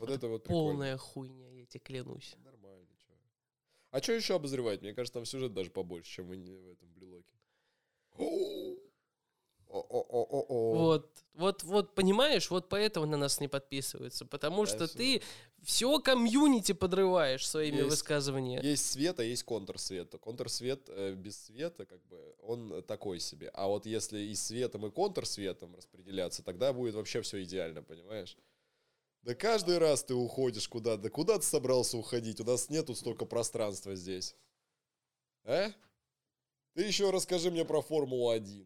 Вот 0.00 0.10
это 0.10 0.26
вот 0.26 0.42
прикольно. 0.42 0.70
Полная 0.70 0.96
хуйня, 0.96 1.50
я 1.50 1.64
тебе 1.64 1.78
клянусь. 1.78 2.34
Нормально, 2.44 2.88
чё. 2.96 3.12
А 3.92 4.02
что 4.02 4.12
еще 4.12 4.34
обозревать? 4.34 4.82
Мне 4.82 4.92
кажется, 4.92 5.20
там 5.20 5.24
сюжет 5.24 5.54
даже 5.54 5.70
побольше, 5.70 6.10
чем 6.10 6.30
в 6.30 6.72
этом 6.72 6.92
блилоке. 6.94 7.32
О-о-о-о-о. 9.68 10.74
Вот, 10.74 11.10
вот, 11.34 11.62
вот, 11.64 11.94
понимаешь, 11.94 12.50
вот 12.50 12.68
поэтому 12.68 13.06
на 13.06 13.16
нас 13.16 13.40
не 13.40 13.48
подписываются, 13.48 14.24
потому 14.24 14.64
Да, 14.64 14.70
что 14.72 14.86
всё. 14.86 14.96
ты 14.98 15.22
все 15.62 15.98
комьюнити 16.00 16.72
подрываешь 16.72 17.46
своими 17.48 17.76
Есть- 17.78 17.90
высказываниями. 17.90 18.64
Есть 18.64 18.90
свет, 18.90 19.20
а 19.20 19.24
есть 19.24 19.42
контрсвет. 19.44 20.14
Контрсвет 20.20 20.88
э, 20.88 21.14
без 21.14 21.38
света, 21.46 21.84
как 21.84 22.02
бы, 22.06 22.34
он 22.42 22.82
такой 22.84 23.20
себе. 23.20 23.50
А 23.54 23.66
вот 23.66 23.84
если 23.86 24.18
и 24.20 24.34
светом, 24.34 24.86
и 24.86 24.90
контрсветом 24.90 25.74
распределяться, 25.76 26.42
тогда 26.42 26.72
будет 26.72 26.94
вообще 26.94 27.20
все 27.22 27.42
идеально, 27.42 27.82
понимаешь? 27.82 28.36
Да 29.22 29.34
каждый 29.34 29.78
раз 29.78 30.04
ты 30.04 30.14
уходишь 30.14 30.68
куда-то. 30.68 31.10
Куда 31.10 31.38
ты 31.38 31.44
собрался 31.44 31.98
уходить? 31.98 32.40
У 32.40 32.44
нас 32.44 32.70
нету 32.70 32.94
столько 32.94 33.26
пространства 33.26 33.94
здесь. 33.94 34.34
А? 35.44 35.70
Ты 36.74 36.82
еще 36.84 37.10
расскажи 37.10 37.50
мне 37.50 37.64
про 37.64 37.82
Формулу-1. 37.82 38.64